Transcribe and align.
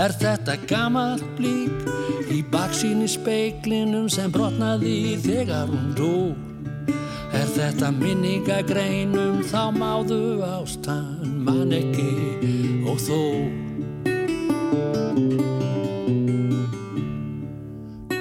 Er 0.00 0.14
þetta 0.16 0.54
gammal 0.64 1.18
blík 1.36 1.88
í 2.32 2.38
baksíni 2.48 3.04
speiklinum 3.10 4.06
sem 4.08 4.30
brotnaði 4.32 5.18
þegar 5.20 5.68
hún 5.68 5.90
dó? 5.98 6.12
Er 7.36 7.50
þetta 7.52 7.90
minningagreinum 7.92 9.42
þá 9.50 9.66
máðu 9.76 10.40
ástan 10.46 11.42
mann 11.44 11.74
ekki 11.76 12.06
og 12.88 12.96
þó? 12.96 13.18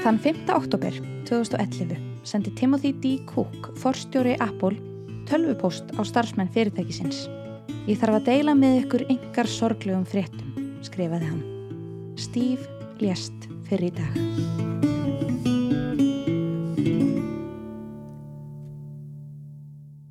Þann 0.04 0.20
5. 0.25 0.41
oktober 0.57 0.98
2011 1.30 1.96
sendi 2.27 2.52
Timothy 2.59 2.91
D. 2.91 3.14
Cook, 3.30 3.70
forstjóri 3.80 4.34
Apple, 4.43 4.75
tölvupost 5.32 5.96
á 5.96 6.04
starfsmenn 6.04 6.52
fyrirtækisins. 6.52 7.30
Ég 7.88 8.04
þarf 8.04 8.20
að 8.20 8.27
deila 8.34 8.57
með 8.57 8.82
ykkur 8.82 9.05
yngar 9.16 9.48
sorglegum 9.48 10.04
fréttum, 10.04 10.68
skrifaði 10.84 11.32
hann. 11.32 11.58
Steve 12.20 12.67
lést 12.99 13.45
fyrir 13.69 13.87
í 13.87 13.91
dag. 13.96 14.15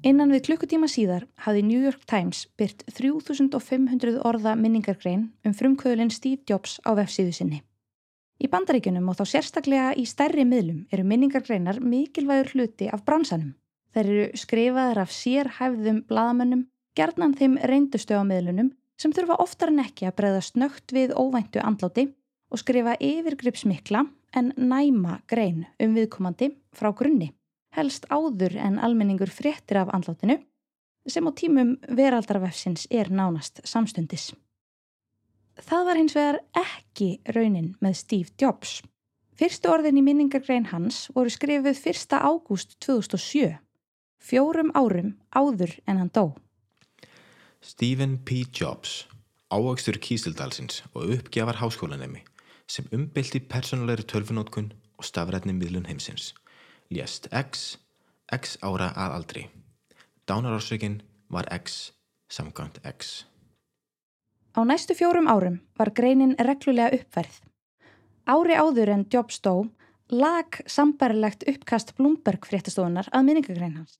Innan 0.08 0.32
við 0.32 0.46
klukkutíma 0.46 0.88
síðar 0.88 1.26
hafði 1.44 1.66
New 1.68 1.84
York 1.84 2.06
Times 2.08 2.46
byrt 2.56 2.86
3500 2.96 4.22
orða 4.24 4.56
minningargrein 4.56 5.26
um 5.44 5.52
frumkvöðlinn 5.52 6.14
Steve 6.14 6.48
Jobs 6.48 6.78
á 6.88 6.96
vefsíðu 6.96 7.36
sinni. 7.36 7.60
Í 8.40 8.48
bandaríkunum 8.48 9.12
og 9.12 9.20
þá 9.20 9.24
sérstaklega 9.34 9.92
í 9.92 10.08
stærri 10.08 10.48
miðlum 10.48 10.86
eru 10.88 11.04
minningargreinar 11.04 11.82
mikilvægur 11.84 12.54
hluti 12.54 12.88
af 12.88 13.04
bransanum. 13.04 13.52
Þær 13.92 14.04
eru 14.06 14.26
skrifaðar 14.32 15.04
af 15.04 15.12
sérhæfðum 15.12 16.06
bladamönnum, 16.08 16.68
gerðnan 16.96 17.36
þeim 17.36 17.60
reyndustu 17.68 18.16
á 18.16 18.24
miðlunum 18.24 18.72
sem 18.98 19.14
þurfa 19.14 19.38
oftar 19.42 19.72
en 19.72 19.82
ekki 19.84 20.08
að 20.08 20.16
breyða 20.18 20.42
snögt 20.44 20.94
við 20.94 21.14
óvæntu 21.14 21.62
andláti 21.62 22.08
og 22.50 22.62
skrifa 22.62 22.96
yfirgripsmikla 23.00 24.04
en 24.36 24.52
næma 24.56 25.20
grein 25.30 25.64
um 25.80 25.94
viðkomandi 25.96 26.50
frá 26.76 26.90
grunni, 26.96 27.32
helst 27.76 28.08
áður 28.10 28.56
en 28.58 28.78
almenningur 28.82 29.30
fréttir 29.32 29.80
af 29.80 29.92
andlátinu 29.94 30.40
sem 31.08 31.24
á 31.24 31.32
tímum 31.32 31.76
veraldarvefsins 31.88 32.86
er 32.90 33.08
nánast 33.08 33.62
samstundis. 33.64 34.34
Það 35.58 35.86
var 35.88 35.98
hins 35.98 36.14
vegar 36.14 36.40
ekki 36.56 37.08
raunin 37.34 37.72
með 37.82 37.96
Steve 38.02 38.34
Jobs. 38.38 38.82
Fyrstu 39.38 39.70
orðin 39.70 39.98
í 39.98 40.04
minningargrein 40.04 40.68
hans 40.72 41.06
voru 41.14 41.30
skrifuð 41.30 41.78
1. 41.78 42.14
ágúst 42.18 42.76
2007, 42.84 43.56
fjórum 44.18 44.70
árum 44.74 45.16
áður 45.30 45.78
en 45.86 46.02
hann 46.02 46.12
dó. 46.12 46.34
Stephen 47.60 48.18
P. 48.24 48.30
Jobs, 48.52 49.08
ávöxtur 49.50 49.98
Kísildalsins 49.98 50.82
og 50.94 51.10
uppgjafar 51.10 51.58
háskólanemi 51.58 52.22
sem 52.70 52.86
umbylti 52.94 53.40
personalegri 53.40 54.06
tölfunótkun 54.06 54.68
og 54.98 55.04
stafrætni 55.04 55.56
miðlun 55.56 55.88
heimsins, 55.90 56.34
lést 56.90 57.26
X, 57.34 57.78
X 58.30 58.58
ára 58.62 58.92
að 58.94 59.16
aldri. 59.18 59.44
Dánarársökin 60.30 61.00
var 61.28 61.50
X 61.50 61.90
samkvæmt 62.30 62.78
X. 62.86 63.26
Á 64.54 64.62
næstu 64.62 64.94
fjórum 64.94 65.26
árum 65.26 65.58
var 65.78 65.90
greinin 65.90 66.38
reglulega 66.38 66.94
uppverð. 66.94 67.42
Ári 68.26 68.54
áður 68.54 68.94
en 68.94 69.06
Jobs 69.10 69.42
dó 69.42 69.66
lag 70.08 70.62
sambarilegt 70.66 71.42
uppkast 71.48 71.96
Bloomberg 71.96 72.46
fréttastofunar 72.46 73.10
að 73.10 73.26
minningagrein 73.26 73.80
hans. 73.82 73.98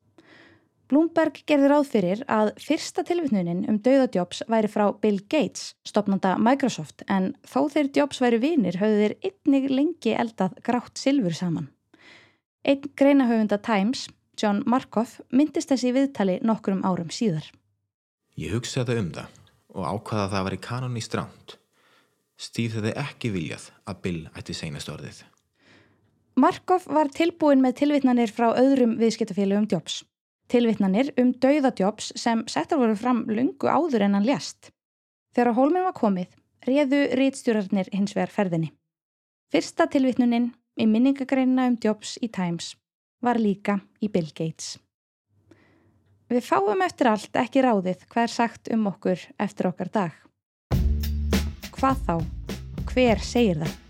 Bloomberg 0.89 1.43
gerði 1.45 1.69
ráð 1.69 1.89
fyrir 1.91 2.21
að 2.33 2.55
fyrsta 2.65 3.03
tilvittnunin 3.05 3.67
um 3.69 3.77
dauða 3.85 4.07
Jobs 4.15 4.41
væri 4.49 4.71
frá 4.73 4.87
Bill 5.03 5.19
Gates, 5.29 5.75
stopnanda 5.85 6.39
Microsoft, 6.41 7.05
en 7.13 7.35
þó 7.45 7.67
þeir 7.75 7.91
Jobs 7.99 8.23
væri 8.25 8.41
vinir 8.41 8.79
höfðu 8.81 9.03
þeir 9.03 9.17
einnig 9.29 9.69
lengi 9.69 10.15
eldað 10.17 10.57
grátt 10.65 10.97
silfur 10.97 11.37
saman. 11.37 11.69
Einn 12.65 12.89
greinahöfunda 12.97 13.61
Times, 13.61 14.09
John 14.41 14.63
Markoff, 14.65 15.19
myndist 15.29 15.69
þessi 15.69 15.93
viðtali 15.93 16.39
nokkrum 16.41 16.81
árum 16.89 17.13
síðar. 17.13 17.45
Ég 18.39 18.57
hugsaði 18.57 18.97
um 19.03 19.13
það 19.13 19.39
og 19.77 19.85
ákvaða 19.85 20.25
að 20.25 20.35
það 20.35 20.45
var 20.47 20.57
í 20.57 20.63
kanon 20.65 20.97
í 20.97 21.05
stránt. 21.05 21.59
Steve 22.39 22.79
þeirði 22.79 22.93
ekki 23.03 23.33
viljað 23.35 23.73
að 23.85 24.05
Bill 24.05 24.21
ætti 24.39 24.55
seinast 24.57 24.89
orðið. 24.89 25.25
Markov 26.39 26.85
var 26.87 27.11
tilbúin 27.11 27.61
með 27.61 27.81
tilvittnanir 27.83 28.31
frá 28.31 28.53
öðrum 28.55 28.95
viðskiptafélögum 29.01 29.67
Jobs. 29.69 30.05
Tilvittnanir 30.49 31.13
um 31.21 31.35
dauða 31.37 31.73
Jobs 31.77 32.13
sem 32.17 32.45
settar 32.49 32.81
voru 32.81 32.97
fram 32.97 33.27
lungu 33.29 33.69
áður 33.69 34.07
en 34.07 34.17
hann 34.17 34.27
lést. 34.27 34.71
Þegar 35.37 35.57
hólminn 35.59 35.85
var 35.85 35.97
komið, 35.97 36.31
réðu 36.65 37.03
rítstjórarnir 37.21 37.91
hins 37.93 38.15
vegar 38.17 38.33
ferðinni. 38.33 38.71
Fyrsta 39.53 39.87
tilvittnunin 39.93 40.51
í 40.81 40.87
minningagreinina 40.89 41.69
um 41.69 41.77
Jobs 41.85 42.17
í 42.25 42.31
Times 42.33 42.75
var 43.25 43.41
líka 43.41 43.81
í 44.01 44.09
Bill 44.09 44.31
Gates. 44.33 44.79
Við 46.29 46.45
fáum 46.45 46.81
eftir 46.85 47.09
allt 47.09 47.37
ekki 47.41 47.65
ráðið 47.65 48.05
hvað 48.09 48.27
er 48.27 48.33
sagt 48.33 48.73
um 48.73 48.89
okkur 48.91 49.29
eftir 49.41 49.69
okkar 49.71 49.93
dag. 49.93 50.17
Hvað 51.77 52.05
þá? 52.09 52.17
Hver 52.89 53.25
segir 53.25 53.63
það? 53.65 53.88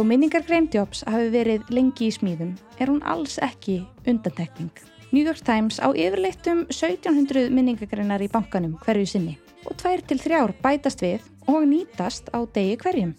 Þó 0.00 0.06
minningar 0.08 0.46
Greindjóps 0.48 1.02
hafi 1.12 1.26
verið 1.28 1.66
lengi 1.76 2.06
í 2.08 2.12
smíðum 2.14 2.54
er 2.80 2.88
hún 2.88 3.02
alls 3.04 3.34
ekki 3.44 3.82
undantekning. 4.08 4.70
New 5.12 5.20
York 5.20 5.42
Times 5.44 5.76
á 5.76 5.92
yfirleittum 5.92 6.62
1700 6.72 7.52
minningagreinar 7.52 8.24
í 8.24 8.30
bankanum 8.32 8.78
hverju 8.80 9.10
sinni 9.10 9.34
og 9.68 9.76
tvær 9.82 10.00
til 10.08 10.16
þrjár 10.22 10.54
bætast 10.64 11.04
við 11.04 11.28
og 11.52 11.68
nýtast 11.68 12.32
á 12.32 12.40
degi 12.48 12.80
hverjum. 12.80 13.12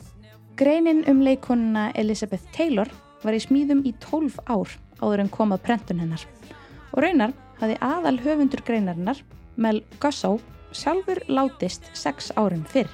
Greinin 0.58 1.06
um 1.06 1.22
leikonuna 1.22 1.92
Elizabeth 1.94 2.50
Taylor 2.58 2.90
var 3.22 3.38
í 3.38 3.46
smíðum 3.46 3.86
í 3.86 3.94
12 4.02 4.42
ár 4.50 4.74
áður 5.06 5.28
en 5.28 5.34
komað 5.38 5.66
prentun 5.70 6.02
hennar 6.02 6.26
og 6.96 7.06
raunar 7.06 7.38
hafi 7.62 7.78
aðal 7.78 8.18
höfundur 8.26 8.66
greinarinnar, 8.66 9.22
Mel 9.54 9.86
Gussow, 10.02 10.42
sjálfur 10.74 11.28
látist 11.30 11.94
6 11.94 12.34
árum 12.42 12.66
fyrr. 12.66 12.90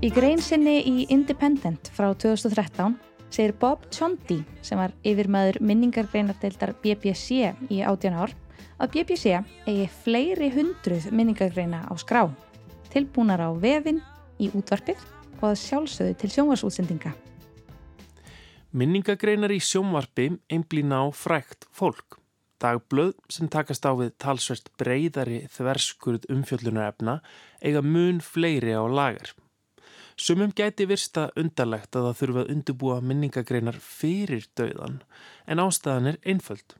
Í 0.00 0.08
grein 0.08 0.40
sinni 0.40 0.78
í 0.88 1.02
Independent 1.12 1.90
frá 1.92 2.06
2013 2.16 2.94
segir 3.28 3.52
Bob 3.60 3.82
Chondi 3.92 4.38
sem 4.64 4.78
var 4.80 4.94
yfirmaður 5.04 5.58
minningargreinardeildar 5.60 6.70
BBC 6.80 7.50
í 7.68 7.82
átján 7.84 8.16
ár 8.16 8.32
að 8.80 8.94
BBC 8.94 9.34
eigi 9.68 9.90
fleiri 10.00 10.48
hundruð 10.54 11.10
minningargreina 11.12 11.82
á 11.84 11.92
skrá, 12.00 12.22
tilbúnar 12.88 13.44
á 13.44 13.52
vefin, 13.52 14.00
í 14.40 14.48
útvarpið 14.56 15.02
og 15.42 15.50
að 15.50 15.60
sjálfsögðu 15.66 16.16
til 16.22 16.32
sjónvarsútsendinga. 16.32 17.12
Minningagreinar 18.72 19.52
í 19.52 19.60
sjónvarpi 19.60 20.30
einblýna 20.48 21.02
á 21.04 21.06
frækt 21.12 21.68
fólk. 21.76 22.16
Dagblöð 22.56 23.20
sem 23.28 23.52
takast 23.52 23.84
á 23.84 23.92
við 23.92 24.16
talsvert 24.16 24.72
breyðari 24.80 25.44
þverskurð 25.52 26.24
umfjöllunarefna 26.32 27.20
eiga 27.60 27.84
mun 27.84 28.24
fleiri 28.24 28.72
á 28.72 28.84
lagar. 28.88 29.36
Sumum 30.20 30.50
gæti 30.52 30.84
virsta 30.84 31.30
undarlegt 31.40 31.96
að 31.96 32.06
það 32.06 32.16
þurfa 32.18 32.40
að 32.42 32.50
undubúa 32.54 32.96
minningagreinar 33.00 33.78
fyrir 33.80 34.44
döðan 34.58 34.98
en 35.48 35.62
ástæðan 35.62 36.10
er 36.10 36.18
einföld. 36.28 36.74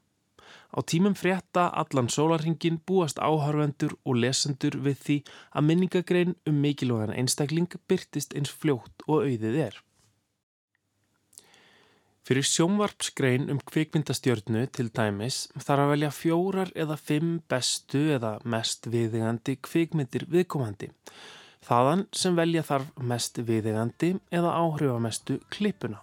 Á 0.77 0.79
tímum 0.85 1.17
frétta 1.17 1.71
allan 1.83 2.11
sólarhingin 2.13 2.77
búast 2.85 3.17
áhörvendur 3.17 3.97
og 4.05 4.21
lesendur 4.21 4.77
við 4.85 5.01
því 5.07 5.17
að 5.57 5.67
minningagrein 5.71 6.37
um 6.53 6.61
mikilvægan 6.67 7.17
einstakling 7.17 7.79
byrtist 7.89 8.37
eins 8.37 8.53
fljótt 8.53 9.09
og 9.09 9.25
auðið 9.25 9.59
er. 9.71 9.81
Fyrir 12.29 12.45
sjónvarpsgrein 12.45 13.49
um 13.51 13.65
kvikmyndastjörnu 13.73 14.69
til 14.69 14.91
dæmis 14.93 15.47
þarf 15.57 15.87
að 15.89 15.93
velja 15.97 16.13
fjórar 16.13 16.77
eða 16.77 17.01
fimm 17.01 17.39
bestu 17.49 18.11
eða 18.21 18.37
mest 18.45 18.85
viðingandi 18.93 19.57
kvikmyndir 19.65 20.29
viðkomandi 20.29 20.93
Þaðan 21.67 22.07
sem 22.17 22.37
velja 22.39 22.63
þarf 22.65 23.03
mest 23.05 23.41
viðegandi 23.45 24.15
eða 24.33 24.55
áhrifamestu 24.63 25.37
klippuna. 25.53 26.01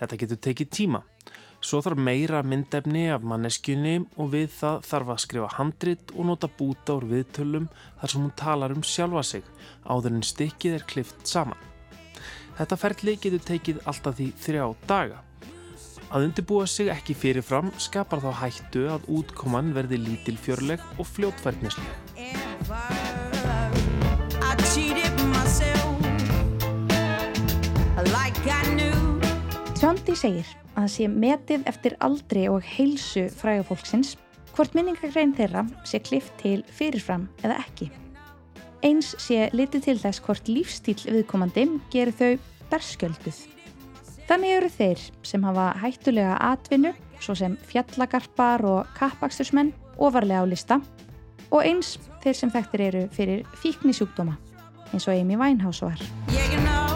Þetta 0.00 0.18
getur 0.20 0.40
tekið 0.44 0.70
tíma. 0.76 1.00
Svo 1.60 1.82
þarf 1.84 2.00
meira 2.00 2.40
myndefni 2.44 3.06
af 3.12 3.24
manneskjunni 3.28 3.98
og 4.20 4.30
við 4.34 4.52
það 4.56 4.84
þarf 4.88 5.10
að 5.12 5.22
skrifa 5.24 5.48
handrit 5.58 6.14
og 6.14 6.28
nota 6.30 6.48
búta 6.60 6.96
úr 6.96 7.08
viðtölum 7.10 7.66
þar 8.00 8.12
sem 8.12 8.22
hún 8.24 8.36
talar 8.36 8.76
um 8.76 8.84
sjálfa 8.84 9.24
sig 9.30 9.50
áður 9.84 10.16
en 10.16 10.24
stykkið 10.24 10.78
er 10.78 10.86
klift 10.92 11.26
saman. 11.28 11.66
Þetta 12.60 12.80
ferli 12.80 13.16
getur 13.20 13.44
tekið 13.50 13.82
alltaf 13.88 14.16
því 14.20 14.30
þrjá 14.44 14.64
daga. 14.88 15.20
Að 16.10 16.26
undirbúa 16.26 16.66
sig 16.68 16.90
ekki 16.92 17.14
fyrirfram 17.16 17.70
skapar 17.80 18.20
þá 18.24 18.32
hættu 18.40 18.88
að 18.92 19.06
útkoman 19.20 19.72
verði 19.76 20.00
lítil 20.00 20.36
fjörleg 20.40 20.82
og 20.98 21.08
fljótfærnisleg. 21.12 22.99
Tjóndi 29.76 30.14
segir 30.16 30.48
að 30.72 30.82
það 30.82 30.90
sé 30.94 31.06
metið 31.12 31.66
eftir 31.68 31.94
aldri 32.04 32.42
og 32.48 32.64
heilsu 32.64 33.26
frægafólksins 33.36 34.14
hvort 34.54 34.76
minningagrein 34.76 35.34
þeirra 35.36 35.66
sé 35.88 36.00
klift 36.04 36.32
til 36.40 36.62
fyrirfram 36.72 37.26
eða 37.44 37.58
ekki. 37.62 37.90
Eins 38.86 39.12
sé 39.20 39.50
litið 39.52 39.86
til 39.86 39.96
þess 40.00 40.22
hvort 40.24 40.48
lífstíl 40.48 40.96
viðkomandi 41.02 41.66
gerir 41.92 42.16
þau 42.16 42.30
berskjölduð. 42.72 43.40
Þannig 44.30 44.56
eru 44.56 44.70
þeir 44.72 45.06
sem 45.26 45.44
hafa 45.44 45.70
hættulega 45.82 46.36
atvinnu, 46.50 46.94
svo 47.20 47.36
sem 47.36 47.58
fjallagarpar 47.68 48.64
og 48.64 48.94
kappakstusmenn, 48.96 49.74
ofarlega 50.00 50.44
á 50.44 50.46
lista 50.48 50.80
og 51.50 51.60
eins 51.64 51.98
þeir 52.22 52.38
sem 52.38 52.52
þekktir 52.54 52.86
eru 52.86 53.02
fyrir 53.12 53.44
fíknisjúkdóma, 53.60 54.38
eins 54.94 55.08
og 55.08 55.16
Amy 55.18 55.36
Winehouse 55.36 55.84
var. 55.84 56.89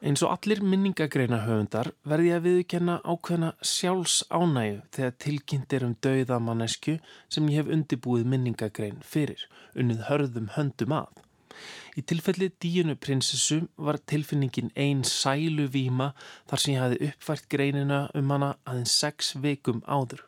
Eins 0.00 0.22
og 0.24 0.30
allir 0.32 0.62
minningagreina 0.64 1.42
höfundar 1.44 1.90
verði 2.08 2.30
að 2.32 2.46
viðkenna 2.46 2.94
ákveðna 3.04 3.50
sjálfs 3.60 4.22
ánægu 4.32 4.78
þegar 4.96 5.16
tilkynnt 5.20 5.74
er 5.76 5.82
um 5.84 5.96
dauða 6.06 6.38
mannesku 6.40 6.94
sem 7.28 7.50
ég 7.52 7.60
hef 7.60 7.72
undibúið 7.74 8.30
minningagrein 8.32 9.02
fyrir, 9.04 9.42
unnið 9.76 10.06
hörðum 10.06 10.46
höndum 10.54 10.94
að. 10.96 11.20
Í 12.00 12.04
tilfelli 12.08 12.48
díunu 12.64 12.94
prinsessu 12.96 13.58
var 13.76 13.98
tilfinningin 14.08 14.70
einn 14.72 15.02
sælu 15.04 15.66
víma 15.74 16.14
þar 16.48 16.62
sem 16.62 16.72
ég 16.72 16.80
hafi 16.86 17.00
uppvært 17.10 17.50
greinina 17.52 17.98
um 18.16 18.32
hana 18.32 18.54
aðeins 18.64 18.94
sex 19.02 19.34
veikum 19.36 19.82
áður. 19.84 20.24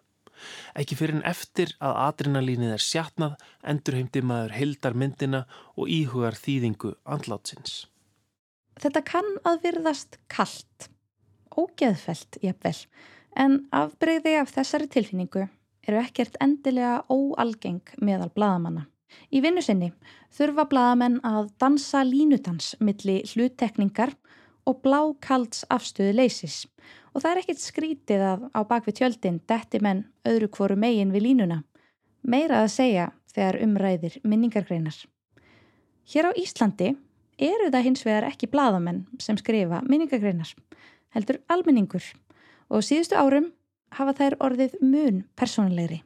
Ekki 0.76 0.98
fyrir 1.00 1.16
en 1.16 1.24
eftir 1.32 1.72
að 1.80 1.96
adrenalínið 2.10 2.74
er 2.76 2.84
sjatnað 2.90 3.48
endur 3.72 3.96
heimdi 3.96 4.20
maður 4.20 4.52
heildar 4.58 5.00
myndina 5.00 5.46
og 5.78 5.88
íhugar 5.88 6.36
þýðingu 6.36 6.92
andlátsins. 7.16 7.86
Þetta 8.80 9.02
kann 9.04 9.28
að 9.48 9.64
virðast 9.66 10.18
kallt, 10.32 10.88
ógeðfelt 11.52 12.38
jafnvel, 12.42 12.76
en 13.36 13.58
afbreyði 13.74 14.38
af 14.40 14.54
þessari 14.54 14.88
tilfinningu 14.92 15.46
eru 15.88 16.00
ekkert 16.00 16.38
endilega 16.40 17.02
óalgeng 17.10 17.94
meðal 18.00 18.30
bladamanna. 18.34 18.86
Í 19.28 19.42
vinnu 19.44 19.60
sinni 19.64 19.90
þurfa 20.32 20.64
bladamenn 20.70 21.18
að 21.26 21.50
dansa 21.60 22.00
línudans 22.06 22.72
milli 22.80 23.20
hluttekningar 23.28 24.14
og 24.68 24.80
blákalds 24.84 25.66
afstöðu 25.74 26.14
leysis 26.16 26.62
og 27.12 27.20
það 27.20 27.30
er 27.30 27.40
ekkert 27.42 27.62
skrítið 27.62 28.24
að 28.24 28.44
á 28.56 28.60
bakvið 28.68 28.98
tjöldin 29.00 29.40
detti 29.50 29.82
menn 29.84 30.06
öðru 30.28 30.48
kvoru 30.54 30.78
megin 30.80 31.12
við 31.12 31.26
línuna. 31.28 31.62
Meira 32.22 32.62
að 32.62 32.72
segja 32.76 33.10
þegar 33.34 33.58
umræðir 33.66 34.18
minningargreinar. 34.24 34.96
Hér 36.08 36.30
á 36.30 36.32
Íslandi 36.38 36.94
eru 37.38 37.70
það 37.70 37.86
hins 37.86 38.04
vegar 38.06 38.26
ekki 38.28 38.50
bladamenn 38.52 39.04
sem 39.22 39.38
skrifa 39.40 39.82
minningagreinar, 39.86 40.52
heldur 41.14 41.40
almenningur. 41.52 42.04
Og 42.72 42.84
síðustu 42.84 43.16
árum 43.18 43.50
hafa 43.92 44.14
þær 44.16 44.38
orðið 44.40 44.76
mun 44.80 45.22
persónulegri. 45.36 46.02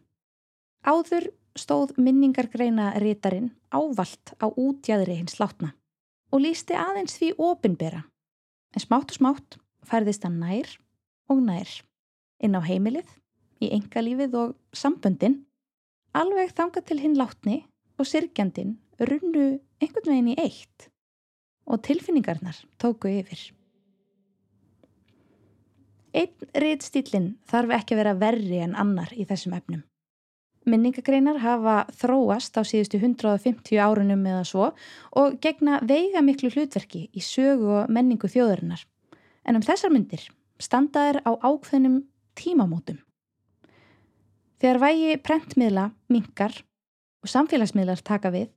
Áður 0.87 1.31
stóð 1.56 1.94
minningargreina 1.99 2.93
rítarin 3.00 3.50
ávalt 3.75 4.34
á 4.43 4.46
útjæðri 4.50 5.20
hins 5.20 5.38
látna 5.40 5.73
og 6.34 6.43
lísti 6.43 6.75
aðeins 6.76 7.17
því 7.17 7.32
opinbera, 7.40 8.02
en 8.75 8.82
smátt 8.82 9.14
og 9.14 9.19
smátt 9.19 9.58
færðist 9.87 10.26
hann 10.26 10.40
nær 10.43 10.73
og 11.31 11.40
nær 11.46 11.70
inn 12.43 12.58
á 12.58 12.61
heimilið, 12.61 13.06
í 13.62 13.70
engalífið 13.73 14.34
og 14.37 14.56
samböndin, 14.76 15.38
alveg 16.12 16.52
þanga 16.58 16.82
til 16.84 16.99
hinn 17.00 17.17
látni 17.17 17.62
og 17.96 18.11
sirkjandin 18.11 18.76
runnu 19.00 19.46
einhvern 19.81 20.11
veginn 20.11 20.34
í 20.34 20.37
eitt 20.43 20.90
og 21.67 21.83
tilfinningarnar 21.87 22.59
tóku 22.81 23.11
yfir. 23.11 23.41
Einn 26.17 26.49
rítstýlinn 26.57 27.35
þarf 27.51 27.75
ekki 27.77 27.95
að 27.95 28.01
vera 28.01 28.17
verri 28.17 28.63
en 28.65 28.77
annar 28.79 29.13
í 29.13 29.27
þessum 29.29 29.57
efnum. 29.59 29.83
Minningagreinar 30.67 31.39
hafa 31.45 31.77
þróast 31.95 32.57
á 32.59 32.67
síðustu 32.67 32.99
150 32.99 33.79
árunum 33.79 34.25
eða 34.27 34.43
svo 34.49 34.71
og 35.15 35.37
gegna 35.43 35.79
veiga 35.87 36.23
miklu 36.27 36.51
hlutverki 36.51 37.05
í 37.15 37.23
sögu 37.23 37.69
og 37.83 37.93
menningu 37.93 38.31
þjóðurinnar. 38.33 38.81
En 39.47 39.61
um 39.61 39.62
þessar 39.62 39.95
myndir 39.95 40.25
standaðir 40.59 41.21
á 41.23 41.39
ákveðnum 41.39 42.01
tímamótum. 42.35 42.99
Þegar 44.57 44.83
vægi 44.83 45.17
prentmiðla 45.23 45.91
minkar 46.11 46.55
og 47.23 47.31
samfélagsmiðlar 47.31 48.03
taka 48.03 48.33
við, 48.33 48.49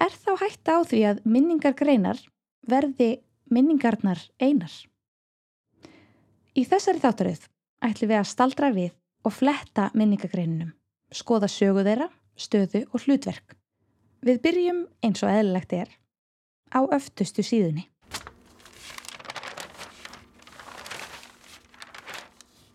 er 0.00 0.12
þá 0.12 0.32
hægt 0.40 0.68
á 0.68 0.76
því 0.86 1.02
að 1.10 1.22
minningar 1.24 1.76
greinar 1.76 2.20
verði 2.68 3.22
minningarnar 3.52 4.20
einar. 4.40 4.72
Í 6.56 6.64
þessari 6.68 7.02
þáttaröð 7.02 7.46
ætlum 7.82 8.12
við 8.12 8.20
að 8.20 8.30
staldra 8.30 8.70
við 8.74 8.92
og 9.26 9.34
fletta 9.36 9.90
minningagreinunum, 9.94 10.72
skoða 11.12 11.48
sögu 11.50 11.84
þeirra, 11.86 12.08
stöðu 12.36 12.84
og 12.90 13.06
hlutverk. 13.06 13.56
Við 14.22 14.42
byrjum 14.44 14.84
eins 15.02 15.22
og 15.24 15.32
eðlilegt 15.32 15.72
er 15.76 15.90
á 16.72 16.80
öftustu 16.94 17.44
síðunni. 17.46 17.88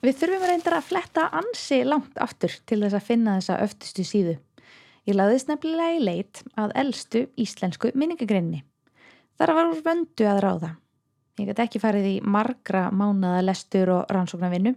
Við 0.03 0.19
þurfum 0.21 0.43
reyndar 0.45 0.77
að 0.77 0.89
fletta 0.91 1.23
ansi 1.35 1.81
langt 1.83 2.19
aftur 2.21 2.53
til 2.69 2.83
þess 2.83 2.99
að 2.99 3.07
finna 3.07 3.39
þessa 3.39 3.57
öftustu 3.65 4.05
síðu. 4.07 4.35
Ég 5.07 5.15
laðist 5.15 5.47
nefnilega 5.47 5.95
í 5.95 5.99
leit 6.03 6.41
að 6.59 6.73
eldstu 6.81 7.21
íslensku 7.39 7.93
minningagreininni. 7.95 8.65
Þar 9.39 9.53
var 9.55 9.69
úr 9.71 9.83
vöndu 9.85 10.25
að 10.27 10.39
ráða. 10.43 10.71
Ég 11.39 11.47
get 11.47 11.61
ekki 11.63 11.79
farið 11.79 12.07
í 12.09 12.15
margra 12.27 12.89
mánaða 12.91 13.45
lestur 13.47 13.91
og 13.93 14.11
rannsóknarvinnu. 14.11 14.73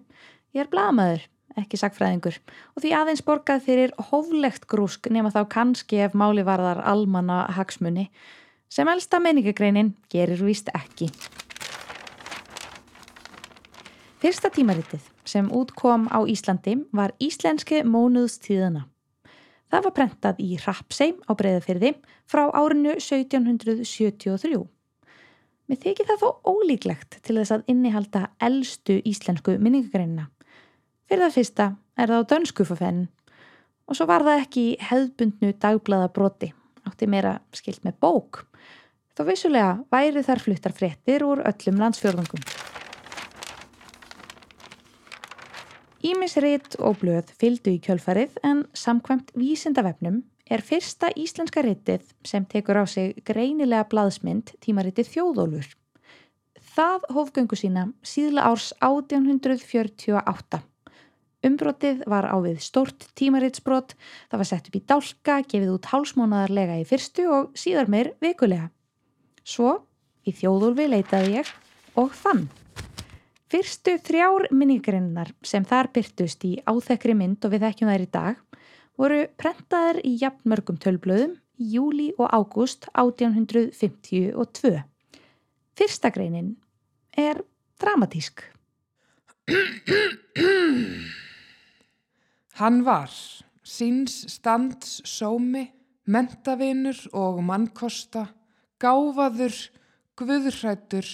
Ég 0.55 0.62
er 0.62 0.71
blamöður, 0.71 1.25
ekki 1.59 1.81
sagfræðingur 1.81 2.38
og 2.38 2.85
því 2.85 2.93
aðeins 2.94 3.25
borgað 3.27 3.65
fyrir 3.67 3.94
hóflegt 4.11 4.69
grúsk 4.71 5.09
nema 5.11 5.32
þá 5.35 5.41
kannski 5.50 5.99
ef 6.05 6.15
máli 6.15 6.47
varðar 6.47 6.85
almanna 6.87 7.41
hagsmunni 7.56 8.06
sem 8.71 8.87
elsta 8.93 9.19
minningagreinin 9.19 9.97
gerir 10.15 10.44
víst 10.47 10.71
ekki. 10.71 11.11
Fyrsta 14.23 14.53
tímaritið 14.55 15.11
sem 15.26 15.50
útkom 15.50 16.06
á 16.06 16.23
Íslandi 16.23 16.76
var 16.94 17.17
Íslenski 17.19 17.83
mónuðstíðana 17.83 18.87
Það 19.70 19.84
var 19.87 19.94
prentað 19.94 20.40
í 20.43 20.56
Rappsheim 20.58 21.20
á 21.31 21.32
breyðafyrði 21.38 21.93
frá 22.31 22.43
árinu 22.50 22.96
1773. 22.99 24.64
Mér 25.71 25.78
þykir 25.85 26.09
það 26.09 26.25
þó 26.25 26.28
ólíklegt 26.50 27.21
til 27.23 27.37
þess 27.38 27.54
að 27.54 27.68
innihalda 27.71 28.25
eldstu 28.42 28.99
íslensku 29.06 29.54
minningagreinina. 29.62 30.26
Fyrir 31.06 31.23
það 31.23 31.37
fyrsta 31.37 31.66
er 31.95 32.11
það 32.11 32.26
á 32.26 32.30
dönskufafenn 32.33 33.04
og 33.87 33.99
svo 33.99 34.06
var 34.11 34.26
það 34.26 34.42
ekki 34.42 34.64
hefðbundnu 34.88 35.52
dagblaða 35.62 36.11
broti, 36.14 36.50
átti 36.87 37.06
meira 37.11 37.37
skilt 37.54 37.87
með 37.87 38.00
bók. 38.02 38.42
Þó 39.14 39.23
vissulega 39.30 39.76
væri 39.95 40.26
þar 40.26 40.42
fluttar 40.42 40.75
fréttir 40.75 41.26
úr 41.26 41.45
öllum 41.47 41.78
landsfjörðungum. 41.85 42.60
Ímisrit 46.00 46.78
og 46.80 47.02
blöð 47.02 47.28
fyldu 47.37 47.75
í 47.75 47.80
kjölfarið 47.85 48.38
en 48.47 48.62
samkvæmt 48.73 49.35
vísindavefnum 49.37 50.23
er 50.50 50.62
fyrsta 50.64 51.11
íslenska 51.12 51.61
ritið 51.66 52.07
sem 52.25 52.47
tekur 52.49 52.80
á 52.80 52.85
sig 52.88 53.19
greinilega 53.28 53.85
blaðsmynd 53.90 54.54
tímaritið 54.64 55.11
Þjóðólfur. 55.12 55.66
Það 56.73 57.04
hófgöngu 57.12 57.59
sína 57.59 57.85
síðla 58.00 58.47
árs 58.49 58.71
1848. 58.80 60.62
Umbrotið 61.45 62.00
var 62.09 62.28
á 62.28 62.37
við 62.45 62.62
stórt 62.64 63.07
tímaritsbrot, 63.16 63.92
það 64.33 64.40
var 64.40 64.49
sett 64.49 64.69
upp 64.69 64.76
í 64.76 64.83
dálka, 64.92 65.37
gefið 65.45 65.75
út 65.75 65.90
hálsmónadarlega 65.92 66.78
í 66.80 66.87
fyrstu 66.88 67.28
og 67.28 67.52
síðar 67.57 67.92
meir 67.92 68.12
vikulega. 68.25 68.71
Svo 69.45 69.83
í 70.25 70.33
Þjóðólfi 70.37 70.88
leitaði 70.92 71.38
ég 71.40 71.52
og 72.00 72.16
þann. 72.16 72.49
Fyrstu 73.50 73.97
þrjár 73.99 74.45
minningrinnar 74.54 75.33
sem 75.42 75.64
þar 75.66 75.88
byrtust 75.90 76.45
í 76.47 76.52
áþekri 76.71 77.16
mynd 77.19 77.42
og 77.42 77.50
við 77.50 77.64
þekkjum 77.66 77.88
þær 77.90 78.02
í 78.04 78.11
dag 78.14 78.37
voru 79.00 79.23
prentaðar 79.40 79.97
í 80.07 80.12
jafnmörgum 80.21 80.76
tölblöðum 80.78 81.33
í 81.59 81.71
júli 81.75 82.07
og 82.14 82.30
ágúst 82.30 82.87
1852. 82.95 84.71
Fyrsta 85.75 86.11
greinin 86.14 86.52
er 87.19 87.40
dramatísk. 87.83 88.45
Hann 92.61 92.85
var 92.87 93.11
síns 93.66 94.21
stands 94.30 95.00
sómi, 95.02 95.64
mentavinur 96.07 97.02
og 97.11 97.42
mannkosta, 97.42 98.28
gáfaður, 98.78 99.59
guðrættur, 100.14 101.11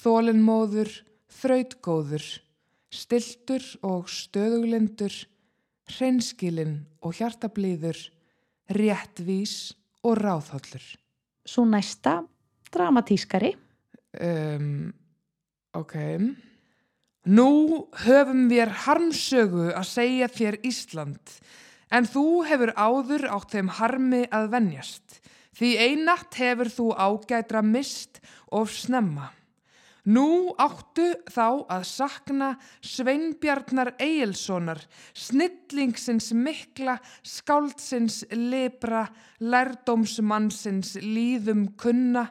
þólinnmóður, 0.00 0.94
þrautgóður, 1.32 2.24
stiltur 2.92 3.64
og 3.84 4.08
stöðuglindur, 4.12 5.14
hreinskilinn 5.88 6.80
og 7.04 7.16
hjartablíður, 7.18 8.00
réttvís 8.72 9.74
og 10.04 10.18
ráðhóllur. 10.20 10.84
Svo 11.48 11.64
næsta 11.68 12.20
dramatískari. 12.72 13.54
Um, 14.20 14.92
ok. 15.76 15.96
Nú 17.28 17.50
höfum 18.04 18.46
við 18.48 18.72
harmsögu 18.84 19.70
að 19.76 19.88
segja 19.88 20.28
þér 20.32 20.60
Ísland, 20.64 21.32
en 21.92 22.06
þú 22.08 22.44
hefur 22.48 22.72
áður 22.76 23.26
átt 23.36 23.56
þeim 23.56 23.72
harmi 23.80 24.22
að 24.32 24.52
venjast. 24.54 25.18
Því 25.58 25.72
einatt 25.82 26.36
hefur 26.38 26.70
þú 26.70 26.86
ágætra 26.94 27.64
mist 27.64 28.20
og 28.54 28.70
snemma. 28.70 29.32
Nú 30.08 30.54
áttu 30.56 31.04
þá 31.28 31.68
að 31.68 31.82
sakna 31.84 32.48
Sveinbjarnar 32.80 33.90
Egilsonar, 34.00 34.80
snillingsins 35.12 36.30
mikla, 36.32 36.94
skáldsins 37.20 38.22
libra, 38.32 39.02
lærdómsmannsins 39.44 40.94
líðum 41.02 41.66
kunna, 41.76 42.28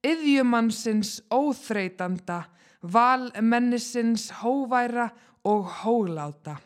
yðjumannsins 0.00 1.18
óþreytanda, 1.28 2.46
valmennisins 2.80 4.30
hóværa 4.40 5.10
og 5.44 5.68
hóláta. 5.82 6.56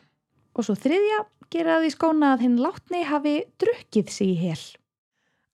Og 0.55 0.69
svo 0.69 0.77
þriðja 0.79 1.25
gera 1.51 1.81
því 1.83 1.91
skóna 1.97 2.37
að 2.37 2.47
hinn 2.47 2.61
látni 2.63 3.03
hafi 3.09 3.35
drukkið 3.59 4.15
sig 4.15 4.37
í 4.37 4.39
hel. 4.45 4.63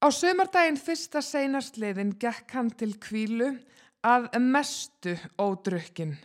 Á 0.05 0.13
sömardaginn 0.15 0.79
fyrsta 0.79 1.23
seinastliðin 1.25 2.13
gekk 2.21 2.53
hann 2.59 2.69
til 2.77 2.93
kvílu 3.01 3.55
að 4.07 4.29
mestu 4.41 5.15
ódrukkin. 5.41 6.17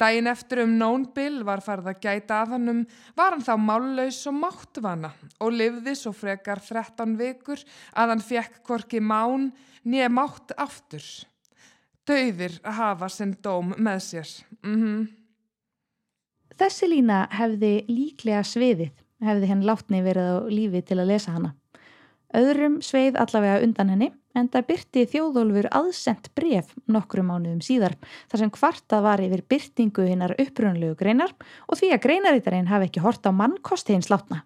Dæin 0.00 0.26
eftir 0.26 0.64
um 0.64 0.72
nónbil 0.74 1.44
var 1.46 1.62
farið 1.62 1.92
að 1.92 2.00
gæta 2.02 2.40
að 2.42 2.54
hannum, 2.56 2.80
var 3.14 3.36
hann 3.36 3.44
þá 3.46 3.54
mállaus 3.62 4.18
og 4.26 4.34
máttvana 4.40 5.12
og 5.38 5.54
livði 5.54 5.94
svo 5.98 6.10
frekar 6.16 6.62
13 6.62 7.14
vikur 7.20 7.62
að 7.94 8.14
hann 8.14 8.24
fekk 8.24 8.58
korki 8.66 8.98
mán 8.98 9.52
nýja 9.86 10.10
mátt 10.10 10.50
aftur. 10.58 11.04
Dauðir 12.04 12.58
að 12.64 12.78
hafa 12.80 13.08
sinn 13.08 13.36
dóm 13.42 13.74
með 13.78 14.00
sér. 14.08 14.32
Mm 14.64 14.80
-hmm. 14.82 15.06
Þessi 16.58 16.88
lína 16.88 17.28
hefði 17.30 17.84
líklega 17.88 18.42
sviðið, 18.42 18.92
hefði 19.22 19.46
henn 19.46 19.66
látni 19.66 20.02
verið 20.02 20.26
á 20.30 20.36
lífi 20.50 20.82
til 20.82 20.98
að 20.98 21.06
lesa 21.06 21.30
hana. 21.30 21.54
Öðrum 22.34 22.82
sveið 22.82 23.16
allavega 23.16 23.62
undan 23.62 23.88
henni 23.88 24.12
en 24.34 24.48
það 24.50 24.66
byrti 24.70 25.04
þjóðólfur 25.12 25.68
aðsent 25.70 26.30
bref 26.36 26.72
nokkrum 26.90 27.30
mánuðum 27.30 27.62
síðar 27.64 27.94
þar 28.30 28.42
sem 28.42 28.52
hvartað 28.56 29.04
var 29.06 29.22
yfir 29.22 29.44
byrtingu 29.50 30.08
hinnar 30.08 30.34
upprunlegu 30.42 30.98
greinar 30.98 31.34
og 31.68 31.78
því 31.78 31.92
að 31.94 32.02
greinarítarinn 32.08 32.70
hafi 32.70 32.90
ekki 32.90 33.04
hort 33.04 33.26
á 33.26 33.30
mannkosti 33.30 33.94
hins 33.94 34.10
látna. 34.10 34.42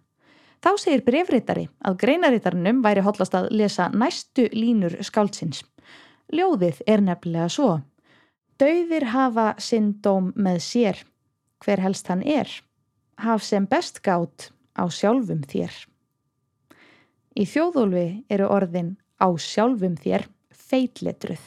Þá 0.59 0.71
segir 0.83 1.05
brefritari 1.07 1.69
að 1.87 2.01
greinarítarinum 2.03 2.83
væri 2.83 3.05
hotlast 3.07 3.37
að 3.39 3.51
lesa 3.55 3.89
næstu 3.95 4.49
línur 4.53 4.99
skáldsins. 5.07 5.63
Ljóðið 6.35 6.83
er 6.87 7.05
nefnilega 7.05 7.49
svo. 7.53 7.79
Dauðir 8.59 9.07
hafa 9.15 9.53
sinn 9.63 9.93
dóm 10.03 10.33
með 10.35 10.59
sér. 10.67 11.05
Hver 11.63 11.81
helst 11.81 12.11
hann 12.11 12.25
er? 12.27 12.51
Haf 13.23 13.45
sem 13.47 13.67
best 13.71 14.03
gátt 14.03 14.51
á 14.75 14.91
sjálfum 14.91 15.45
þér. 15.47 15.71
Í 17.39 17.47
þjóðólfi 17.47 18.09
eru 18.35 18.51
orðin 18.51 18.97
á 19.19 19.27
sjálfum 19.39 19.99
þér 19.99 20.27
feitletruð. 20.55 21.43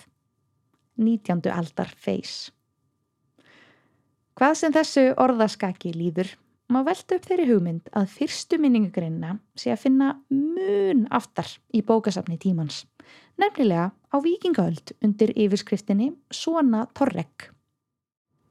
19. 1.02 1.50
aldar 1.52 1.92
feis. 1.98 2.52
Hvað 4.38 4.56
sem 4.60 4.74
þessu 4.76 5.04
orðaskaki 5.22 5.92
líður 5.96 6.36
má 6.72 6.82
velta 6.88 7.18
upp 7.18 7.26
þeirri 7.28 7.48
hugmynd 7.50 7.90
að 7.98 8.14
fyrstu 8.16 8.60
minningagreinina 8.62 9.36
sé 9.60 9.74
að 9.74 9.84
finna 9.84 10.12
mun 10.32 11.04
aftar 11.12 11.50
í 11.76 11.82
bókasafni 11.84 12.40
tímans, 12.42 12.86
nefnilega 13.42 13.92
á 13.92 14.16
vikingaöld 14.24 14.94
undir 15.04 15.34
yfirskriftinni 15.36 16.12
Svona 16.32 16.86
Torrek. 16.96 17.52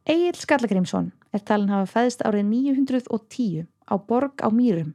Egil 0.05 0.37
Skallagrimsson 0.37 1.13
er 1.33 1.45
talin 1.47 1.73
hafa 1.73 1.89
fæðist 1.89 2.25
árið 2.27 2.49
910 2.51 3.67
á 3.89 3.95
Borg 3.99 4.43
á 4.45 4.49
Mýrum. 4.53 4.95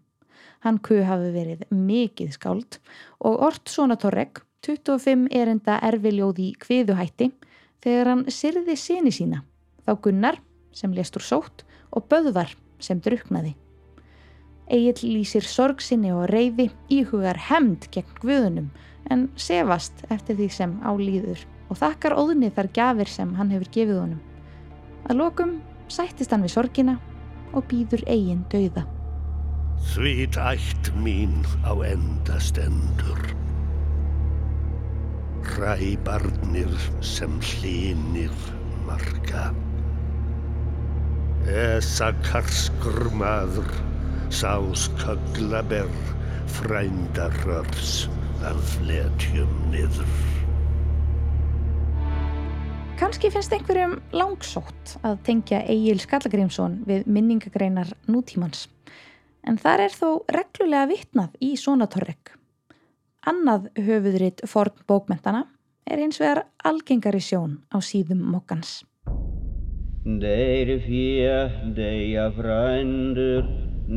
Hann 0.64 0.80
kuð 0.80 1.04
hafi 1.08 1.32
verið 1.34 1.66
mikið 1.72 2.32
skáld 2.38 2.80
og 3.20 3.42
Ort 3.50 3.70
Svona 3.70 3.98
Torrek, 4.00 4.42
25 4.66 5.28
erinda 5.36 5.78
erfiljóði 5.86 6.50
í 6.50 6.56
kviðuhætti 6.62 7.30
þegar 7.86 8.12
hann 8.12 8.24
syrði 8.34 8.78
síni 8.80 9.14
sína, 9.14 9.44
þá 9.86 9.92
Gunnar 10.02 10.40
sem 10.76 10.94
lestur 10.96 11.24
sótt 11.24 11.66
og 11.92 12.08
Böðvar 12.10 12.56
sem 12.82 13.00
druknaði. 13.02 13.54
Egil 14.66 15.12
lýsir 15.14 15.46
sorg 15.46 15.84
sinni 15.86 16.10
og 16.10 16.26
reyði 16.32 16.72
íhugar 16.90 17.38
hemd 17.52 17.86
gegn 17.94 18.18
guðunum 18.24 18.72
en 19.14 19.28
sefast 19.38 20.02
eftir 20.10 20.40
því 20.40 20.50
sem 20.50 20.74
álýður 20.82 21.46
og 21.70 21.78
þakkar 21.82 22.18
óðni 22.18 22.50
þar 22.54 22.72
gafir 22.74 23.12
sem 23.12 23.36
hann 23.38 23.54
hefur 23.54 23.70
gefið 23.78 24.02
honum. 24.02 24.22
Að 25.06 25.22
lokum 25.22 25.56
sættist 25.88 26.34
hann 26.34 26.46
við 26.46 26.56
sorgina 26.58 26.98
og 27.54 27.70
býður 27.70 28.06
eigin 28.10 28.46
dauða. 28.50 28.95
Svít 29.84 30.38
ætt 30.38 30.92
mín 30.96 31.44
á 31.68 31.72
endastendur. 31.84 33.22
Ræbarnir 35.56 36.72
sem 37.02 37.40
hlínir 37.40 38.34
marga. 38.88 39.52
Esa 41.46 42.12
karskur 42.26 43.12
maður, 43.14 43.70
sás 44.30 44.88
köglaber, 44.98 45.92
frændarörs 46.48 48.08
af 48.42 48.58
fletjum 48.76 49.52
niður. 49.72 50.16
Kanski 52.96 53.28
finnst 53.28 53.52
einhverjum 53.52 53.98
langsótt 54.16 54.96
að 55.04 55.18
tengja 55.28 55.60
Egil 55.68 56.00
Skallagrimsson 56.00 56.78
við 56.88 57.04
minningagreinar 57.12 57.92
nútímans. 58.08 58.70
En 59.46 59.60
þar 59.62 59.86
er 59.86 59.94
þó 59.94 60.10
reglulega 60.34 60.90
vitnað 60.90 61.36
í 61.44 61.54
svona 61.60 61.86
torrek. 61.92 62.34
Annað 63.30 63.70
höfuðritt 63.78 64.42
forn 64.50 64.74
bókmentana 64.90 65.44
er 65.86 66.02
hins 66.02 66.20
vegar 66.22 66.46
algengari 66.66 67.22
sjón 67.22 67.60
á 67.70 67.78
síðum 67.82 68.22
mokkans. 68.34 68.84
Þeir 70.06 70.70
fjö, 70.86 71.38
þeir 71.78 72.34
frændur, 72.38 73.46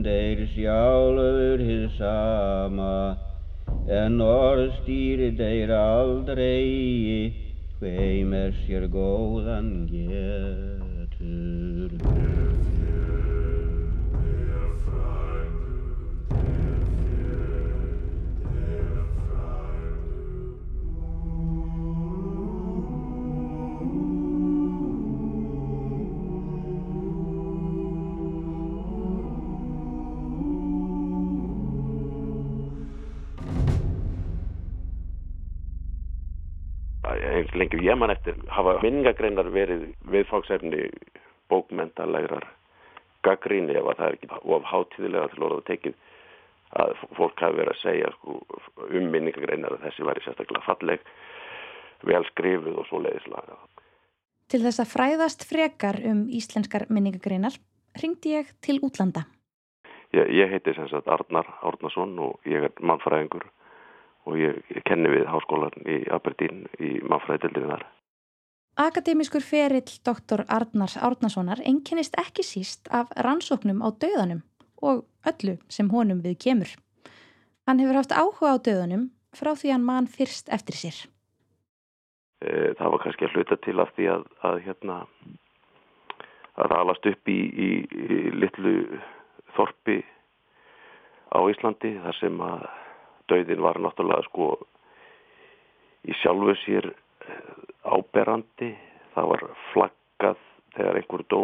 þeir 0.05 0.39
sjálfur 0.55 1.61
hið 1.65 1.85
sama, 1.99 3.17
en 3.93 4.21
orðstýri 4.25 5.31
þeir 5.37 5.71
aldrei, 5.77 7.33
hveim 7.81 8.33
er 8.37 8.53
sér 8.65 8.89
góðan 8.93 9.71
getur. 9.93 11.19
Eins 37.59 37.73
lengi 37.73 37.87
ég 37.87 37.99
man 37.99 38.11
eftir 38.11 38.37
hafa 38.49 38.79
minningagreinar 38.83 39.51
verið 39.51 39.89
viðfáksefni 40.11 40.91
bókmentalegrar 41.51 42.47
gaggríni 43.23 43.75
ef 43.75 43.87
að 43.87 43.99
það 43.99 44.07
er 44.07 44.17
ekki 44.17 44.29
of 44.55 44.65
hátíðilega 44.65 45.29
til 45.33 45.43
orða 45.43 45.65
tekið 45.67 45.95
að 46.79 46.93
fólk 47.17 47.41
hafi 47.41 47.57
verið 47.57 47.73
að 47.73 47.83
segja 47.83 48.13
sko, 48.15 48.37
um 48.93 49.11
minningagreinar 49.11 49.75
að 49.75 49.89
þessi 49.89 50.07
væri 50.07 50.25
sérstaklega 50.25 50.67
falleg 50.67 51.01
vel 52.07 52.25
skrifuð 52.29 52.79
og 52.79 52.87
svo 52.87 53.01
leiðislaga. 53.03 53.57
Til 54.49 54.63
þess 54.63 54.81
að 54.81 54.93
fræðast 54.93 55.45
frekar 55.49 55.99
um 56.07 56.27
íslenskar 56.29 56.87
minningagreinar 56.89 57.59
ringdi 57.99 58.37
ég 58.37 58.53
til 58.63 58.79
útlanda. 58.85 59.27
Ég, 60.15 60.29
ég 60.31 60.53
heiti 60.53 60.73
sem 60.77 60.89
sagt 60.89 61.09
Arnar 61.09 61.49
Árnason 61.67 62.15
og 62.23 62.47
ég 62.49 62.69
er 62.69 62.73
mannfræðingur 62.81 63.49
og 64.27 64.39
ég, 64.41 64.59
ég 64.75 64.83
kenni 64.89 65.11
við 65.13 65.29
háskólan 65.31 65.87
í 65.87 66.03
Aberdeen 66.13 66.67
í 66.81 66.99
mannfræðildinu 67.05 67.71
þar. 67.73 67.87
Akademískur 68.79 69.43
ferill 69.43 69.95
doktor 70.07 70.45
Arnars 70.47 70.97
Árnasonar 70.97 71.59
enginnist 71.67 72.15
ekki 72.21 72.45
síst 72.47 72.87
af 72.95 73.11
rannsóknum 73.17 73.83
á 73.83 73.89
döðanum 73.91 74.45
og 74.83 75.03
öllu 75.27 75.57
sem 75.69 75.91
honum 75.91 76.21
við 76.23 76.39
kemur. 76.45 76.71
Hann 77.67 77.83
hefur 77.83 77.99
haft 77.99 78.15
áhuga 78.15 78.55
á 78.55 78.57
döðanum 78.63 79.09
frá 79.35 79.55
því 79.59 79.73
hann 79.75 79.87
mann 79.89 80.07
fyrst 80.07 80.49
eftir 80.55 80.79
sér. 80.79 80.99
E, 82.39 82.75
það 82.79 82.93
var 82.95 83.03
kannski 83.03 83.27
að 83.27 83.35
hluta 83.35 83.59
til 83.67 83.77
af 83.83 83.91
því 83.97 84.07
að, 84.15 84.29
að 84.47 84.61
hérna 84.69 85.01
að 86.59 86.75
alast 86.79 87.07
upp 87.11 87.31
í, 87.31 87.39
í, 87.39 87.71
í 87.83 88.19
litlu 88.35 88.77
þorpi 89.57 89.99
á 91.35 91.39
Íslandi 91.51 91.97
þar 92.03 92.19
sem 92.23 92.39
að 92.47 92.69
döðin 93.31 93.63
var 93.65 93.81
náttúrulega 93.83 94.27
sko 94.29 94.51
í 96.09 96.17
sjálfu 96.23 96.55
sér 96.65 96.91
áberandi, 97.85 98.73
það 99.15 99.31
var 99.33 99.47
flaggað 99.73 100.45
þegar 100.77 101.01
einhver 101.01 101.25
dó 101.33 101.43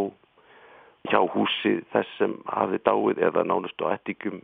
hjá 1.10 1.20
húsi 1.34 1.78
þess 1.92 2.18
sem 2.18 2.36
hafði 2.48 2.80
dáið 2.86 3.22
eða 3.28 3.44
nánustu 3.44 3.88
ættingum 3.90 4.40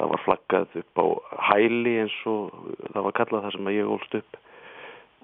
það 0.00 0.12
var 0.14 0.22
flaggað 0.24 0.76
upp 0.80 1.00
á 1.00 1.06
hæli 1.50 1.96
eins 2.02 2.18
og 2.28 2.54
það 2.94 3.02
var 3.06 3.16
kallað 3.18 3.42
það 3.44 3.56
sem 3.56 3.72
ég 3.74 3.90
ólst 3.94 4.14
upp. 4.20 4.38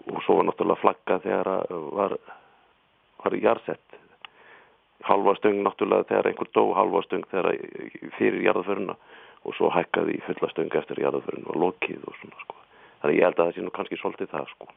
Og 0.07 0.19
svo 0.25 0.39
var 0.39 0.49
náttúrulega 0.51 0.83
flaggað 0.83 1.23
þegar 1.25 1.49
var, 1.97 2.17
var 3.25 3.37
jarðsett. 3.41 4.01
Halva 5.07 5.37
stöng 5.39 5.63
náttúrulega 5.65 6.09
þegar 6.11 6.29
einhver 6.31 6.51
dó 6.53 6.65
halva 6.77 7.03
stöng 7.07 7.25
þegar 7.33 7.57
fyrir 8.19 8.45
jarðaföruna 8.45 8.99
og 9.45 9.55
svo 9.57 9.71
hækkaði 9.75 10.17
í 10.17 10.25
fulla 10.27 10.51
stöng 10.53 10.75
eftir 10.79 11.03
jarðaföruna 11.03 11.53
og 11.53 11.61
lokið 11.63 12.07
og 12.09 12.17
svona 12.21 12.43
sko. 12.45 12.59
Þannig 13.03 13.19
ég 13.19 13.27
held 13.27 13.39
að 13.39 13.45
það 13.45 13.55
sé 13.57 13.65
nú 13.67 13.75
kannski 13.77 14.01
svolítið 14.01 14.33
það 14.33 14.51
sko. 14.55 14.69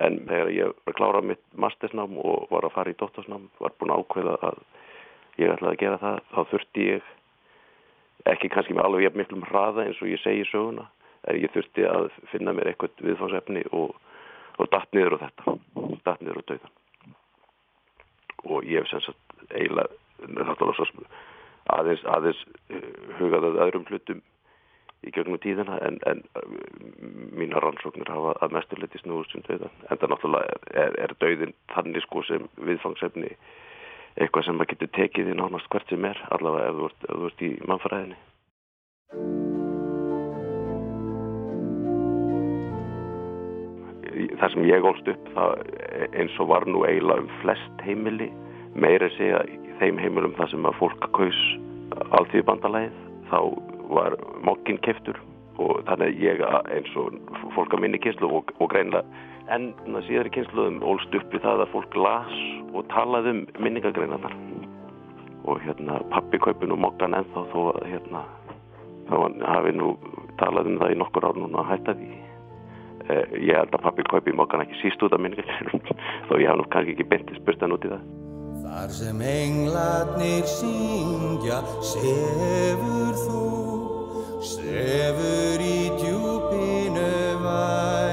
En 0.00 0.18
þegar 0.28 0.52
ég 0.54 0.74
var 0.86 0.96
klárað 0.96 1.30
mitt 1.30 1.42
mastersnám 1.60 2.18
og 2.20 2.50
var 2.50 2.66
að 2.66 2.76
fara 2.76 2.92
í 2.92 2.98
dóttorsnám 3.00 3.48
var 3.60 3.74
búin 3.78 3.94
að 3.94 4.04
ákveða 4.04 4.36
að 4.50 4.60
ég 5.40 5.54
ætlaði 5.54 5.74
að 5.74 5.82
gera 5.84 6.00
það 6.00 6.20
þá 6.30 6.40
þurfti 6.52 6.86
ég 6.86 7.10
ekki 8.30 8.50
kannski 8.52 8.76
með 8.76 8.86
alveg 8.86 9.16
miklum 9.16 9.46
hraða 9.48 9.86
eins 9.86 10.00
og 10.02 10.10
ég 10.10 10.20
segi 10.20 10.44
söguna 10.50 10.86
en 11.28 11.40
ég 11.40 11.52
þurfti 11.54 11.86
að 11.88 12.10
finna 12.32 12.54
mér 12.56 12.70
eitthvað 12.70 13.02
viðfáðsefni 13.04 13.64
og, 13.76 13.96
og 14.58 14.70
datt 14.72 14.92
niður 14.96 15.18
á 15.20 15.22
þetta 15.24 15.56
datt 16.06 16.22
niður 16.24 16.40
á 16.40 16.48
dauðan 16.50 16.76
og 18.50 18.68
ég 18.68 18.80
hef 18.80 18.90
sem 18.92 19.04
sagt 19.04 19.52
eiginlega 19.52 19.88
aðeins, 21.76 22.04
aðeins 22.04 22.42
hugaðað 23.18 23.62
öðrum 23.66 23.88
hlutum 23.90 24.22
í 25.00 25.12
gegnum 25.14 25.40
tíðina 25.40 25.78
en, 25.86 25.96
en 26.10 26.20
mína 27.32 27.60
rannsóknir 27.64 28.10
hafa 28.12 28.34
að 28.44 28.56
mesturleiti 28.58 29.00
snúðust 29.00 29.32
sem 29.32 29.44
döðan 29.46 29.72
en 29.88 30.00
það 30.00 30.12
náttúrulega 30.12 30.58
er, 30.84 30.98
er 31.06 31.14
döðin 31.22 31.54
þannig 31.72 32.04
sko 32.04 32.24
sem 32.28 32.48
viðfangsefni 32.68 33.30
eitthvað 34.20 34.46
sem 34.46 34.58
maður 34.58 34.74
getur 34.74 34.92
tekið 34.98 35.30
í 35.32 35.38
nánast 35.38 35.70
hvert 35.72 35.92
sem 35.92 36.04
er 36.04 36.20
allavega 36.36 36.72
ef 36.72 37.06
þú 37.06 37.30
ert, 37.30 37.44
í 37.46 37.50
mannfræðinni. 37.70 38.18
Það 44.40 44.52
sem 44.52 44.66
ég 44.66 44.86
ólst 44.90 45.08
upp 45.12 45.32
það 45.36 45.64
eins 46.18 46.38
og 46.42 46.50
var 46.50 46.66
nú 46.68 46.82
eiginlega 46.84 47.24
um 47.24 47.32
flest 47.40 47.84
heimili 47.86 48.28
meira 48.74 49.08
segja 49.16 49.40
þeim 49.80 49.98
heimilum 50.00 50.36
það 50.38 50.54
sem 50.54 50.68
að 50.68 50.78
fólk 50.80 51.10
kaus 51.16 51.40
alltíð 52.18 52.46
bandalæðið 52.48 52.96
þá 53.30 53.38
var 53.90 54.16
mokkin 54.46 54.78
keftur 54.84 55.18
og 55.60 55.82
þannig 55.88 56.20
ég 56.22 56.40
eins 56.44 56.92
og 57.00 57.16
fólk 57.56 57.74
að 57.74 57.84
minni 57.84 58.00
kynslu 58.02 58.30
og, 58.38 58.52
og 58.60 58.70
greinlega 58.72 59.04
en 59.50 59.72
síðar 60.06 60.30
í 60.30 60.34
kynsluðum 60.36 60.80
ólst 60.86 61.14
upp 61.16 61.34
í 61.34 61.42
það 61.42 61.64
að 61.64 61.72
fólk 61.74 61.96
las 61.98 62.36
og 62.70 62.86
talaði 62.92 63.34
um 63.34 63.42
minningagreinarnar 63.58 64.36
og 65.50 65.60
hérna 65.64 65.98
pappi 66.12 66.38
kaupin 66.38 66.74
og 66.76 66.82
mokkan 66.84 67.16
ennþá 67.18 67.44
þó 67.52 67.60
að 67.72 67.84
hérna 67.90 68.24
þá 69.10 69.16
hafi 69.48 69.74
nú 69.74 69.92
talað 70.40 70.70
um 70.70 70.80
það 70.80 70.94
í 70.94 71.00
nokkur 71.00 71.26
ár 71.26 71.40
núna 71.40 71.64
að 71.64 71.70
hætta 71.72 71.96
því. 71.98 72.10
Eh, 73.10 73.36
ég 73.48 73.58
held 73.58 73.74
að 73.74 73.84
pappi 73.88 74.06
kaupi 74.06 74.36
mokkan 74.36 74.62
ekki 74.62 74.78
síst 74.84 75.02
út 75.02 75.16
af 75.16 75.24
minningagreinarnar 75.24 76.08
þó 76.28 76.34
ég 76.38 76.48
hafa 76.52 76.60
nú 76.62 76.70
kannski 76.70 76.96
ekki 76.96 77.10
bentið 77.10 77.42
spustan 77.42 77.74
út 77.74 77.88
í 77.88 77.94
það 77.96 78.19
Þar 78.70 78.92
sem 78.94 79.22
englarnir 79.26 80.44
syngja 80.46 81.58
sefur 81.82 83.16
þú 83.24 83.40
Sefur 84.46 85.64
í 85.66 85.90
djúpinu 85.98 87.10
væra 87.42 88.09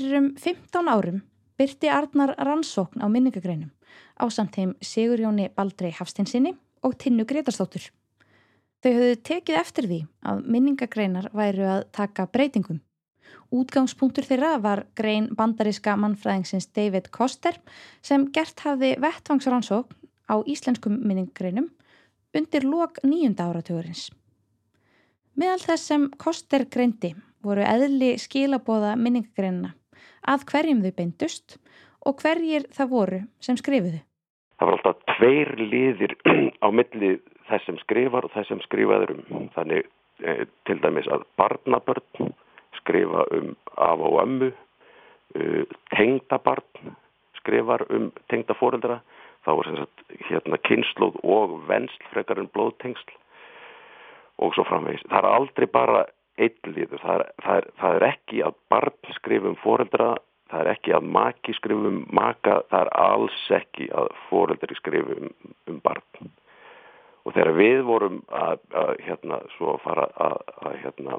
Fyrir 0.00 0.16
um 0.16 0.28
15 0.32 0.88
árum 0.88 1.16
byrti 1.60 1.88
Arnar 1.92 2.30
rannsókn 2.40 3.02
á 3.04 3.06
minningagreinum 3.12 3.68
á 4.16 4.24
samt 4.32 4.54
þeim 4.56 4.70
Sigurjóni 4.80 5.50
Baldrei 5.52 5.90
Hafstinsinni 5.92 6.54
og 6.80 6.94
Tinnu 6.96 7.26
Gretarstóttur. 7.28 7.82
Þau 8.80 8.92
höfðu 8.96 9.18
tekið 9.28 9.58
eftir 9.60 9.88
því 9.90 9.98
að 10.24 10.38
minningagreinar 10.54 11.26
væru 11.36 11.66
að 11.68 11.82
taka 11.92 12.24
breytingum. 12.32 12.78
Útgangspunktur 13.52 14.24
þeirra 14.24 14.54
var 14.64 14.82
grein 14.96 15.26
bandaríska 15.36 15.98
mannfræðingsins 16.00 16.70
David 16.72 17.10
Koster 17.12 17.58
sem 18.00 18.24
gert 18.32 18.64
hafði 18.64 18.94
vettvangsrannsókn 19.04 19.98
á 20.32 20.40
íslenskum 20.48 20.96
minningagreinum 20.96 21.66
undir 22.32 22.64
lok 22.64 23.02
nýjunda 23.04 23.50
áratugurins. 23.50 24.06
Meðal 25.36 25.60
þess 25.66 25.92
sem 25.92 26.08
Koster 26.16 26.64
greindi 26.64 27.12
voru 27.44 27.68
eðli 27.68 28.14
skilabóða 28.16 28.94
minningagreinina 28.96 29.74
að 30.28 30.46
hverjum 30.52 30.84
þau 30.84 30.92
beindust 30.96 31.58
og 32.06 32.22
hverjir 32.22 32.66
það 32.74 32.92
voru 32.94 33.20
sem 33.44 33.58
skrifuðu. 33.60 34.00
Það 34.60 34.68
var 34.68 34.76
alltaf 34.76 35.16
tveir 35.16 35.52
liðir 35.60 36.16
á 36.64 36.68
milli 36.68 37.14
þess 37.48 37.66
sem 37.66 37.78
skrifar 37.84 38.26
og 38.28 38.34
þess 38.34 38.52
sem 38.52 38.60
skrifaður 38.66 39.16
um. 39.16 39.48
Þannig 39.56 39.88
eh, 40.24 40.44
til 40.68 40.78
dæmis 40.84 41.08
að 41.10 41.24
barnabörn 41.40 42.34
skrifa 42.80 43.24
um 43.36 43.54
af 43.76 44.00
og 44.00 44.22
ömmu, 44.22 44.50
uh, 45.36 45.64
tengdabarn 45.96 46.94
skrifar 47.38 47.84
um 47.90 48.10
tengdafóreldra, 48.28 49.00
þá 49.44 49.50
var 49.56 49.68
sagt 49.70 50.04
hérna 50.28 50.58
kynnslóð 50.68 51.16
og 51.24 51.56
vennsl 51.68 52.08
frekar 52.12 52.40
en 52.40 52.50
blóðtengsl 52.54 53.14
og 54.40 54.54
svo 54.56 54.64
framvegis. 54.68 55.04
Það 55.08 55.18
er 55.18 55.28
aldrei 55.30 55.66
bara 55.66 56.04
einn 56.40 56.74
liður, 56.74 57.00
það 57.04 57.24
það 57.44 57.70
það 57.80 57.96
er 57.96 58.06
ekki 58.10 58.42
að 58.46 58.58
barn 58.72 59.14
skrifum 59.16 59.56
fóreldra, 59.62 60.10
það 60.50 60.64
er 60.64 60.72
ekki 60.74 60.94
að 60.96 61.08
maki 61.16 61.54
skrifum 61.58 62.02
maka, 62.16 62.60
það 62.72 62.84
er 62.84 62.92
alls 63.04 63.40
ekki 63.60 63.88
að 63.94 64.10
fóreldri 64.28 64.78
skrifum 64.78 65.30
um, 65.30 65.80
barn. 65.84 66.32
Og 67.28 67.36
þegar 67.36 67.52
við 67.58 67.82
vorum 67.84 68.20
að, 68.32 68.62
að 68.72 68.92
hérna, 69.04 69.40
svo 69.56 69.74
að 69.74 69.82
fara 69.84 70.06
að, 70.26 70.36
að 70.64 70.76
hérna, 70.84 71.18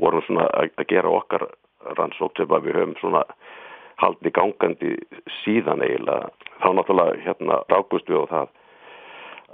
vorum 0.00 0.24
svona 0.26 0.48
að, 0.50 0.72
að 0.76 0.88
gera 0.90 1.12
okkar 1.14 1.46
rannsókt 1.98 2.40
sem 2.40 2.52
að 2.52 2.66
við 2.66 2.80
höfum 2.80 2.96
svona 3.00 3.24
haldni 4.00 4.32
gangandi 4.34 4.94
síðan 5.42 5.84
eiginlega, 5.84 6.30
þá 6.60 6.68
náttúrulega 6.76 7.20
hérna 7.24 7.60
rákust 7.70 8.08
við 8.10 8.24
á 8.24 8.32
það 8.32 8.56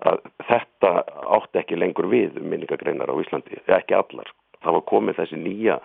að 0.04 0.20
þetta 0.48 0.92
átti 1.38 1.62
ekki 1.62 1.78
lengur 1.78 2.08
við 2.12 2.40
um 2.40 2.50
minningagreinar 2.50 3.10
á 3.10 3.16
Íslandi, 3.22 3.60
ekki 3.66 3.96
allar. 3.96 4.30
Það 4.62 4.76
var 4.78 4.86
komið 4.90 5.18
þessi 5.20 5.40
nýja 5.40 5.78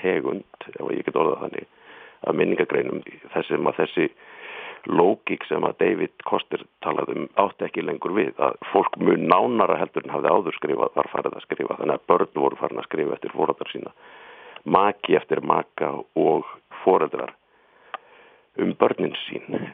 tegund, 0.00 0.68
ef 0.74 0.90
ég 0.90 1.04
get 1.06 1.16
orðað 1.16 1.44
þannig, 1.46 1.68
að 2.24 2.38
minningagreinum 2.40 3.02
þessum 3.34 3.70
að 3.70 3.80
þessi 3.82 4.08
lógík 4.90 5.44
sem 5.48 5.64
að 5.64 5.78
David 5.80 6.24
Koster 6.28 6.64
talaði 6.84 7.16
um 7.16 7.28
átti 7.40 7.64
ekki 7.68 7.84
lengur 7.84 8.12
við 8.16 8.40
að 8.42 8.58
fólk 8.72 8.98
mjög 9.00 9.22
nánara 9.24 9.78
heldur 9.80 10.04
en 10.04 10.12
hafði 10.12 10.32
áður 10.34 10.58
skrifað 10.58 10.98
var 10.98 11.08
farið 11.12 11.38
að 11.38 11.46
skrifa 11.46 11.78
þannig 11.78 11.96
að 11.96 12.06
börn 12.12 12.34
voru 12.34 12.60
farin 12.60 12.82
að 12.82 12.88
skrifa 12.90 13.16
eftir 13.16 13.32
fóreldrar 13.32 13.72
sína 13.72 13.94
maki 14.64 15.16
eftir 15.16 15.40
maka 15.44 15.90
og 16.16 16.44
fóreldrar 16.82 17.32
um 18.60 18.74
börnin 18.80 19.16
sín 19.24 19.72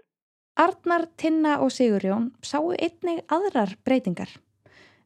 Arnar, 0.58 1.06
Tinna 1.16 1.58
og 1.62 1.70
Sigurjón 1.72 2.30
sáu 2.42 2.72
einnig 2.74 3.22
aðrar 3.30 3.76
breytingar. 3.86 4.30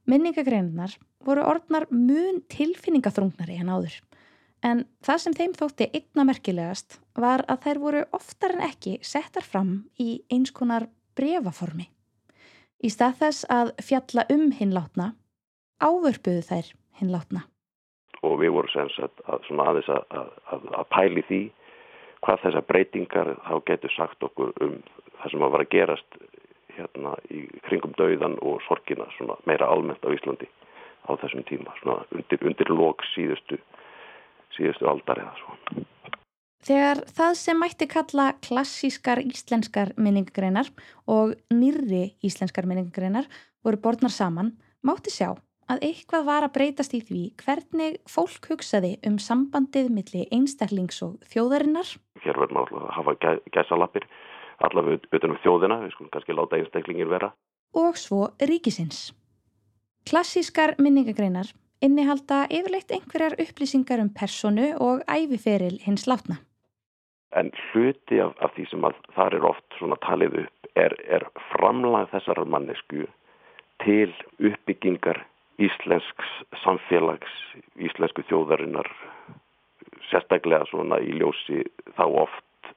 Minningagreinar 0.09 0.97
voru 1.25 1.45
orðnar 1.49 1.87
mun 1.91 2.43
tilfinningaþrungnari 2.53 3.61
en 3.61 3.73
áður. 3.73 3.97
En 4.65 4.85
það 5.05 5.21
sem 5.21 5.37
þeim 5.37 5.55
þótti 5.59 5.89
einna 5.93 6.25
merkilegast 6.25 6.99
var 7.21 7.45
að 7.53 7.67
þær 7.67 7.81
voru 7.83 8.05
oftar 8.17 8.57
en 8.57 8.65
ekki 8.65 8.99
settar 9.05 9.45
fram 9.45 9.75
í 10.01 10.23
eins 10.33 10.53
konar 10.57 10.89
brefaformi. 11.17 11.91
Í 12.85 12.89
stað 12.93 13.19
þess 13.21 13.49
að 13.53 13.75
fjalla 13.85 14.25
um 14.33 14.51
hinlátna, 14.53 15.13
ávörpuðu 15.81 16.45
þær 16.49 16.73
hinlátna. 17.01 17.45
Og 18.25 18.39
við 18.41 18.55
vorum 18.57 18.73
sem 18.73 18.89
sagt 18.97 19.21
að, 19.29 19.45
aðeins 19.53 19.91
að, 19.93 20.17
að, 20.17 20.67
að 20.81 20.89
pæli 20.97 21.25
því 21.29 21.41
hvað 22.25 22.45
þessar 22.47 22.67
breytingar 22.69 23.33
þá 23.45 23.55
getur 23.69 23.93
sagt 23.95 24.25
okkur 24.27 24.53
um 24.65 24.79
það 25.21 25.31
sem 25.31 25.45
að 25.45 25.55
var 25.55 25.65
að 25.65 25.73
gerast 25.75 26.19
hérna 26.75 27.15
í 27.31 27.45
kringum 27.69 27.95
dauðan 27.99 28.39
og 28.43 28.63
sorgina 28.67 29.07
svona 29.17 29.37
meira 29.49 29.69
almennt 29.71 30.05
á 30.05 30.11
Íslandi. 30.11 30.49
á 31.05 31.13
þessum 31.21 31.45
tíma, 31.45 31.75
svona 31.83 32.05
undir, 32.17 32.41
undir 32.49 32.71
lok 32.73 33.05
síðustu, 33.13 33.59
síðustu 34.57 34.89
aldar 34.89 35.21
eða 35.21 35.35
svo. 35.37 35.85
Þegar 36.65 37.03
það 37.13 37.35
sem 37.37 37.59
mætti 37.61 37.89
kalla 37.93 38.31
klassískar 38.41 39.21
íslenskar 39.21 39.93
minningagreinar 40.01 40.71
og 41.05 41.35
nýrri 41.53 42.15
íslenskar 42.25 42.65
minningagreinar 42.65 43.29
voru 43.65 43.83
borðnar 43.85 44.15
saman, 44.15 44.55
mátti 44.81 45.13
sjá 45.13 45.35
að 45.71 45.83
eitthvað 45.89 46.27
var 46.29 46.47
að 46.47 46.55
breytast 46.57 46.95
í 46.97 47.01
því 47.05 47.23
hvernig 47.41 47.99
fólk 48.11 48.49
hugsaði 48.51 48.95
um 49.09 49.19
sambandið 49.23 49.91
milli 49.95 50.27
einstaklings 50.35 51.01
og 51.07 51.19
þjóðarinnar. 51.33 51.97
Hér 52.25 52.39
verður 52.41 52.57
maður 52.59 52.85
að 52.85 52.95
hafa 52.99 53.17
gæ, 53.23 53.31
gæsalappir 53.55 54.09
allavega 54.65 55.11
utan 55.13 55.35
um 55.35 55.43
þjóðina, 55.43 55.81
við 55.83 55.95
skulum 55.97 56.15
kannski 56.15 56.37
láta 56.37 56.61
einstaklingin 56.61 57.11
vera. 57.11 57.33
Og 57.75 57.99
svo 57.99 58.29
ríkisins. 58.39 59.13
Klassískar 60.09 60.77
minningagreinar 60.79 61.51
innihalda 61.85 62.45
yfirleitt 62.53 62.93
einhverjar 62.95 63.37
upplýsingar 63.41 64.03
um 64.03 64.11
personu 64.15 64.73
og 64.81 65.03
æfiferil 65.09 65.81
hins 65.85 66.07
látna. 66.09 66.39
En 67.35 67.51
hluti 67.73 68.21
af, 68.23 68.37
af 68.39 68.55
því 68.55 68.69
sem 68.71 68.85
að 68.87 68.99
þar 69.17 69.37
er 69.39 69.47
oft 69.49 69.79
talið 70.07 70.37
upp 70.45 70.69
er, 70.79 70.95
er 71.17 71.27
framlag 71.51 72.11
þessar 72.13 72.45
mannesku 72.47 73.07
til 73.83 74.13
uppbyggingar 74.39 75.25
íslensks 75.63 76.31
samfélags, 76.65 77.31
íslensku 77.79 78.25
þjóðarinnar, 78.29 78.89
sérstaklega 80.11 80.67
svona 80.71 80.99
í 81.03 81.15
ljósi 81.21 81.63
þá 81.95 82.05
oft 82.25 82.73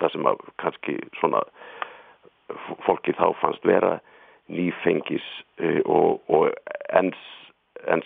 það 0.00 0.14
sem 0.14 0.28
að 0.30 0.44
kannski 0.62 0.96
svona 1.20 1.42
fólki 2.86 3.14
þá 3.16 3.26
fannst 3.40 3.64
vera 3.66 3.98
nýfengis 4.52 5.24
uh, 5.60 5.80
og, 5.84 6.20
og 6.28 6.50
enn 6.92 7.12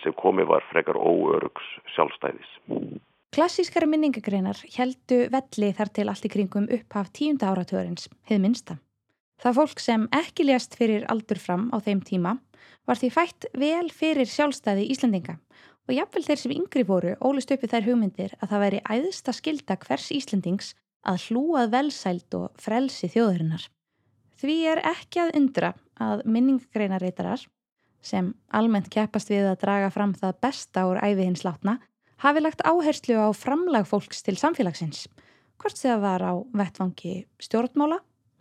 sem 0.03 0.15
komi 0.19 0.45
var 0.47 0.63
frekar 0.71 0.99
óörugs 0.99 1.65
sjálfstæðis. 1.95 2.51
Klassískari 3.35 3.87
minningagreinar 3.87 4.57
heldu 4.75 5.25
velli 5.31 5.71
þar 5.77 5.91
til 5.93 6.07
allt 6.09 6.25
í 6.25 6.31
kringum 6.33 6.69
upphaf 6.73 7.11
tíunda 7.15 7.51
áratörins, 7.53 8.09
hefð 8.27 8.45
minsta. 8.45 8.79
Það 9.39 9.55
fólk 9.55 9.79
sem 9.79 10.05
ekki 10.15 10.45
lést 10.49 10.75
fyrir 10.75 11.05
aldur 11.11 11.39
fram 11.39 11.69
á 11.71 11.79
þeim 11.79 12.01
tíma 12.03 12.35
var 12.89 12.99
því 12.99 13.09
fætt 13.13 13.45
vel 13.55 13.87
fyrir 13.93 14.27
sjálfstæði 14.27 14.89
Íslandinga 14.91 15.37
og 15.87 15.95
jafnvel 15.95 16.25
þeir 16.25 16.41
sem 16.41 16.53
yngri 16.53 16.83
voru 16.85 17.15
ólist 17.23 17.51
uppi 17.55 17.69
þær 17.71 17.87
hugmyndir 17.87 18.35
að 18.39 18.51
það 18.51 18.63
væri 18.65 18.81
æðsta 18.95 19.33
skilda 19.33 19.77
hvers 19.85 20.09
Íslandings 20.13 20.73
að 21.07 21.29
hlúað 21.29 21.71
velsælt 21.73 22.35
og 22.35 22.49
frelsi 22.59 23.07
þjóðurinnar. 23.13 23.63
Því 24.39 24.57
er 24.73 24.81
ekki 24.91 25.23
að 25.23 25.31
undra 25.39 25.71
að 25.99 26.25
minningagreinarreitarar, 26.27 27.45
sem 28.03 28.33
almennt 28.55 28.91
keppast 28.91 29.31
við 29.31 29.47
að 29.49 29.61
draga 29.63 29.89
fram 29.91 30.13
það 30.15 30.37
besta 30.43 30.85
úr 30.87 30.99
æfi 30.99 31.25
hins 31.25 31.45
látna, 31.47 31.79
hafi 32.19 32.43
lagt 32.43 32.63
áherslu 32.67 33.15
á 33.19 33.27
framlag 33.35 33.87
fólks 33.87 34.21
til 34.23 34.37
samfélagsins, 34.39 35.07
hvort 35.59 35.79
það 35.79 36.03
var 36.03 36.23
á 36.27 36.33
vettvangi 36.55 37.15
stjórnmála 37.39 37.99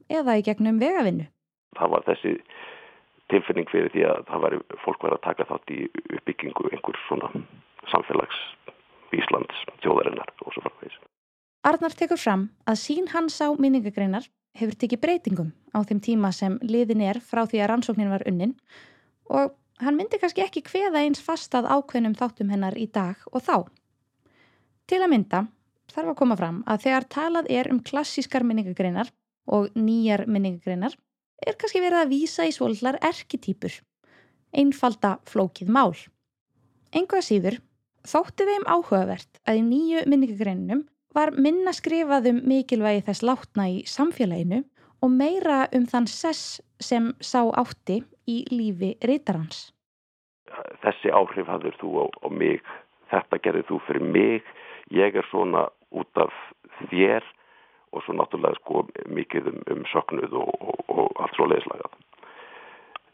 eða 0.09 0.39
í 0.39 0.45
gegnum 0.47 0.81
vegavinnu. 0.83 1.29
Það 1.79 1.93
var 1.95 2.07
þessi 2.09 2.35
tilfinning 3.33 3.69
fyrir 3.71 3.93
því 3.93 4.07
að 4.09 4.25
það 4.31 4.45
væri 4.47 4.61
fólk 4.85 5.05
verið 5.05 5.19
að 5.19 5.27
taka 5.27 5.49
þátt 5.51 5.75
í 5.75 5.81
uppbyggingu 6.17 6.71
einhver 6.73 7.01
svona 7.07 7.31
samfélags 7.93 8.41
Íslands, 9.17 9.63
þjóðarinnar 9.81 10.29
og 10.45 10.53
svo 10.53 10.65
framvegis. 10.67 10.97
Arnar 11.69 11.95
tekur 11.97 12.21
fram 12.21 12.49
að 12.69 12.81
sín 12.83 13.09
hans 13.13 13.39
á 13.41 13.49
minningagreinar 13.57 14.27
hefur 14.59 14.77
tekið 14.81 15.01
breytingum 15.05 15.53
á 15.73 15.81
þeim 15.89 16.03
tíma 16.05 16.33
sem 16.35 16.59
liðin 16.65 17.05
er 17.05 17.21
frá 17.25 17.45
því 17.49 17.63
að 17.63 17.71
rannsóknin 17.73 18.13
var 18.13 18.25
unnin 18.29 18.55
og 19.33 19.55
hann 19.83 19.97
myndi 19.97 20.21
kannski 20.21 20.45
ekki 20.45 20.65
hveða 20.67 21.05
eins 21.05 21.23
fastað 21.25 21.69
ákveðnum 21.71 22.17
þáttum 22.19 22.53
hennar 22.53 22.77
í 22.79 22.89
dag 22.93 23.21
og 23.33 23.45
þá. 23.45 23.57
Til 24.89 25.01
að 25.03 25.13
mynda 25.13 25.45
þarf 25.93 26.13
að 26.13 26.19
koma 26.21 26.37
fram 26.39 26.63
að 26.67 26.85
þegar 26.87 27.09
talað 27.15 27.51
er 27.59 27.73
um 27.73 27.81
klassískar 27.85 28.47
minningagreinar 28.47 29.13
og 29.49 29.73
nýjar 29.77 30.27
minningagreinar 30.29 30.95
er 31.47 31.57
kannski 31.59 31.83
verið 31.83 32.03
að 32.03 32.13
vísa 32.13 32.47
í 32.49 32.53
svolítlar 32.55 32.99
erketýpur, 33.05 33.73
einfalda 34.53 35.17
flókið 35.29 35.73
mál. 35.73 35.95
Engu 36.93 37.19
að 37.19 37.27
síður 37.29 37.59
þótti 38.09 38.47
þeim 38.49 38.67
áhugavert 38.69 39.41
að 39.49 39.61
í 39.61 39.65
nýju 39.69 40.05
minningagreinunum 40.09 40.85
var 41.17 41.33
minna 41.37 41.73
skrifað 41.77 42.31
um 42.33 42.43
mikilvægi 42.49 43.07
þess 43.09 43.25
látna 43.25 43.69
í 43.73 43.79
samfélaginu 43.89 44.63
og 45.03 45.15
meira 45.15 45.65
um 45.77 45.87
þann 45.87 46.09
sess 46.11 46.61
sem 46.83 47.13
sá 47.21 47.41
átti 47.61 48.03
í 48.29 48.43
lífi 48.51 48.95
reytarhans. 49.05 49.71
Þessi 50.83 51.13
áhrif 51.15 51.49
hafður 51.49 51.77
þú 51.81 51.91
á, 52.03 52.05
á 52.25 52.29
mig, 52.33 52.63
þetta 53.13 53.41
gerðið 53.45 53.69
þú 53.71 53.81
fyrir 53.87 54.07
mig, 54.17 54.55
ég 54.95 55.17
er 55.17 55.27
svona 55.31 55.69
út 55.95 56.21
af 56.21 56.35
þér 56.91 57.25
og 57.93 58.05
svo 58.05 58.17
náttúrulega 58.17 58.59
sko 58.61 58.85
mikið 59.15 59.53
um, 59.53 59.63
um 59.75 59.87
söknuð 59.93 60.37
og, 60.41 60.51
og, 60.61 60.83
og 60.89 61.23
allt 61.23 61.39
svo 61.39 61.49
leiðslagað. 61.49 61.97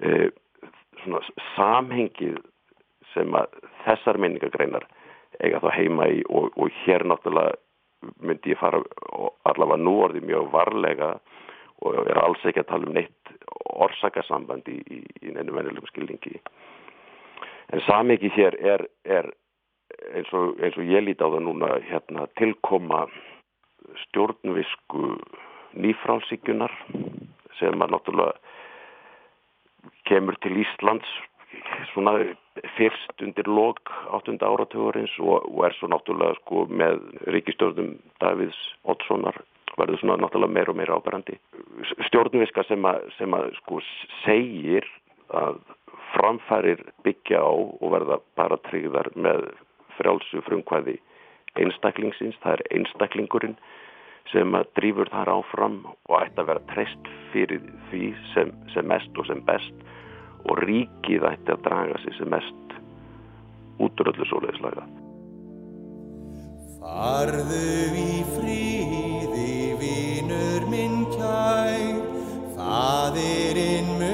E, 0.01 0.11
svona 1.03 1.23
samhengið 1.55 2.41
sem 3.15 3.37
að 3.39 3.61
þessar 3.85 4.19
minningagreinar 4.23 4.87
eiga 5.43 5.61
þá 5.63 5.71
heima 5.75 6.09
í 6.11 6.23
og, 6.31 6.51
og 6.59 6.73
hér 6.85 7.07
náttúrulega 7.07 7.55
myndi 8.21 8.53
ég 8.53 8.61
fara 8.61 8.83
allavega 9.49 9.81
nú 9.81 9.95
orðið 10.05 10.27
mjög 10.29 10.51
varlega 10.53 11.15
og 11.85 12.09
er 12.09 12.21
alls 12.21 12.45
ekki 12.47 12.63
að 12.63 12.71
tala 12.71 12.89
um 12.89 12.97
neitt 12.97 13.33
orsakasamband 13.85 14.69
í, 14.71 14.79
í, 14.81 15.33
neinu 15.33 15.57
vennilegum 15.57 15.89
skilningi. 15.91 16.39
En 17.73 17.83
samhengið 17.89 18.37
hér 18.37 18.57
er, 18.61 18.85
er 19.05 19.31
eins, 20.15 20.31
og, 20.37 20.61
eins 20.61 20.77
og 20.79 20.89
ég 20.89 21.05
líti 21.05 21.25
á 21.25 21.29
það 21.29 21.43
núna 21.47 21.71
hérna, 21.89 22.29
tilkoma 22.39 23.05
stjórnvisku 24.07 25.15
nýfrálsíkunar 25.75 26.73
sem 27.59 27.83
að 27.83 27.95
náttúrulega 27.95 28.35
kemur 30.09 30.37
til 30.45 30.59
Íslands 30.63 31.09
svona 31.93 32.15
fyrst 32.77 33.23
undir 33.23 33.49
lok 33.51 33.91
8. 34.15 34.37
áratugurins 34.43 35.15
og, 35.23 35.47
og 35.51 35.65
er 35.67 35.77
svo 35.79 35.91
náttúrulega 35.91 36.39
sko 36.41 36.65
með 36.71 37.01
ríkistjórnum 37.35 37.95
Davids 38.23 38.59
Oddssonar 38.85 39.39
verður 39.79 40.01
svona 40.01 40.19
náttúrulega 40.23 40.55
meira 40.55 40.73
og 40.73 40.79
meira 40.79 40.99
áberandi. 40.99 41.39
Stjórnviska 42.09 42.67
sem 42.69 42.85
að, 42.87 43.09
sem 43.19 43.35
að 43.35 43.51
sko 43.59 43.81
segir 44.23 44.87
að 45.35 45.59
framfærir 46.15 46.85
byggja 47.07 47.43
á 47.43 47.51
og 47.55 47.89
verða 47.95 48.21
bara 48.39 48.61
tryggðar 48.69 49.11
með 49.19 49.49
frjálsu 49.99 50.43
frumkvæði 50.47 51.01
einstaklingsins, 51.61 52.37
það 52.43 52.59
er 52.59 52.65
einstaklingurinn 52.79 53.57
sem 54.33 54.57
að 54.57 54.71
drýfur 54.79 55.11
þar 55.13 55.31
áfram 55.35 55.79
og 55.87 56.17
ætti 56.19 56.43
að 56.43 56.51
vera 56.51 56.67
treyst 56.73 57.11
fyrir 57.33 57.63
því 57.91 58.11
sem, 58.33 58.53
sem 58.75 58.89
mest 58.91 59.21
og 59.21 59.29
sem 59.29 59.43
best 59.47 59.85
og 60.49 60.61
ríkið 60.65 61.27
ætti 61.31 61.55
að 61.55 61.65
draga 61.69 62.01
sig 62.03 62.17
sem 62.19 62.31
mest 62.33 62.77
út 63.83 64.01
úr 64.01 64.13
öllu 64.13 64.29
svoleiðislaga. 64.31 64.87
Farðu 66.85 67.61
í 67.97 68.11
fríði, 68.35 69.53
vinur 69.81 70.67
minn 70.73 71.07
kær, 71.15 72.03
fadirinn 72.59 73.95
mun 73.99 74.14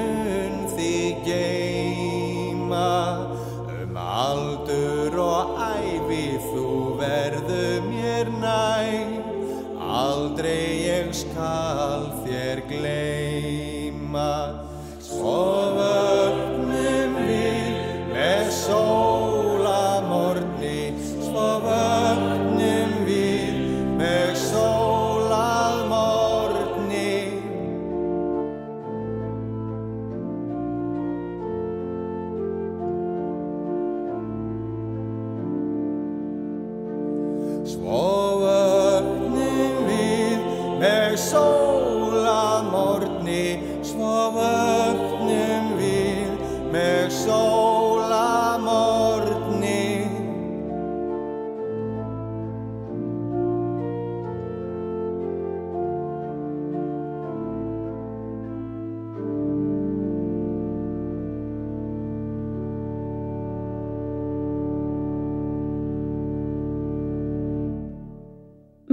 aldrei 10.41 10.87
ég 10.89 11.11
skal 11.13 12.07
þér 12.23 12.63
gleima, 12.65 14.29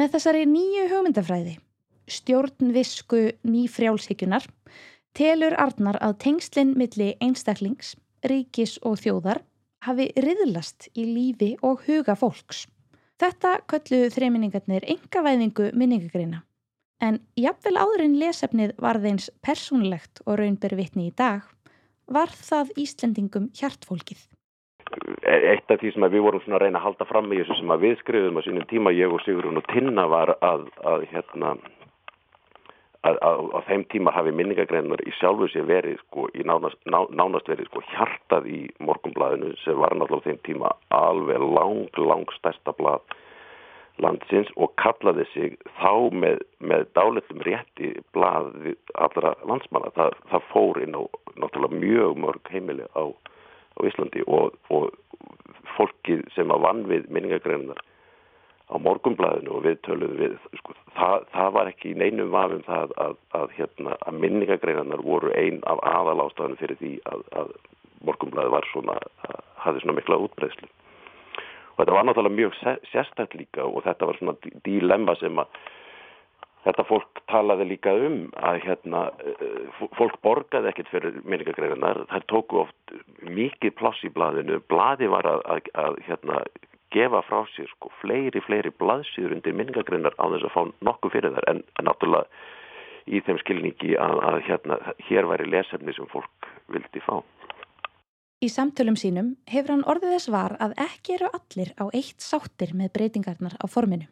Með 0.08 0.14
þessari 0.22 0.44
nýju 0.48 0.82
hugmyndafræði, 0.88 1.50
stjórnvisku 2.08 3.18
nýfrjálshygjunar, 3.44 4.46
telur 5.12 5.52
Arnar 5.60 5.98
að 6.00 6.14
tengslinn 6.22 6.70
milli 6.80 7.10
einstaklings, 7.20 7.90
ríkis 8.24 8.78
og 8.88 8.96
þjóðar 9.02 9.42
hafi 9.84 10.06
riðlast 10.16 10.88
í 10.96 11.04
lífi 11.10 11.50
og 11.60 11.84
huga 11.84 12.16
fólks. 12.16 12.62
Þetta 13.20 13.52
kölluðu 13.68 14.08
þreiminningarnir 14.16 14.88
engavæðingu 14.96 15.68
minningagreina. 15.76 16.40
En 17.04 17.20
jafnvel 17.36 17.76
áður 17.76 18.06
en 18.06 18.16
lesefnið 18.24 18.72
var 18.80 19.02
þeins 19.04 19.28
persónlegt 19.44 20.24
og 20.24 20.40
raunber 20.40 20.78
vitni 20.80 21.10
í 21.10 21.16
dag, 21.20 21.44
var 22.08 22.32
það 22.32 22.72
Íslendingum 22.80 23.52
hjartfólkið. 23.52 24.24
Eitt 25.28 25.70
af 25.70 25.80
því 25.80 25.90
sem 25.94 26.06
við 26.08 26.22
vorum 26.24 26.54
að 26.54 26.62
reyna 26.62 26.78
að 26.80 26.86
halda 26.86 27.06
fram 27.08 27.32
í 27.32 27.40
þessu 27.40 27.58
sem 27.58 27.74
við 27.82 27.98
skrifum 28.00 28.38
á 28.40 28.42
sínum 28.46 28.68
tíma, 28.70 28.94
ég 28.96 29.12
og 29.12 29.20
Sigurinn 29.24 29.60
og 29.60 29.66
Tinna 29.72 30.06
var 30.08 30.32
að, 30.40 30.68
að 30.86 31.04
hérna 31.12 31.56
að 33.06 33.18
á 33.22 33.60
þeim 33.68 33.84
tíma 33.92 34.12
hafi 34.12 34.32
minningagreinar 34.34 35.02
í 35.06 35.12
sjálfu 35.18 35.48
sér 35.52 35.68
verið 35.68 36.00
sko, 36.00 36.26
í 36.34 36.42
nánast, 36.46 36.78
ná, 36.90 37.04
nánast 37.14 37.48
verið 37.48 37.68
sko 37.70 37.82
hjartað 37.92 38.48
í 38.50 38.60
morgumblæðinu 38.82 39.54
sem 39.62 39.78
var 39.78 39.94
náttúrulega 39.94 40.24
á 40.24 40.26
þeim 40.26 40.40
tíma 40.48 40.72
alveg 40.98 41.46
lang, 41.54 42.00
lang 42.10 42.34
stærsta 42.38 42.74
blað 42.78 43.04
landsins 44.02 44.50
og 44.56 44.74
kallaði 44.78 45.26
sig 45.32 45.56
þá 45.78 46.10
með, 46.14 46.42
með 46.62 46.86
dálitlum 46.98 47.42
rétti 47.46 47.94
blað 48.14 48.52
allra 48.94 49.34
landsmanna. 49.48 49.90
Það, 49.96 50.18
það 50.30 50.46
fór 50.52 50.82
inn 50.84 50.98
á 50.98 51.02
náttúrulega 51.38 51.82
mjög 51.82 52.20
mörg 52.24 52.52
heimili 52.52 52.86
á, 52.94 53.04
á 53.78 53.80
Íslandi 53.88 54.24
og, 54.26 54.56
og 54.74 54.90
fólkið 55.76 56.26
sem 56.34 56.50
að 56.50 56.64
vann 56.66 56.82
við 56.90 57.06
minningagreinar 57.14 57.80
á 58.68 58.76
morgumblæðinu 58.84 59.54
og 59.56 59.64
við 59.64 59.78
töluðum 59.86 60.18
við, 60.20 60.34
sko, 60.60 60.74
það, 60.96 61.22
það 61.32 61.52
var 61.56 61.70
ekki 61.70 61.92
í 61.92 61.98
neinum 62.02 62.32
vafum 62.34 62.64
það 62.66 62.92
að, 63.00 63.14
að, 63.38 63.54
hérna, 63.56 63.96
að 64.04 64.18
minningagreinanar 64.24 65.04
voru 65.06 65.32
ein 65.32 65.62
af 65.70 65.80
aðalástafanum 65.88 66.60
fyrir 66.60 66.80
því 66.82 66.92
að, 67.08 67.24
að 67.40 67.54
morgumblæði 68.04 68.52
var 68.52 68.68
svona, 68.72 68.98
hafði 69.64 69.84
svona 69.84 69.96
mikla 69.96 70.20
útbreyslu. 70.26 70.68
Og 71.78 71.80
þetta 71.80 71.94
var 71.94 72.06
náttúrulega 72.08 72.36
mjög 72.36 72.84
sérstætt 72.90 73.38
líka 73.38 73.64
og 73.64 73.84
þetta 73.86 74.10
var 74.10 74.18
svona 74.18 74.36
dílemma 74.66 75.14
sem 75.22 75.40
að 75.40 75.58
þetta 76.68 76.84
fólk 76.88 77.22
talaði 77.30 77.66
líka 77.70 77.94
um 78.06 78.18
að 78.36 78.60
hérna, 78.66 79.04
fólk 79.96 80.18
borgaði 80.24 80.70
ekkert 80.70 80.90
fyrir 80.92 81.20
minningagreinanar, 81.24 82.04
þær 82.12 82.26
tóku 82.30 82.62
oft 82.64 82.96
mikið 83.24 83.76
pláss 83.78 84.04
í 84.04 84.12
blaðinu, 84.12 84.60
blaði 84.70 85.08
var 85.12 85.28
að, 85.30 85.70
að 85.78 85.98
hérna, 86.08 86.42
gefa 86.94 87.22
frá 87.28 87.42
sér 87.54 87.68
sko 87.72 87.90
fleiri, 88.02 88.40
fleiri 88.44 88.72
blaðsýður 88.80 89.38
undir 89.38 89.56
minningagreinar 89.56 90.16
á 90.16 90.24
þess 90.34 90.48
að 90.48 90.54
fá 90.54 90.62
nokkuð 90.88 91.16
fyrir 91.16 91.40
en, 91.50 91.64
en 91.80 91.88
náttúrulega 91.88 92.28
í 93.08 93.20
þeim 93.24 93.40
skilningi 93.40 93.96
að, 94.00 94.20
að 94.30 94.38
hérna, 94.48 94.78
hér 95.08 95.28
væri 95.28 95.48
lesefni 95.48 95.96
sem 95.96 96.08
fólk 96.12 96.48
vildi 96.72 97.02
fá. 97.04 97.20
Í 98.44 98.48
samtölum 98.52 98.94
sínum 98.94 99.32
hefur 99.50 99.74
hann 99.74 99.88
orðið 99.88 100.14
þess 100.14 100.30
var 100.30 100.54
að 100.62 100.76
ekki 100.84 101.16
eru 101.16 101.32
allir 101.34 101.72
á 101.80 101.84
eitt 101.90 102.22
sáttir 102.22 102.76
með 102.76 102.92
breytingarnar 102.94 103.56
á 103.58 103.66
forminu. 103.66 104.06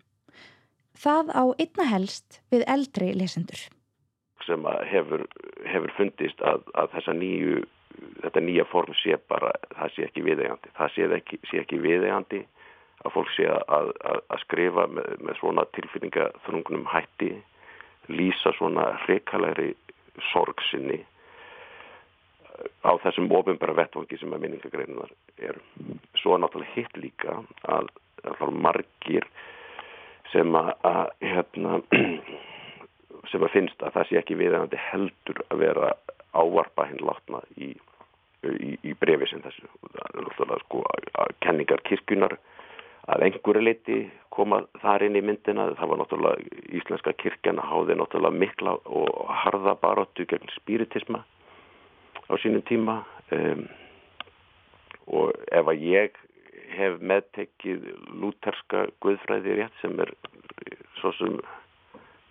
Það 0.97 1.33
á 1.37 1.45
einna 1.61 1.87
helst 1.91 2.41
við 2.53 2.65
eldri 2.73 3.13
lesendur. 3.17 3.63
Sem 4.47 4.67
hefur, 4.91 5.25
hefur 5.67 5.93
fundist 5.97 6.43
að, 6.47 6.63
að 6.79 6.95
nýju, 7.19 7.65
þetta 8.23 8.43
nýja 8.45 8.67
form 8.71 8.95
sé 9.01 9.17
bara, 9.29 9.51
það 9.75 9.95
sé 9.95 10.07
ekki 10.07 10.27
viðegandi. 10.27 10.73
Það 10.79 10.95
sé 10.95 11.09
ekki, 11.19 11.41
sé 11.51 11.63
ekki 11.65 11.81
viðegandi 11.83 12.45
að 13.05 13.13
fólk 13.15 13.33
sé 13.35 13.49
að, 13.51 13.91
að, 14.09 14.23
að 14.33 14.41
skrifa 14.45 14.87
með, 14.91 15.11
með 15.27 15.39
svona 15.41 15.67
tilfinningaþrungunum 15.77 16.87
hætti, 16.91 17.35
lýsa 18.09 18.55
svona 18.57 18.93
hreikalegri 19.05 19.75
sorgsinni 20.31 21.03
á 22.87 22.93
þessum 23.03 23.29
ofinbæra 23.37 23.75
vettvangi 23.77 24.19
sem 24.21 24.33
að 24.33 24.47
minningagreinunar 24.47 25.13
eru. 25.51 25.61
Svo 26.21 26.37
er 26.37 26.43
náttúrulega 26.43 26.77
hitt 26.79 26.97
líka 27.01 27.41
að 27.69 27.91
er 28.27 28.55
margir 28.65 29.27
sem 30.37 30.59
að, 30.59 30.73
að 30.85 31.07
hérna, 31.25 31.79
sem 33.31 33.45
að 33.47 33.55
finnst 33.55 33.85
að 33.85 33.97
það 33.97 34.09
sé 34.09 34.19
ekki 34.21 34.39
viðænandi 34.41 34.81
heldur 34.91 35.43
að 35.49 35.63
vera 35.63 35.93
ávarpa 36.37 36.89
hinn 36.91 37.01
látna 37.07 37.41
í, 37.57 37.71
í, 38.45 38.75
í 38.85 38.93
brefi 39.01 39.31
sem 39.31 39.43
þessu. 39.45 39.71
Sko 40.67 40.83
að 41.17 41.33
kenningar 41.45 41.83
kirkunar 41.89 42.37
að 43.07 43.25
einhverju 43.29 43.63
leiti 43.63 43.99
koma 44.35 44.61
þar 44.83 45.07
inn 45.07 45.17
í 45.17 45.25
myndina. 45.25 45.71
Það 45.79 45.93
var 45.93 46.03
náttúrulega 46.03 46.61
íslenska 46.81 47.17
kirkjana 47.23 47.65
háði 47.65 47.97
náttúrulega 47.97 48.43
mikla 48.45 48.77
og 48.85 49.33
harða 49.45 49.77
baróttu 49.81 50.29
gegn 50.29 50.53
spiritisma 50.59 51.23
á 52.27 52.33
sínum 52.43 52.65
tíma 52.67 53.01
um, 53.33 53.67
og 55.07 55.37
ef 55.55 55.71
að 55.71 55.85
ég 55.87 56.17
hef 56.77 56.99
meðtekið 57.01 57.87
lúterska 58.21 58.87
guðfræði 59.05 59.57
rétt 59.61 59.81
sem 59.83 59.97
er 60.05 60.13
svo 61.01 61.13
sem 61.19 61.39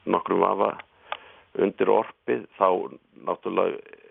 nokkrum 0.06 0.44
vafa 0.44 0.76
undir 1.62 1.92
orpið 1.92 2.46
þá 2.60 2.70
náttúrulega 3.28 4.02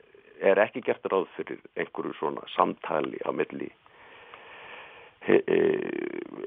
er 0.45 0.61
ekki 0.65 0.83
gert 0.85 1.07
ráð 1.13 1.29
fyrir 1.37 1.61
einhverju 1.79 2.15
svona 2.19 2.45
samtali 2.55 3.21
á 3.23 3.31
milli 3.33 3.71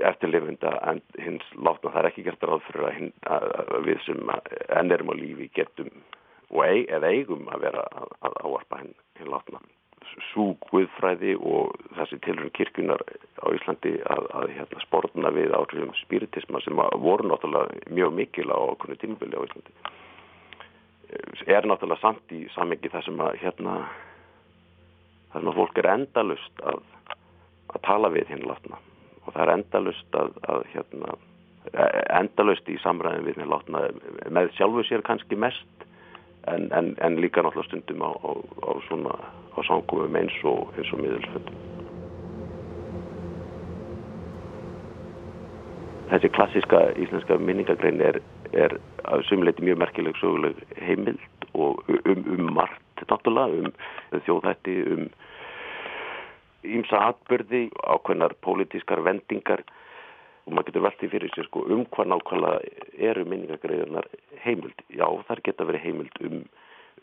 eftirlifunda 0.05 0.75
en 0.91 1.01
hins 1.17 1.45
látna 1.55 1.93
það 1.93 2.01
er 2.01 2.09
ekki 2.11 2.25
gert 2.27 2.45
ráð 2.45 2.61
fyrir 2.67 2.89
að, 2.89 3.07
að, 3.37 3.47
að 3.63 3.87
við 3.87 4.03
sem 4.05 4.33
enn 4.77 4.93
erum 4.93 5.13
á 5.13 5.15
lífi 5.17 5.49
getum 5.55 5.89
og 6.53 6.61
eig, 6.67 6.91
eigum 6.91 7.47
að 7.51 7.65
vera 7.65 7.87
að, 7.89 8.13
að 8.29 8.37
áarpa 8.45 8.81
henn, 8.83 8.93
henn 9.17 9.33
látna 9.33 9.63
svo 10.31 10.51
guðfræði 10.67 11.35
og 11.37 11.75
þessi 11.97 12.19
tilrönd 12.25 12.53
kirkunar 12.57 13.01
á 13.41 13.47
Íslandi 13.53 13.93
að, 14.07 14.27
að 14.39 14.51
hérna, 14.55 14.83
sportna 14.85 15.31
við 15.35 15.53
áhrifum 15.57 15.93
spiritisma 16.01 16.61
sem 16.65 16.81
voru 17.03 17.29
náttúrulega 17.29 17.93
mjög 17.93 18.13
mikil 18.17 18.49
á 18.51 18.57
okkurnu 18.57 18.97
tímubili 19.01 19.37
á 19.37 19.45
Íslandi. 19.45 19.75
Er 21.47 21.67
náttúrulega 21.67 22.01
samt 22.03 22.35
í 22.35 22.43
samengi 22.55 22.91
það 22.91 23.07
sem 23.07 23.23
að 23.23 23.39
hérna 23.43 23.77
það 25.31 25.39
sem 25.39 25.51
að 25.51 25.59
fólk 25.61 25.81
er 25.81 25.89
endalust 25.93 26.61
að, 26.73 26.83
að 27.73 27.83
tala 27.87 28.13
við 28.13 28.35
hinn 28.35 28.45
látna. 28.47 28.79
Og 29.25 29.33
það 29.33 29.41
er 29.43 29.53
endalust 29.57 30.21
að, 30.21 30.37
að 30.47 30.69
hérna 30.73 31.17
endalust 32.15 32.69
í 32.71 32.77
samræðin 32.83 33.25
við 33.27 33.41
hinn 33.41 33.51
látna 33.51 33.87
með 34.31 34.53
sjálfu 34.55 34.85
sér 34.87 35.03
kannski 35.07 35.35
mest 35.39 35.86
en, 36.47 36.69
en, 36.73 36.95
en 37.03 37.21
líka 37.21 37.41
náttúrulega 37.43 37.67
stundum 37.69 38.03
á, 38.03 38.11
á, 38.11 38.31
á 38.67 38.71
svona 38.87 39.13
á 39.57 39.59
sangumum 39.67 40.15
eins 40.15 40.35
og 40.43 40.73
og 40.77 40.99
miðelsföndum. 41.01 41.63
Þessi 46.07 46.29
klassiska 46.31 46.79
íslenska 47.03 47.35
minningagrein 47.37 47.99
er, 48.01 48.21
er 48.53 48.77
að 49.03 49.25
sumleiti 49.27 49.65
mjög 49.65 49.81
merkileg 49.81 50.15
söguleg 50.21 50.61
heimild 50.79 51.47
og 51.53 51.83
um, 51.91 52.21
um 52.31 52.53
margt 52.55 53.03
náttúrulega, 53.09 53.67
um 53.67 54.21
þjóðhætti, 54.27 54.77
um 54.93 55.09
ímsa 56.63 57.01
atbyrði, 57.11 57.67
ákveðnar 57.83 58.35
pólitískar 58.43 59.03
vendingar 59.03 59.63
og 60.47 60.53
maður 60.55 60.69
getur 60.69 60.85
veltið 60.87 61.13
fyrir 61.13 61.33
sér 61.35 61.49
sko 61.49 61.65
um 61.75 61.83
hvað 61.91 62.13
nákvæmlega 62.13 62.85
eru 63.09 63.25
minningagreiðunar 63.27 64.07
heimild. 64.45 64.79
Já, 64.95 65.07
þar 65.27 65.43
geta 65.43 65.67
verið 65.67 65.83
heimild 65.83 66.21
um, 66.23 66.39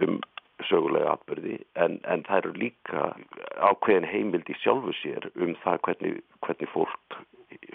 um 0.01 0.19
sögulega 0.65 1.13
atbyrði 1.13 1.59
en, 1.85 1.99
en 2.09 2.25
það 2.25 2.41
eru 2.41 2.55
líka 2.63 3.07
ákveðin 3.69 4.09
heimild 4.09 4.49
í 4.49 4.57
sjálfu 4.63 4.95
sér 5.03 5.29
um 5.35 5.53
það 5.65 5.81
hvernig, 5.89 6.21
hvernig 6.47 6.73
fólk 6.73 7.19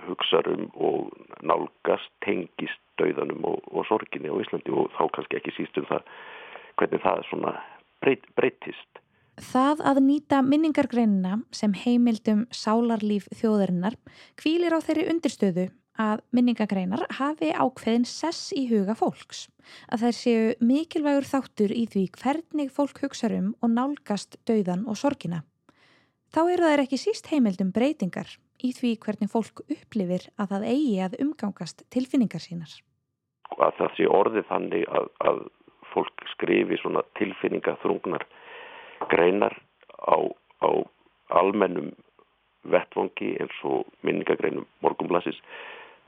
hugsa 0.08 0.41
um 0.49 0.65
og 0.75 1.12
nálgast, 1.45 2.10
tengist 2.25 2.82
dauðanum 2.99 3.45
og, 3.47 3.62
og 3.71 3.86
sorginni 3.88 4.32
á 4.32 4.41
Íslandi 4.41 4.73
og 4.73 4.89
þá 4.97 5.05
kannski 5.15 5.39
ekki 5.39 5.55
síst 5.55 5.77
um 5.79 5.88
það 5.91 6.08
hvernig 6.79 7.03
það 7.03 7.60
breyt, 8.01 8.25
breytist. 8.36 9.03
Það 9.39 9.82
að 9.88 9.99
nýta 10.04 10.41
minningargreinina 10.43 11.38
sem 11.56 11.71
heimildum 11.71 12.41
sálarlíf 12.52 13.30
þjóðarinnar 13.39 13.95
kvílir 14.39 14.75
á 14.75 14.84
þeirri 14.84 15.06
undirstöðu 15.13 15.65
að 15.99 16.23
minningagreinar 16.36 17.06
hafi 17.15 17.52
ákveðin 17.56 18.08
sess 18.08 18.52
í 18.56 18.65
huga 18.67 18.95
fólks. 18.99 19.47
Að 19.88 20.04
þær 20.04 20.17
séu 20.17 20.49
mikilvægur 20.60 21.28
þáttur 21.28 21.71
í 21.75 21.86
því 21.88 22.04
hvernig 22.19 22.73
fólk 22.75 22.99
hugsa 23.04 23.32
um 23.36 23.54
og 23.63 23.71
nálgast 23.75 24.36
dauðan 24.47 24.84
og 24.88 24.99
sorgina. 24.99 25.43
Þá 26.36 26.41
eru 26.54 26.67
þær 26.67 26.84
ekki 26.84 26.99
síst 26.99 27.32
heimildum 27.32 27.71
breytingar 27.75 28.36
í 28.60 28.73
því 28.75 28.97
hvernig 29.06 29.32
fólk 29.32 29.63
upplifir 29.65 30.28
að 30.36 30.52
það 30.56 30.67
eigi 30.73 30.99
að 31.06 31.17
umgangast 31.23 31.86
tilfinningar 31.95 32.43
sínar. 32.43 32.75
Að 33.56 33.71
það 33.80 33.95
sé 33.95 34.10
orðið 34.19 34.52
þannig 34.52 34.86
að, 34.91 35.08
að 35.32 35.39
fólk 35.93 36.28
skrifi 36.36 36.78
svona 36.84 37.02
tilfinningaþrungnar 37.17 38.28
greinar 39.12 39.56
á, 40.04 40.18
á 40.64 40.70
almennum 41.40 41.92
vettvangi 42.70 43.36
eins 43.40 43.60
og 43.64 43.88
minningagreinum 44.04 44.68
morgumblassis 44.84 45.38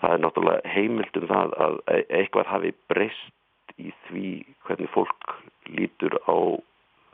það 0.02 0.16
er 0.16 0.24
náttúrulega 0.26 0.74
heimildum 0.76 1.28
það 1.30 1.56
að 1.66 1.80
e- 1.96 2.06
eitthvað 2.20 2.52
hafi 2.52 2.74
breyst 2.92 3.76
í 3.80 3.94
því 4.08 4.30
hvernig 4.68 4.92
fólk 4.96 5.36
lítur 5.78 6.18
á 6.28 6.38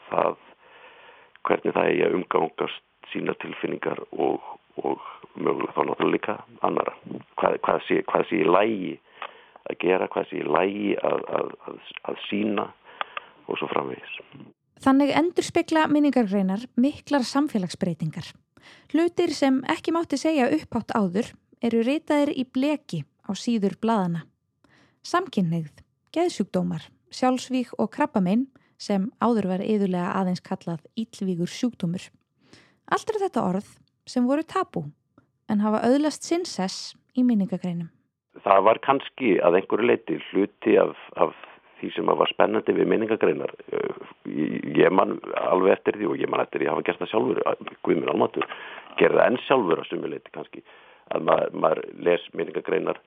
það 0.09 0.37
hvernig 1.47 1.75
það 1.75 1.91
er 1.91 2.07
að 2.07 2.17
umgangast 2.19 2.83
sína 3.11 3.35
tilfinningar 3.43 4.01
og, 4.11 4.43
og 4.83 5.03
mögulega 5.35 5.75
þá 5.75 5.83
náttúrulega 5.85 6.15
líka 6.15 6.37
annara 6.65 6.95
hvað, 7.39 7.59
hvað, 7.63 7.83
sé, 7.87 8.01
hvað 8.09 8.27
sé 8.29 8.41
í 8.41 8.49
lægi 8.49 8.93
að 9.67 9.79
gera, 9.83 10.09
hvað 10.11 10.29
sé 10.29 10.41
í 10.41 10.47
lægi 10.47 10.93
að, 11.03 11.25
að, 11.39 11.55
að, 11.67 11.79
að 12.11 12.21
sína 12.27 12.69
og 13.47 13.59
svo 13.59 13.69
framvegis 13.71 14.19
Þannig 14.83 15.13
endur 15.17 15.45
spekla 15.45 15.87
minningargreinar 15.89 16.67
miklar 16.77 17.25
samfélagsbreytingar. 17.25 18.29
Hlutir 18.91 19.33
sem 19.33 19.61
ekki 19.71 19.93
mátti 19.95 20.19
segja 20.19 20.49
upphátt 20.53 20.93
áður 20.93 21.31
eru 21.63 21.81
reytaðir 21.85 22.33
í 22.37 22.45
bleki 22.45 23.01
á 23.25 23.31
síður 23.33 23.77
bladana. 23.81 24.25
Samkynneigð, 25.07 25.81
geðsjúkdómar, 26.13 26.85
sjálfsvík 27.09 27.73
og 27.79 27.89
krabbamein 27.95 28.45
sem 28.77 29.09
áður 29.23 29.49
var 29.53 29.65
yðurlega 29.65 30.13
aðeins 30.19 30.43
kallað 30.45 30.85
íllvíkur 30.99 31.49
sjúkdómur. 31.49 32.09
Allt 32.87 33.09
er 33.11 33.21
þetta 33.23 33.45
orð 33.49 33.73
sem 34.07 34.27
voru 34.29 34.45
tabú 34.45 34.85
en 35.49 35.63
hafa 35.63 35.81
auðlast 35.87 36.27
sinnsess 36.27 36.93
í 37.17 37.23
minningagreinum. 37.25 37.89
Það 38.45 38.63
var 38.67 38.79
kannski 38.85 39.37
að 39.41 39.57
einhverju 39.59 39.89
leiti 39.89 40.19
hluti 40.29 40.75
af, 40.77 40.93
af 41.17 41.33
því 41.79 41.91
sem 41.95 42.09
var 42.19 42.31
spennandi 42.31 42.75
við 42.75 42.89
minningagreinar 42.91 43.53
ég 44.77 44.93
man 44.93 45.17
alveg 45.43 45.77
eftir 45.77 45.99
því 45.99 46.09
og 46.11 46.21
ég 46.23 46.31
man 46.31 46.43
eftir 46.43 46.63
því 46.63 46.69
að 46.69 46.75
hafa 46.75 46.87
gert 46.87 47.03
það 47.03 47.11
sjálfur 47.13 47.77
Guðminn 47.85 48.11
Almatur 48.13 48.49
gerði 48.99 49.21
það 49.21 49.29
enn 49.29 49.39
sjálfur 49.45 49.81
að 49.83 49.89
sumuleiti 49.91 50.33
kannski 50.35 50.63
að 51.15 51.27
maður, 51.29 51.55
maður 51.63 51.81
les 52.07 52.27
minningagreinar 52.33 53.01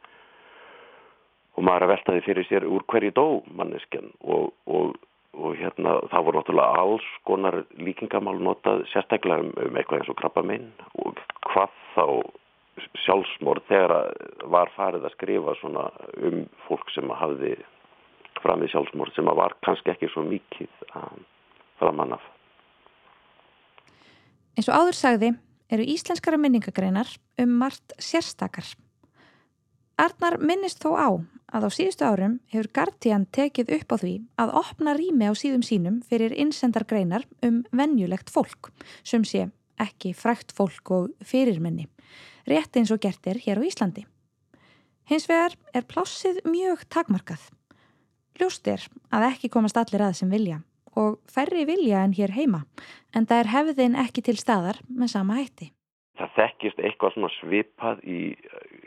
og 1.57 1.67
maður 1.67 1.87
að 1.87 1.93
velta 1.95 2.17
því 2.17 2.27
fyrir 2.27 2.49
sér 2.49 2.67
úr 2.69 2.85
hverju 2.89 3.15
dó 3.17 3.25
manneskjan 3.59 4.13
og, 4.21 4.53
og, 4.71 4.95
og 5.37 5.57
hérna 5.61 5.97
það 6.13 6.27
voru 6.29 6.41
náttúrulega 6.41 6.85
alls 6.85 7.09
konar 7.29 7.63
líkingamál 7.79 8.39
notað 8.41 8.87
sérstaklega 8.93 9.45
um, 9.45 9.51
um 9.67 9.81
eitthvað 9.81 10.03
eins 10.03 10.13
og 10.13 10.21
krabba 10.21 10.47
minn 10.47 10.71
og 11.05 11.21
hvað 11.51 11.75
þá 11.97 12.07
sjálfsmórð 13.05 13.67
þegar 13.69 13.93
var 14.53 14.73
farið 14.77 15.05
að 15.05 15.15
skrifa 15.17 15.57
svona 15.61 15.91
um 16.23 16.45
fólk 16.67 16.89
sem 16.95 17.11
hafði 17.13 17.59
fram 18.43 18.65
í 18.65 18.71
sjálfsmórð 18.73 19.17
sem 19.17 19.31
var 19.39 19.57
kannski 19.65 19.93
ekki 19.93 20.11
svo 20.13 20.25
mikið 20.27 20.71
framann 21.81 22.17
af. 22.17 22.25
Eins 24.57 24.69
og 24.69 24.77
áður 24.77 24.97
sagði 24.99 25.33
eru 25.71 25.87
íslenskara 25.87 26.39
minningagreinar 26.41 27.11
um 27.41 27.53
margt 27.63 27.95
sérstakar. 28.03 28.67
Arnar 30.01 30.39
minnist 30.41 30.81
þó 30.83 30.97
á 30.97 31.09
að 31.53 31.67
á 31.67 31.71
síðustu 31.75 32.07
árum 32.09 32.39
hefur 32.53 32.71
Guardian 32.75 33.27
tekið 33.37 33.73
upp 33.77 33.93
á 33.93 33.97
því 34.01 34.13
að 34.41 34.53
opna 34.63 34.95
rými 34.97 35.29
á 35.29 35.35
síðum 35.37 35.65
sínum 35.67 36.01
fyrir 36.09 36.33
insendargreinar 36.33 37.27
um 37.47 37.63
venjulegt 37.77 38.33
fólk 38.33 38.71
sem 39.05 39.27
sé 39.29 39.51
ekki 39.81 40.15
frækt 40.17 40.53
fólk 40.57 40.93
og 40.93 41.13
fyrirmenni, 41.25 41.87
rétt 42.49 42.77
eins 42.77 42.93
og 42.93 43.01
gert 43.05 43.27
er 43.29 43.41
hér 43.41 43.61
á 43.61 43.63
Íslandi. 43.65 44.05
Hins 45.09 45.27
vegar 45.29 45.57
er 45.75 45.89
plássið 45.89 46.43
mjög 46.47 46.85
takmarkað. 46.93 47.49
Ljóst 48.41 48.69
er 48.73 48.85
að 49.13 49.27
ekki 49.35 49.51
komast 49.53 49.77
allir 49.77 50.01
að 50.01 50.15
sem 50.17 50.31
vilja 50.33 50.63
og 50.97 51.19
færri 51.29 51.67
vilja 51.69 52.01
en 52.07 52.15
hér 52.17 52.33
heima 52.33 52.63
en 53.13 53.27
það 53.29 53.43
er 53.43 53.51
hefðin 53.53 53.99
ekki 54.01 54.25
til 54.25 54.37
staðar 54.41 54.81
með 54.89 55.13
sama 55.13 55.37
hætti. 55.37 55.69
Það 56.17 56.33
þekkist 56.39 56.81
eitthvað 56.81 57.15
svona 57.15 57.31
svipað 57.37 58.01
í, 58.05 58.21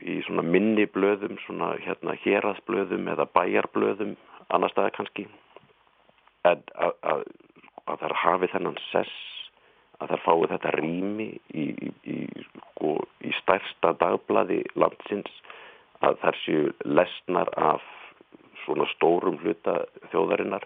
í 0.02 0.16
svona 0.26 0.46
minni 0.46 0.88
blöðum, 0.90 1.38
svona 1.46 1.74
hérna 1.86 2.18
héraðsblöðum 2.26 3.08
eða 3.14 3.30
bæjarblöðum, 3.38 4.18
annar 4.54 4.74
staði 4.74 4.96
kannski. 4.98 5.28
En 6.50 6.66
að, 6.74 6.98
að, 7.14 7.24
að 7.86 8.04
það 8.04 8.18
hafi 8.24 8.52
þennan 8.54 8.82
sess, 8.90 9.16
að 10.02 10.16
það 10.16 10.24
fái 10.26 10.52
þetta 10.54 10.76
rými 10.80 11.30
í, 11.54 11.66
í, 12.10 12.20
sko, 12.58 12.98
í 13.22 13.34
stærsta 13.44 13.94
dagblaði 14.02 14.64
landsins, 14.78 15.42
að 16.06 16.18
það 16.26 16.40
séu 16.44 16.70
lesnar 16.86 17.54
af 17.58 17.86
svona 18.64 18.88
stórum 18.96 19.40
hluta 19.44 19.84
þjóðarinnar. 20.12 20.66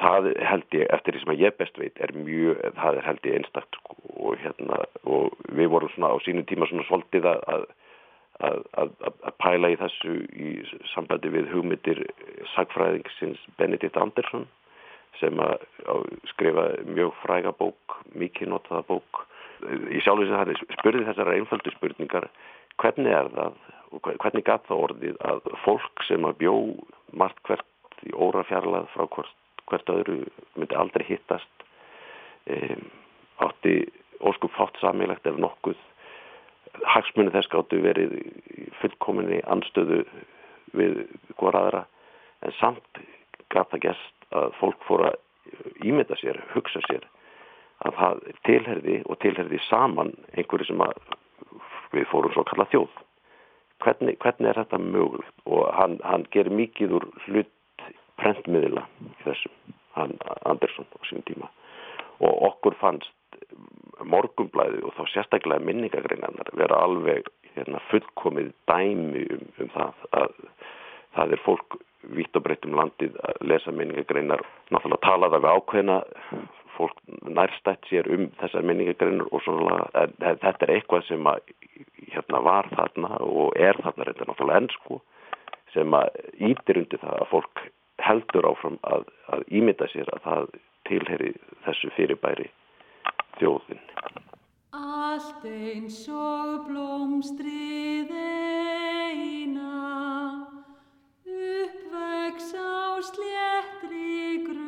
Það 0.00 0.28
held 0.46 0.76
ég, 0.78 0.86
eftir 0.94 1.16
því 1.16 1.22
sem 1.24 1.40
ég 1.40 1.56
best 1.58 1.78
veit 1.80 1.98
er 2.00 2.12
mjög, 2.14 2.60
það 2.78 3.00
er 3.00 3.08
held 3.08 3.26
ég 3.26 3.40
einstakt 3.40 3.80
sko, 3.80 3.96
og 4.14 4.38
hérna, 4.40 4.84
og 5.04 5.34
við 5.58 5.72
vorum 5.72 5.90
svona 5.94 6.12
á 6.14 6.16
sínum 6.22 6.46
tíma 6.46 6.68
svona 6.70 6.86
svolítið 6.86 7.26
að 7.32 7.66
að, 8.44 8.62
að, 8.76 8.90
að 9.08 9.36
pæla 9.40 9.70
í 9.72 9.78
þessu 9.80 10.16
í 10.36 10.50
sambandi 10.92 11.32
við 11.32 11.48
hugmyndir 11.54 12.02
sagfræðingsins 12.54 13.40
Benedikt 13.60 13.96
Andersson 14.00 14.46
sem 15.20 15.38
að 15.40 15.62
skrifa 16.34 16.66
mjög 16.84 17.14
fræga 17.22 17.54
bók, 17.56 17.96
mikið 18.12 18.52
notaða 18.52 18.82
bók. 18.90 19.22
Í 19.64 20.02
sjálf 20.04 20.20
þess 20.20 20.34
að 20.36 20.50
það 20.50 20.74
spurði 20.76 21.06
þessara 21.06 21.36
einföldu 21.38 21.72
spurningar 21.72 22.28
hvernig 22.82 23.16
er 23.16 23.30
það 23.32 23.56
hvernig 24.02 24.44
gæt 24.46 24.68
það 24.68 24.84
orðið 24.88 25.18
að 25.30 25.50
fólk 25.64 26.04
sem 26.08 26.24
að 26.26 26.38
bjó 26.42 26.54
margt 27.12 27.42
hvert 27.48 28.06
í 28.06 28.12
óra 28.12 28.44
fjarlað 28.48 28.88
frá 28.94 29.06
hvort 29.06 29.34
hvert 29.66 29.90
öðru 29.90 30.20
myndi 30.54 30.76
aldrei 30.78 31.04
hittast 31.08 31.64
um, 32.52 32.84
átti 33.42 33.76
óskup 34.20 34.54
fátt 34.54 34.78
samilegt 34.80 35.26
ef 35.26 35.38
nokkuð 35.42 35.78
hagsmunni 36.84 37.32
þess 37.34 37.50
gáttu 37.52 37.80
verið 37.82 38.14
fullkominni 38.80 39.40
anstöðu 39.50 40.02
við 40.76 41.04
hver 41.40 41.56
aðra. 41.56 41.84
En 42.44 42.54
samt 42.60 43.00
gaf 43.52 43.70
það 43.72 43.84
gæst 43.88 44.28
að 44.36 44.52
fólk 44.60 44.82
fór 44.88 45.06
að 45.10 45.18
ímynda 45.86 46.18
sér, 46.20 46.40
hugsa 46.52 46.82
sér 46.88 47.06
að 47.86 47.98
það 48.00 48.22
tilherði 48.48 48.96
og 49.06 49.18
tilherði 49.22 49.60
saman 49.68 50.12
einhverju 50.34 50.70
sem 50.70 50.82
að 50.84 50.96
við 51.94 52.08
fórum 52.10 52.34
svo 52.34 52.44
kalla 52.48 52.68
þjóð 52.72 53.02
hvernig, 53.84 54.16
hvernig 54.22 54.50
er 54.50 54.60
þetta 54.62 54.80
mögulegt? 54.82 55.36
Og 55.46 55.68
hann, 55.76 55.98
hann 56.04 56.26
gerir 56.34 56.54
mikið 56.54 56.96
úr 56.98 57.08
hlut 57.26 57.52
prentmiðla 58.20 58.86
í 59.04 59.12
þessum, 59.24 59.54
hann 59.96 60.16
Andersson 60.48 60.88
á 60.88 60.98
sínum 61.08 61.26
tíma. 61.28 61.50
Og 62.24 62.42
okkur 62.50 62.76
fannst 62.80 63.12
morgumblæði 64.04 64.82
og 64.86 64.94
þá 64.96 65.02
sérstaklega 65.12 65.64
minningagreinarnar 65.64 66.52
vera 66.56 66.80
alveg 66.84 67.28
hérna, 67.56 67.80
fullkomið 67.90 68.52
dæmi 68.68 69.24
um, 69.32 69.44
um 69.62 69.70
það 69.72 70.06
að 70.20 70.34
það 71.16 71.32
er 71.32 71.44
fólk 71.44 71.78
vitt 72.16 72.36
og 72.38 72.44
breytt 72.44 72.66
um 72.68 72.76
landið 72.78 73.16
að 73.24 73.40
lesa 73.50 73.72
minningagreinar 73.74 74.44
náttúrulega 74.70 75.06
tala 75.06 75.30
það 75.32 75.44
við 75.46 75.56
ákveðina 75.56 75.96
fólk 76.76 77.00
nærstætt 77.36 77.88
sér 77.90 78.08
um 78.12 78.28
þessar 78.40 78.66
minningagreinar 78.68 79.30
og 79.32 79.42
svona 79.44 79.78
þetta 80.20 80.66
er 80.66 80.74
eitthvað 80.76 81.06
sem 81.08 81.28
að 81.30 81.40
hérna 82.12 82.42
var 82.44 82.68
þarna 82.74 83.20
og 83.24 83.56
er 83.56 83.78
þarna 83.82 84.08
reynda 84.08 84.28
náttúrulega 84.28 84.62
ennsku 84.62 85.00
sem 85.74 85.96
að 85.96 86.20
ítir 86.50 86.80
undir 86.82 87.02
það 87.02 87.18
að 87.20 87.30
fólk 87.32 87.64
heldur 88.06 88.48
áfram 88.50 88.78
að, 88.86 89.06
að 89.32 89.44
ímynda 89.58 89.88
sér 89.92 90.08
að 90.14 90.24
það 90.28 90.46
tilheri 90.88 91.32
þessu 91.66 91.90
fyrirbæri 91.96 92.48
þjóðin. 93.40 93.82
Allt 94.76 95.46
eins 95.48 96.02
og 96.12 96.66
blómstrið 96.68 98.12
eina 98.12 99.72
uppvegs 101.24 102.52
á 102.52 103.00
sléttri 103.10 104.44
grund 104.44 104.65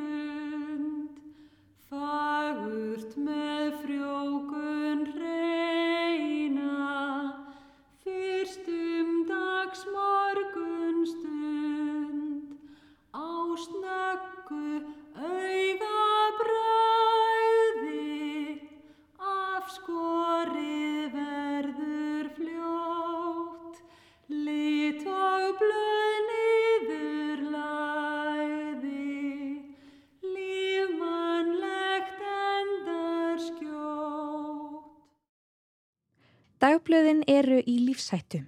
Dagblöðin 36.88 37.20
eru 37.28 37.58
í 37.68 37.84
lífshættu. 37.84 38.38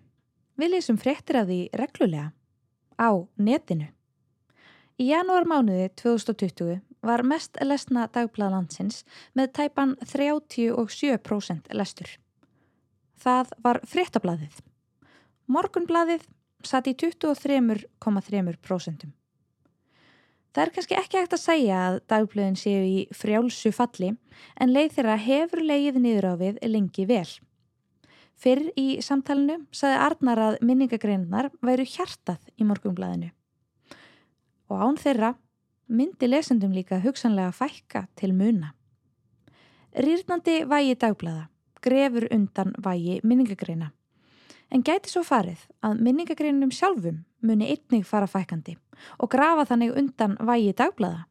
Við 0.57 0.73
lesum 0.73 0.97
fréttir 0.97 1.37
af 1.37 1.45
því 1.51 1.69
reglulega 1.77 2.33
á 2.97 3.29
netinu. 3.37 3.93
Í 4.97 5.05
janúar 5.11 5.45
mánuði 5.45 5.93
2020 6.01 6.81
var 7.05 7.21
mest 7.21 7.61
lesna 7.61 8.09
dagblæð 8.09 8.49
landsins 8.55 9.05
með 9.37 9.53
tæpan 9.59 9.93
37% 10.09 11.69
lestur. 11.77 12.09
Það 13.21 13.53
var 13.61 13.85
fréttablaðið. 13.85 14.65
Morgunbladið 15.45 16.25
satt 16.65 16.89
í 16.89 16.97
23,3%. 16.97 19.05
Það 20.49 20.65
er 20.65 20.73
kannski 20.79 20.97
ekki 21.03 21.21
hægt 21.21 21.37
að 21.37 21.45
segja 21.45 21.77
að 21.91 22.01
dagblöðin 22.09 22.57
séu 22.57 22.89
í 22.89 23.05
frjálsu 23.13 23.69
falli 23.69 24.17
en 24.57 24.73
leið 24.73 24.97
þeirra 24.97 25.21
hefur 25.29 25.61
leið 25.61 26.01
niður 26.01 26.33
á 26.33 26.41
við 26.41 26.57
lengi 26.65 27.05
vel. 27.05 27.29
Fyrr 28.41 28.71
í 28.81 28.87
samtalenu 29.05 29.59
saði 29.75 29.99
Arnar 30.01 30.41
að 30.41 30.59
minningagreinar 30.65 31.51
væru 31.61 31.85
hjartað 31.85 32.41
í 32.57 32.65
morgunblæðinu. 32.65 33.29
Og 34.73 34.85
án 34.87 34.97
þeirra 35.01 35.35
myndi 35.91 36.29
lesendum 36.31 36.73
líka 36.73 37.03
hugsanlega 37.05 37.53
fækka 37.53 38.07
til 38.17 38.33
muna. 38.33 38.73
Rýrnandi 39.93 40.63
vægi 40.71 40.97
dagblæða 41.03 41.49
grefur 41.85 42.29
undan 42.33 42.73
vægi 42.79 43.21
minningagreina. 43.25 43.91
En 44.71 44.85
gæti 44.87 45.11
svo 45.11 45.25
farið 45.27 45.67
að 45.85 46.01
minningagreinum 46.07 46.73
sjálfum 46.73 47.25
muni 47.43 47.73
einnig 47.75 48.07
fara 48.07 48.29
fækandi 48.31 48.77
og 49.19 49.31
grafa 49.33 49.67
þannig 49.73 49.97
undan 49.99 50.37
vægi 50.41 50.73
dagblæða 50.79 51.27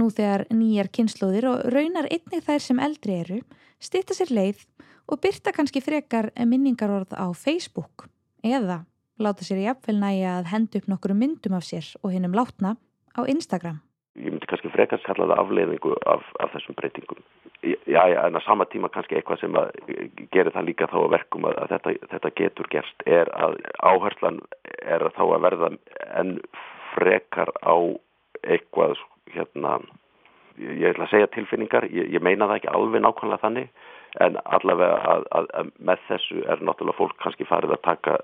nú 0.00 0.08
þegar 0.10 0.46
nýjar 0.54 0.90
kynnslóðir 0.94 1.48
og 1.50 1.64
raunar 1.74 2.08
einnig 2.08 2.44
þær 2.46 2.62
sem 2.62 2.80
eldri 2.80 3.18
eru 3.20 3.40
stýtta 3.82 4.16
sér 4.16 4.32
leið 4.32 4.62
og 4.62 4.93
byrta 5.20 5.52
kannski 5.52 5.82
frekar 5.84 6.30
minningarorð 6.36 7.12
á 7.12 7.26
Facebook 7.36 8.08
eða 8.44 8.84
láta 9.20 9.46
sér 9.46 9.62
í 9.62 9.66
apvel 9.70 9.98
næja 10.00 10.38
að 10.40 10.50
henda 10.52 10.80
upp 10.80 10.90
nokkru 10.90 11.16
myndum 11.18 11.56
af 11.58 11.66
sér 11.66 11.86
og 12.02 12.12
hinnum 12.14 12.34
látna 12.34 12.76
á 13.14 13.20
Instagram. 13.28 13.80
Ég 14.14 14.30
myndi 14.30 14.46
kannski 14.46 14.70
frekar 14.70 15.02
kalla 15.02 15.26
það 15.26 15.40
afleiðingu 15.42 15.94
af, 16.06 16.26
af 16.42 16.52
þessum 16.54 16.76
breytingum. 16.78 17.22
Já, 17.64 18.02
já, 18.12 18.20
en 18.26 18.36
á 18.38 18.42
sama 18.44 18.66
tíma 18.70 18.90
kannski 18.92 19.16
eitthvað 19.18 19.40
sem 19.40 19.56
að 19.58 19.72
gerir 20.34 20.52
það 20.54 20.68
líka 20.68 20.88
þá 20.90 20.98
að 21.00 21.14
verkum 21.16 21.48
að, 21.48 21.56
að 21.62 21.72
þetta, 21.72 21.94
þetta 22.12 22.30
getur 22.40 22.70
gerst 22.70 23.06
er 23.06 23.30
að 23.34 23.56
áherslan 23.82 24.38
er 24.84 25.02
að 25.02 25.16
þá 25.16 25.24
að 25.24 25.44
verða 25.46 25.70
en 26.20 26.32
frekar 26.94 27.50
á 27.64 27.74
eitthvað 28.44 28.94
hérna, 29.34 29.78
ég 30.60 30.92
ætla 30.92 31.08
að 31.08 31.14
segja 31.14 31.32
tilfinningar, 31.34 31.88
ég, 31.90 32.12
ég 32.14 32.22
meina 32.22 32.46
það 32.46 32.60
ekki 32.60 32.74
alveg 32.76 33.02
nákvæmlega 33.02 33.42
þannig 33.42 33.70
en 34.22 34.38
allavega 34.44 34.98
að, 35.14 35.24
að, 35.38 35.48
að 35.58 35.70
með 35.88 36.02
þessu 36.08 36.42
er 36.46 36.62
náttúrulega 36.62 36.98
fólk 36.98 37.16
kannski 37.22 37.46
farið 37.48 37.76
að 37.76 37.86
taka 37.86 38.18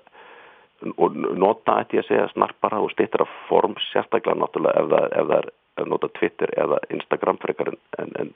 og 0.97 1.17
nota 1.37 1.77
ætti 1.81 1.99
ég 1.99 2.05
að 2.05 2.09
segja 2.09 2.29
snarpara 2.31 2.79
og 2.81 2.93
stittra 2.93 3.27
form 3.49 3.75
sérstaklega 3.91 4.39
náttúrulega 4.39 4.81
ef 4.81 4.93
það, 4.93 5.09
ef 5.11 5.27
það 5.31 5.35
er 5.37 5.49
að 5.81 5.91
nota 5.91 6.09
Twitter 6.17 6.53
eða 6.57 6.79
Instagram 6.95 7.41
frekar 7.41 7.73
en, 7.73 7.81
en, 8.01 8.13
en, 8.23 8.31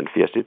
en 0.00 0.12
fjesið 0.14 0.46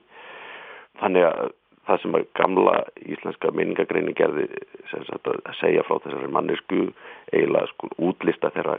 þannig 1.02 1.28
að 1.28 1.54
það 1.88 2.02
sem 2.02 2.16
að 2.16 2.26
gamla 2.40 2.76
íslenska 3.12 3.52
minningagreinin 3.52 4.16
gerði 4.16 4.48
sagt, 4.92 5.28
að 5.28 5.58
segja 5.60 5.84
frá 5.88 5.98
þessari 6.06 6.32
mannesku 6.32 6.86
eiginlega 7.34 7.70
sko 7.74 7.90
útlista 8.08 8.52
þeirra 8.56 8.78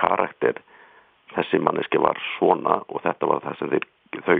karakter 0.00 0.58
þessi 1.36 1.60
manneski 1.62 2.00
var 2.02 2.18
svona 2.34 2.80
og 2.88 3.04
þetta 3.04 3.30
var 3.30 3.44
það 3.44 3.60
sem, 3.60 3.74
þeir, 3.74 3.86
þau, 4.26 4.38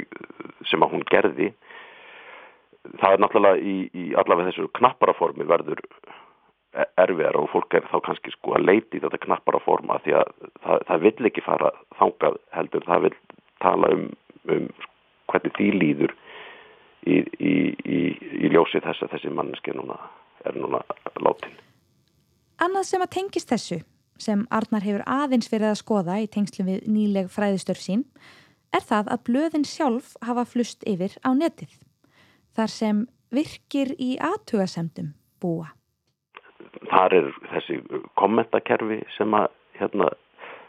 sem 0.72 0.86
að 0.86 0.96
hún 0.96 1.06
gerði 1.10 1.50
það 3.00 3.12
er 3.12 3.22
náttúrulega 3.22 3.60
í, 3.60 3.76
í 3.92 4.04
allavega 4.18 4.50
þessu 4.50 4.70
knappara 4.78 5.14
formi 5.18 5.46
verður 5.48 5.82
erfiðar 7.00 7.38
og 7.40 7.50
fólk 7.50 7.74
er 7.74 7.86
þá 7.90 7.98
kannski 8.06 8.32
sko 8.34 8.54
að 8.56 8.66
leiti 8.68 8.98
í 8.98 9.02
þetta 9.02 9.20
knappara 9.24 9.60
forma 9.64 9.98
því 10.04 10.14
að 10.20 10.32
það, 10.62 10.84
það 10.88 11.04
vill 11.06 11.30
ekki 11.30 11.44
fara 11.44 11.70
þangað 11.98 12.38
heldur, 12.54 12.86
það 12.86 13.06
vill 13.06 13.16
tala 13.60 13.90
um, 13.96 14.04
um 14.46 14.68
hvernig 15.30 15.56
því 15.58 15.70
líður 15.76 16.14
í, 17.06 17.16
í, 17.40 17.54
í, 17.84 18.50
ljósi 18.52 18.82
þess 18.84 19.04
að 19.04 19.16
þessi 19.16 19.34
manneski 19.34 19.74
núna, 19.74 19.98
er 20.46 20.56
núna 20.58 20.82
látin. 21.22 21.56
Annað 22.60 22.90
sem 22.90 23.02
að 23.02 23.14
tengist 23.16 23.50
þessu, 23.50 23.80
sem 24.20 24.44
Arnar 24.52 24.84
hefur 24.84 25.04
aðeins 25.08 25.50
verið 25.50 25.72
að 25.72 25.80
skoða 25.80 26.18
í 26.20 26.28
tengslu 26.30 26.66
við 26.66 26.88
nýleg 26.92 27.30
fræðistörf 27.32 27.80
sín, 27.82 28.04
er 28.76 28.84
það 28.86 29.14
að 29.14 29.22
blöðin 29.26 29.66
sjálf 29.66 30.12
hafa 30.22 30.44
flust 30.46 30.84
yfir 30.86 31.16
á 31.24 31.32
netið, 31.34 31.72
þar 32.56 32.72
sem 32.72 33.04
virkir 33.34 33.94
í 33.98 34.16
aðtugasemdum 34.22 35.12
búa? 35.42 35.70
Þar 36.90 37.16
er 37.18 37.30
þessi 37.52 37.78
kommentakerfi 38.18 39.00
sem 39.16 39.34
að 39.36 39.48
hérna, 39.78 40.10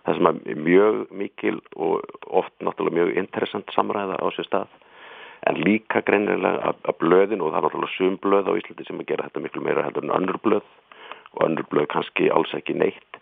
það 0.06 0.20
sem 0.20 0.30
er 0.32 0.62
mjög 0.68 1.02
mikil 1.24 1.58
og 1.76 2.06
oft 2.42 2.54
náttúrulega 2.62 2.98
mjög 3.00 3.18
interessant 3.24 3.76
samræða 3.76 4.20
á 4.22 4.28
sér 4.36 4.50
stað. 4.50 4.78
En 5.50 5.58
líka 5.58 6.04
greinilega 6.06 6.74
að 6.86 7.00
blöðin 7.02 7.42
og 7.42 7.54
það 7.54 7.58
er 7.60 7.68
náttúrulega 7.68 7.96
sum 7.98 8.18
blöð 8.22 8.52
á 8.54 8.58
Íslandi 8.60 8.88
sem 8.88 9.02
að 9.02 9.10
gera 9.10 9.28
þetta 9.30 9.46
miklu 9.46 9.66
meira 9.66 9.86
heldur 9.88 10.06
en 10.06 10.16
önnur 10.18 10.42
blöð 10.46 10.68
og 11.34 11.46
önnur 11.48 11.68
blöð 11.72 11.90
kannski 11.96 12.30
alls 12.30 12.54
ekki 12.58 12.78
neitt 12.78 13.21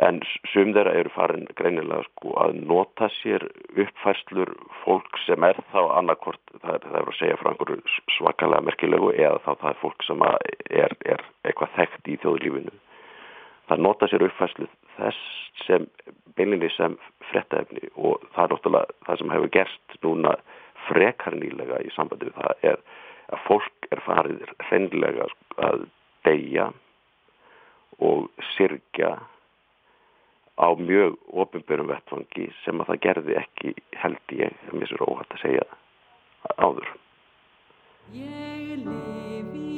en 0.00 0.20
sum 0.48 0.72
þeirra 0.74 0.94
eru 0.96 1.12
farin 1.12 1.46
greinilega 1.58 2.06
sko 2.06 2.32
að 2.40 2.60
nota 2.68 3.10
sér 3.18 3.44
uppfæslur 3.76 4.52
fólk 4.82 5.18
sem 5.26 5.44
er 5.44 5.58
þá 5.72 5.80
annarkort, 5.98 6.40
það 6.62 6.76
er, 6.76 6.86
það 6.86 7.00
er 7.00 7.10
að 7.10 7.18
segja 7.18 7.40
frá 7.40 7.50
einhverju 7.52 7.96
svakalega 8.16 8.66
merkilegu 8.68 9.10
eða 9.16 9.42
þá 9.44 9.50
það 9.50 9.68
er 9.72 9.80
fólk 9.82 10.06
sem 10.06 10.24
er, 10.28 10.96
er 11.16 11.24
eitthvað 11.44 11.74
þekkt 11.76 12.08
í 12.08 12.16
þjóðlífinu. 12.24 12.78
Það 13.70 13.84
nota 13.86 14.08
sér 14.10 14.24
uppfæslu 14.26 14.68
þess 14.96 15.20
sem 15.66 15.86
beilinni 16.38 16.70
sem 16.74 16.96
frettæfni 17.30 17.92
og 17.96 18.24
það 18.34 18.44
er 18.44 18.54
náttúrulega 18.54 18.98
það 19.06 19.20
sem 19.20 19.34
hefur 19.34 19.54
gerst 19.56 19.98
núna 20.04 20.34
frekar 20.88 21.36
nýlega 21.36 21.82
í 21.84 21.92
sambandi 21.94 22.30
við 22.30 22.38
það 22.40 22.64
er 22.72 22.80
að 23.30 23.44
fólk 23.46 23.90
er 23.92 24.02
farið 24.06 24.54
hreinlega 24.68 25.28
að 25.68 25.84
deyja 26.26 26.70
og 28.00 28.30
sirkja 28.54 29.12
á 30.60 30.68
mjög 30.76 31.16
ofinbjörnum 31.32 31.88
vettfangi 31.90 32.50
sem 32.64 32.80
að 32.82 32.92
það 32.92 33.02
gerði 33.06 33.38
ekki 33.40 33.74
held 34.02 34.36
ég, 34.36 34.52
ef 34.68 34.76
mér 34.76 34.92
sér 34.92 35.06
óhætt 35.08 35.36
að 35.36 35.44
segja 35.46 35.66
áður. 36.60 36.92
Ég 38.12 38.84
lifi 38.84 39.69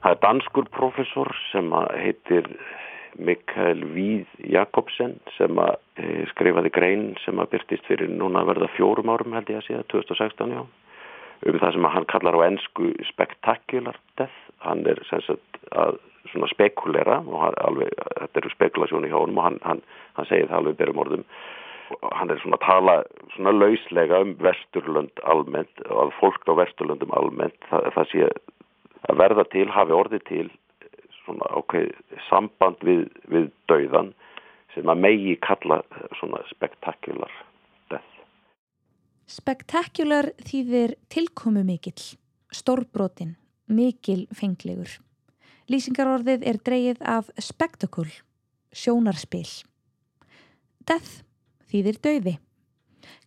Það 0.00 0.14
er 0.14 0.20
danskur 0.22 0.68
professor 0.72 1.28
sem 1.50 1.72
heitir 2.00 2.46
Mikael 3.20 3.82
Víð 3.92 4.28
Jakobsen 4.48 5.18
sem 5.36 5.58
e, 5.60 6.06
skrifaði 6.30 6.70
grein 6.72 7.02
sem 7.24 7.40
að 7.42 7.50
byrtist 7.56 7.88
fyrir 7.88 8.08
núna 8.08 8.40
að 8.40 8.54
verða 8.54 8.70
fjórum 8.78 9.10
árum 9.12 9.34
held 9.36 9.50
ég 9.52 9.60
að 9.60 9.66
segja, 9.66 9.82
2016 9.92 10.54
já. 10.56 10.62
Um 11.40 11.58
það 11.60 11.74
sem 11.74 11.88
hann 11.94 12.06
kallar 12.08 12.36
á 12.36 12.40
ennsku 12.46 12.92
spectacular 13.08 13.96
death. 14.20 14.36
Hann 14.64 14.84
er 14.88 15.00
sem 15.08 15.20
sagt 15.24 15.60
að 15.72 15.98
spekulera 16.52 17.20
og 17.24 17.36
hann, 17.44 17.56
alveg, 17.64 17.92
þetta 18.20 18.40
eru 18.40 18.52
spekulasjónu 18.54 19.08
hjá 19.08 19.18
honum 19.18 19.40
og 19.40 19.48
hann, 19.48 19.58
hann, 19.64 19.82
hann 20.16 20.28
segir 20.28 20.48
það 20.48 20.62
alveg 20.62 20.78
byrjum 20.80 21.02
orðum. 21.04 21.26
Hann 22.14 22.32
er 22.32 22.40
svona 22.40 22.56
að 22.60 22.66
tala 22.68 22.96
svona 23.34 23.54
lauslega 23.56 24.20
um 24.24 24.32
vesturlönd 24.40 25.24
almennt 25.28 25.84
og 25.88 26.06
að 26.06 26.16
fólk 26.20 26.48
á 26.48 26.56
vesturlöndum 26.60 27.12
almennt 27.16 27.68
það, 27.68 27.88
það 27.96 28.10
sé 28.12 28.30
að 29.10 29.20
verða 29.20 29.44
til, 29.52 29.66
hafi 29.70 29.94
orðið 29.96 30.26
til 30.28 30.46
svona 31.20 31.46
ákveð 31.52 31.90
samband 32.28 32.82
við, 32.86 33.06
við 33.30 33.50
dauðan 33.70 34.12
sem 34.74 34.88
að 34.90 35.02
megi 35.04 35.36
kalla 35.42 35.80
svona 36.18 36.42
spektakular 36.50 37.32
death. 37.90 38.24
Spektakular 39.30 40.30
þýðir 40.46 40.96
tilkomu 41.12 41.64
mikill, 41.66 41.98
stórbrotin, 42.54 43.36
mikil 43.70 44.26
fenglegur. 44.34 44.98
Lýsingarorðið 45.70 46.46
er 46.50 46.58
dreyið 46.66 47.02
af 47.06 47.30
spektakul, 47.38 48.08
sjónarspil. 48.74 49.46
Death 50.86 51.20
þýðir 51.70 52.00
dauði. 52.02 52.38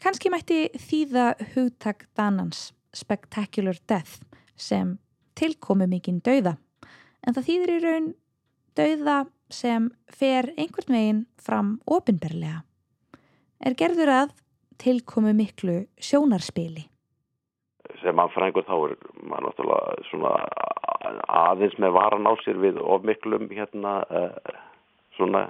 Kanski 0.03 0.31
mætti 0.31 0.65
þýða 0.75 1.29
hugtak 1.53 2.07
danans, 2.17 2.71
spectacular 2.93 3.79
death, 3.87 4.19
sem 4.59 4.97
tilkomu 5.39 5.87
mikinn 5.89 6.21
dauða 6.25 6.57
en 7.23 7.35
það 7.35 7.47
þýðir 7.49 7.73
í 7.73 7.79
raun 7.83 8.09
dauða 8.77 9.17
sem 9.53 9.89
fer 10.09 10.49
einhvern 10.57 10.95
veginn 10.95 11.21
fram 11.41 11.75
opinberlega. 11.85 12.63
Er 13.63 13.77
gerður 13.79 14.11
að 14.13 14.33
tilkomu 14.81 15.33
miklu 15.37 15.83
sjónarspili. 16.01 16.89
sem 18.01 18.15
mannfræðingur 18.15 18.65
þá 18.67 18.75
er 18.75 18.93
maður 19.27 19.45
náttúrulega 19.45 20.05
svona 20.09 20.31
aðeins 21.27 21.75
með 21.79 21.95
varan 21.95 22.27
á 22.27 22.33
sér 22.43 22.59
við 22.59 22.79
of 22.79 23.03
miklum 23.07 23.49
hérna 23.51 23.93
uh, 24.09 24.55
svona 25.17 25.43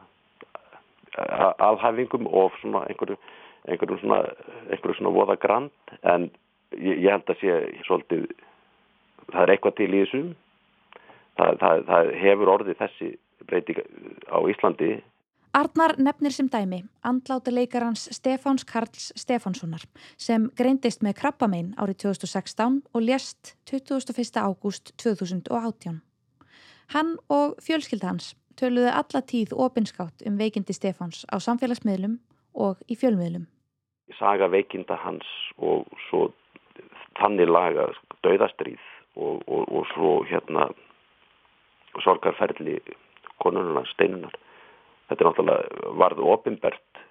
uh, 1.18 1.54
aðhæfingum 1.58 2.28
og 2.28 2.54
svona 2.62 2.84
einhverju 2.90 3.18
einhverjum 3.70 4.02
svona, 4.02 4.20
einhverju 4.70 4.98
svona 5.00 5.14
voða 5.16 5.38
grand 5.40 5.94
en 6.02 6.30
ég, 6.76 7.06
ég 7.06 7.10
held 7.14 7.30
að 7.32 7.42
sé 7.42 7.60
svolítið 7.88 8.28
það 9.32 9.42
er 9.44 9.54
eitthvað 9.56 9.78
til 9.80 9.90
í 9.90 10.04
þessum 10.04 10.30
það, 11.40 11.58
það, 11.64 11.84
það 11.90 12.14
hefur 12.24 12.54
orðið 12.58 12.80
þessi 12.84 13.10
breyting 13.48 13.82
á 14.30 14.38
Íslandi 14.52 14.92
Arnar 15.54 15.94
nefnir 16.02 16.34
sem 16.34 16.48
dæmi 16.50 16.80
andláta 17.06 17.52
leikarans 17.54 18.08
Stefáns 18.16 18.64
Karls 18.66 19.12
Stefánssonar 19.22 19.84
sem 20.18 20.48
greindist 20.58 21.04
með 21.06 21.20
krabbamein 21.20 21.76
árið 21.78 22.00
2016 22.08 22.80
og 22.90 23.06
lést 23.06 23.54
21. 23.70 24.40
ágúst 24.42 24.96
2018. 24.98 26.02
Hann 26.96 27.14
og 27.30 27.54
fjölskylda 27.62 28.10
hans 28.10 28.32
töluði 28.58 28.90
alla 28.90 29.22
tíð 29.22 29.54
opinskátt 29.54 30.26
um 30.26 30.42
veikindi 30.42 30.74
Stefáns 30.74 31.22
á 31.30 31.38
samfélagsmiðlum 31.38 32.18
og 32.54 32.82
í 32.90 32.98
fjölmiðlum. 32.98 33.46
saga 34.18 34.50
veikinda 34.50 34.98
hans 35.06 35.26
og 35.58 35.86
svo 36.10 36.32
þannig 37.22 37.50
laga 37.50 37.88
dauðastríð 38.26 38.82
og, 39.16 39.44
og, 39.48 39.64
og 39.70 39.86
svo 39.94 40.14
hérna 40.30 40.70
sorgarferðli 42.04 42.80
konununa 43.44 43.84
steinunar 43.92 44.34
þetta 45.10 45.22
er 45.22 45.30
náttúrulega 45.30 45.94
varð 46.02 46.24
ofinbert 46.34 47.04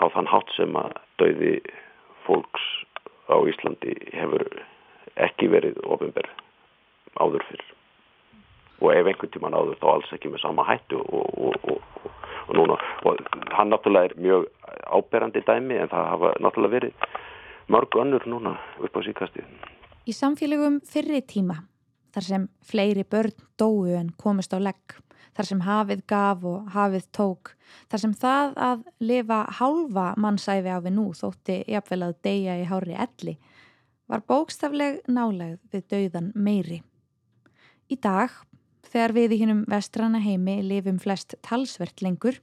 á 0.00 0.04
þann 0.14 0.30
hátt 0.30 0.50
sem 0.56 0.76
að 0.78 0.96
dauði 1.22 1.54
fólks 2.26 2.64
á 3.30 3.36
Íslandi 3.48 3.94
hefur 4.12 4.46
ekki 5.14 5.48
verið 5.52 5.78
ofinber 5.86 6.26
áður 7.20 7.44
fyrr. 7.48 7.64
Og 8.82 8.90
ef 8.92 9.06
einhvern 9.06 9.32
tíman 9.32 9.54
áður 9.54 9.78
þá 9.80 9.86
alls 9.92 10.14
ekki 10.16 10.32
með 10.32 10.42
sama 10.42 10.64
hættu 10.66 10.98
og, 10.98 11.28
og, 11.38 11.68
og, 11.70 12.08
og 12.48 12.56
núna. 12.58 12.78
Og 13.06 13.20
hann 13.54 13.70
náttúrulega 13.70 14.10
er 14.10 14.16
mjög 14.18 14.48
áberandi 14.90 15.44
dæmi 15.46 15.78
en 15.78 15.92
það 15.92 16.10
hafa 16.10 16.34
náttúrulega 16.42 16.76
verið 16.80 17.06
mörg 17.70 18.00
önnur 18.02 18.26
núna 18.28 18.58
upp 18.82 18.98
á 18.98 19.00
síkasti 19.06 19.46
Í 20.04 20.12
samfélögum 20.12 20.82
fyrri 20.84 21.22
tíma, 21.24 21.62
þar 22.12 22.24
sem 22.26 22.42
fleiri 22.60 23.06
börn 23.08 23.32
dóu 23.56 23.86
en 23.96 24.10
komist 24.20 24.52
á 24.52 24.60
legg, 24.60 24.98
þar 25.32 25.48
sem 25.48 25.62
hafið 25.64 26.02
gaf 26.12 26.42
og 26.44 26.66
hafið 26.74 27.06
tók, 27.16 27.54
þar 27.88 28.02
sem 28.02 28.12
það 28.20 28.52
að 28.66 28.82
lifa 29.00 29.38
hálfa 29.60 30.10
mannsæfi 30.20 30.74
á 30.76 30.78
við 30.84 30.92
nú 30.98 31.06
þótti 31.16 31.56
jafnvel 31.72 32.00
að 32.04 32.18
deyja 32.28 32.58
í 32.60 32.66
hári 32.68 32.98
elli, 33.06 33.34
var 34.04 34.26
bókstafleg 34.28 35.00
nálegð 35.08 35.72
við 35.72 35.88
dauðan 35.94 36.28
meiri. 36.36 36.82
Í 37.88 37.96
dag, 37.96 38.36
þegar 38.84 39.16
við 39.16 39.38
í 39.38 39.40
hinnum 39.40 39.64
vestrana 39.72 40.20
heimi 40.20 40.58
lifum 40.68 41.00
flest 41.00 41.38
talsvert 41.40 42.04
lengur, 42.04 42.42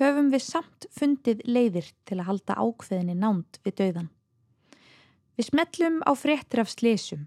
höfum 0.00 0.32
við 0.32 0.46
samt 0.48 0.88
fundið 0.96 1.44
leiðir 1.44 1.92
til 2.08 2.22
að 2.22 2.28
halda 2.30 2.56
ákveðinni 2.56 3.20
nánd 3.20 3.60
við 3.68 3.80
dauðan. 3.84 4.12
Við 5.38 5.48
smellum 5.48 6.02
á 6.04 6.12
fréttir 6.12 6.60
af 6.60 6.68
slesum, 6.68 7.22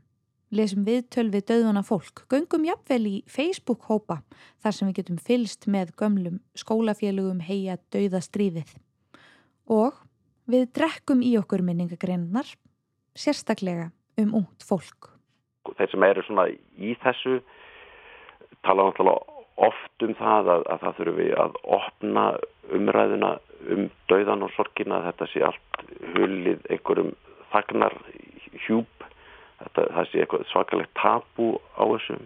lesum 0.54 0.84
viðtöl 0.86 1.32
við 1.34 1.48
döðuna 1.50 1.82
fólk, 1.82 2.22
göngum 2.30 2.68
jafnvel 2.68 3.02
í 3.10 3.16
Facebook-hópa 3.26 4.20
þar 4.62 4.76
sem 4.78 4.92
við 4.92 5.00
getum 5.00 5.18
fylst 5.18 5.66
með 5.66 5.96
gömlum 5.98 6.38
skólafélugum 6.54 7.42
heia 7.48 7.80
döðastríðið. 7.96 8.76
Og 9.74 9.98
við 10.46 10.68
drekkum 10.78 11.26
í 11.26 11.34
okkur 11.42 11.66
minningagreinar, 11.66 12.46
sérstaklega 13.18 13.90
um 14.22 14.38
ungt 14.44 14.62
fólk. 14.62 15.10
þeir 15.66 15.90
sem 15.90 16.04
eru 16.06 16.22
svona 16.28 16.46
í 16.78 16.94
þessu 17.02 17.40
tala 18.62 18.86
náttúrulega 18.86 19.42
oft 19.66 20.04
um 20.06 20.14
það 20.20 20.50
að, 20.54 20.64
að 20.70 20.82
það 20.84 20.98
þurfum 21.00 21.18
við 21.18 21.36
að 21.42 21.60
opna 21.80 22.24
umræðuna 22.76 23.36
um 23.74 23.88
dauðan 24.12 24.46
og 24.46 24.54
sorgina 24.54 25.02
þetta 25.08 25.28
sé 25.32 25.42
allt 25.48 25.86
hulið 26.14 26.62
einhverjum 26.70 27.16
þagnar 27.56 27.98
hjúp. 28.68 29.10
Þetta, 29.56 29.86
það 29.96 30.08
sé 30.12 30.22
eitthvað 30.22 30.48
svakalegt 30.52 30.96
tabu 31.00 31.52
á 31.80 31.84
þessum 31.96 32.26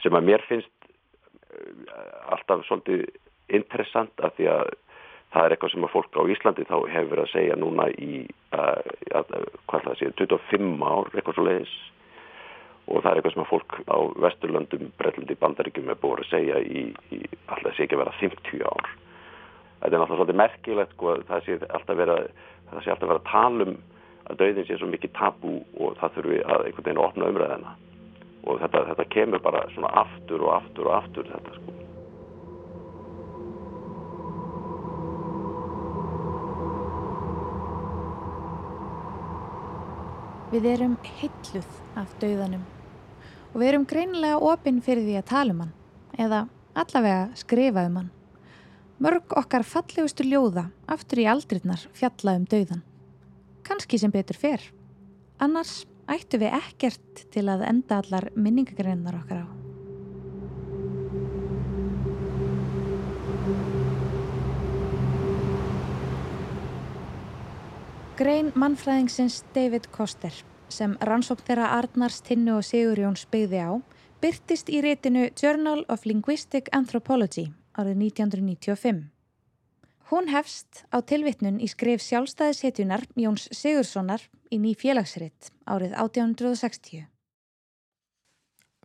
sem 0.00 0.16
að 0.16 0.28
mér 0.30 0.44
finnst 0.48 0.86
eh, 0.88 2.30
alltaf 2.32 2.64
svolítið 2.64 3.04
interessant 3.52 4.24
að 4.24 4.38
því 4.38 4.48
að 4.54 4.70
það 5.30 5.44
er 5.44 5.54
eitthvað 5.54 5.72
sem 5.74 5.86
að 5.86 5.92
fólk 5.94 6.18
á 6.18 6.22
Íslandi 6.34 6.66
þá 6.66 6.76
hefur 6.90 7.10
verið 7.12 7.24
að 7.24 7.32
segja 7.34 7.58
núna 7.58 7.86
í 8.02 8.12
uh, 8.56 8.90
að, 9.20 9.34
hvað 9.70 9.86
það 9.86 9.98
sé, 10.00 10.10
25 10.18 10.82
ár 10.82 11.10
eitthvað 11.14 11.36
svo 11.36 11.46
leiðis 11.46 11.74
og 12.90 13.04
það 13.04 13.10
er 13.10 13.20
eitthvað 13.20 13.34
sem 13.36 13.44
að 13.44 13.50
fólk 13.52 13.76
á 13.86 13.98
Vesturlöndum, 14.24 14.88
Brellandi, 14.98 15.36
Bandaríkjum 15.38 15.92
er 15.92 16.00
búið 16.02 16.24
að 16.24 16.30
segja 16.32 16.58
í, 16.64 16.88
í 17.14 17.20
alltaf 17.46 17.76
sé 17.76 17.86
ekki 17.86 17.94
að 17.94 18.02
vera 18.02 18.16
50 18.18 18.64
ár. 18.66 18.88
Þetta 19.80 19.90
er 19.90 20.00
náttúrulega 20.00 20.18
svolítið 20.18 20.40
merkilegt 20.40 20.96
sko, 20.96 21.14
það 21.28 21.46
sé 21.46 21.58
alltaf 21.68 22.00
vera 22.00 22.16
það 22.72 22.82
sé 22.82 22.94
alltaf 22.94 23.12
vera 23.12 23.22
að 23.22 23.30
tala 23.30 23.68
um 23.68 23.76
að 24.30 24.40
dauðin 24.40 24.66
sé 24.68 24.78
svo 24.78 24.88
mikið 24.90 25.14
tabú 25.18 25.58
og 25.80 25.98
það 26.00 26.16
þurfi 26.16 26.40
að 26.44 26.66
einhvern 26.66 26.86
veginn 26.86 27.04
opna 27.04 27.30
umræðina 27.32 27.76
og 28.46 28.60
þetta, 28.62 28.86
þetta 28.92 29.10
kemur 29.14 29.44
bara 29.44 29.66
svona 29.74 29.92
aftur 30.04 30.46
og 30.46 30.54
aftur 30.56 30.90
og 30.90 30.96
aftur 31.02 31.30
þetta 31.34 31.58
sko 31.58 31.78
Við 40.50 40.64
erum 40.66 40.96
heilluð 41.06 41.74
af 42.00 42.14
dauðanum 42.18 42.62
og 43.50 43.60
við 43.60 43.68
erum 43.68 43.84
greinilega 43.86 44.40
opinn 44.42 44.80
fyrir 44.82 45.04
því 45.06 45.20
að 45.20 45.28
tala 45.30 45.54
um 45.54 45.60
hann 45.62 45.76
eða 46.24 46.40
allavega 46.74 47.28
skrifa 47.38 47.84
um 47.86 48.00
hann. 48.00 48.10
Mörg 49.00 49.36
okkar 49.38 49.62
fallegustu 49.64 50.26
ljóða 50.26 50.66
aftur 50.90 51.22
í 51.22 51.28
aldrinnar 51.30 51.86
fjalla 51.94 52.34
um 52.40 52.48
dauðan. 52.50 52.82
Kanski 53.70 54.00
sem 54.02 54.10
betur 54.10 54.34
fer. 54.34 54.64
Annars 55.38 55.84
ættu 56.10 56.40
við 56.42 56.56
ekkert 56.58 57.20
til 57.30 57.46
að 57.46 57.62
enda 57.68 58.00
allar 58.02 58.26
minningagreinar 58.34 59.20
okkar 59.22 59.44
á. 59.46 59.48
Grein 68.18 68.50
mannfræðingsins 68.58 69.44
David 69.54 69.86
Koster 69.94 70.34
sem 70.68 70.98
rannsókn 71.00 71.46
þeirra 71.46 71.70
Arnars, 71.78 72.18
Tinnu 72.26 72.58
og 72.58 72.66
Sigur 72.66 72.98
Jóns 73.00 73.22
byggði 73.30 73.62
á 73.64 73.70
byrtist 74.20 74.68
í 74.68 74.82
rétinu 74.84 75.30
Journal 75.38 75.86
of 75.88 76.04
Linguistic 76.04 76.68
Anthropology 76.76 77.46
árið 77.78 77.96
1995. 78.10 79.19
Hún 80.10 80.26
hefst 80.26 80.80
á 80.90 80.98
tilvitnun 81.06 81.60
í 81.62 81.68
skrif 81.70 82.02
sjálfstæðishetjunar 82.02 83.04
Jóns 83.14 83.44
Sigurssonar 83.54 84.24
í 84.50 84.56
ný 84.58 84.72
félagsritt 84.74 85.52
árið 85.70 85.92
1860. 85.94 87.04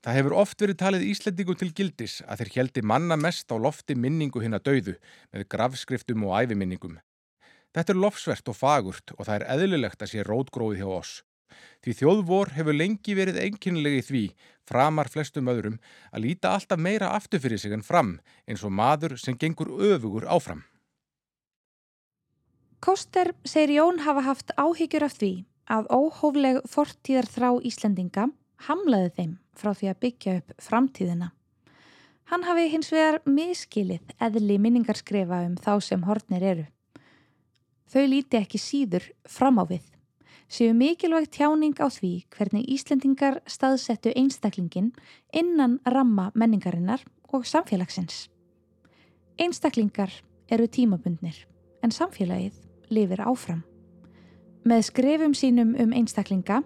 Það 0.05 0.17
hefur 0.19 0.35
oft 0.37 0.61
verið 0.61 0.77
talið 0.83 1.05
Íslendingum 1.09 1.57
til 1.57 1.71
gildis 1.79 2.19
að 2.29 2.43
þeir 2.43 2.51
heldi 2.59 2.83
manna 2.85 3.17
mest 3.17 3.49
á 3.49 3.57
lofti 3.57 3.95
minningu 3.97 4.43
hinn 4.43 4.53
að 4.53 4.67
dauðu 4.67 4.93
með 5.33 5.47
grafskriftum 5.55 6.27
og 6.27 6.35
æfiminningum. 6.43 6.99
Þetta 7.73 7.95
er 7.95 8.01
lofsvert 8.03 8.53
og 8.53 8.59
fagurt 8.59 9.15
og 9.17 9.25
það 9.25 9.39
er 9.39 9.47
eðlilegt 9.55 10.05
að 10.05 10.13
sé 10.13 10.27
rótgróið 10.29 10.83
hjá 10.83 10.91
oss. 10.99 11.15
Því 11.81 11.97
þjóðvor 12.03 12.53
hefur 12.53 12.77
lengi 12.77 13.17
verið 13.17 13.41
einkynlegi 13.47 14.05
því, 14.11 14.23
framar 14.69 15.09
flestum 15.09 15.49
öðrum, 15.49 15.81
að 16.13 16.29
líta 16.29 16.53
alltaf 16.53 16.77
meira 16.77 17.15
aftur 17.17 17.41
fyrir 17.41 17.65
sig 17.65 17.73
en 17.73 17.81
fram, 17.81 18.19
eins 18.45 18.61
og 18.61 18.77
maður 18.77 19.17
sem 19.17 19.41
gengur 19.41 19.73
öfugur 19.73 20.29
áfram. 20.29 20.61
Koster 22.85 23.33
segir 23.43 23.71
Jón 23.79 23.97
hafa 24.05 24.21
haft 24.21 24.51
áhyggjur 24.61 25.03
af 25.07 25.15
því 25.17 25.29
að 25.73 25.87
óhófleg 25.89 26.57
fortíðar 26.69 27.25
þrá 27.25 27.47
Íslendinga 27.65 28.25
hamlaði 28.67 29.07
þeim 29.15 29.31
frá 29.57 29.71
því 29.73 29.87
að 29.89 30.01
byggja 30.03 30.33
upp 30.37 30.51
framtíðina. 30.61 31.29
Hann 32.29 32.45
hafi 32.45 32.67
hins 32.69 32.91
vegar 32.93 33.17
miskilið 33.25 34.13
eðli 34.21 34.59
minningarskrefa 34.61 35.39
um 35.47 35.55
þá 35.57 35.71
sem 35.81 36.05
hortnir 36.05 36.45
eru. 36.45 36.65
Þau 37.89 38.03
líti 38.11 38.37
ekki 38.37 38.61
síður 38.61 39.09
fram 39.25 39.57
á 39.57 39.65
við, 39.65 39.81
séu 40.45 40.77
mikilvægt 40.77 41.33
tjáning 41.39 41.73
á 41.81 41.89
því 41.89 42.11
hvernig 42.37 42.69
Íslendingar 42.69 43.39
staðsettu 43.49 44.13
einstaklingin 44.13 44.91
innan 45.33 45.79
ramma 45.89 46.27
menningarinnar 46.37 47.01
og 47.33 47.49
samfélagsins. 47.49 48.27
Einstaklingar 49.41 50.13
eru 50.53 50.69
tímabundnir 50.69 51.47
en 51.81 51.89
samfélagið 51.89 52.61
lifir 52.89 53.21
áfram. 53.25 53.63
Með 54.65 54.87
skrifum 54.89 55.33
sínum 55.37 55.75
um 55.77 55.93
einstaklinga 55.93 56.63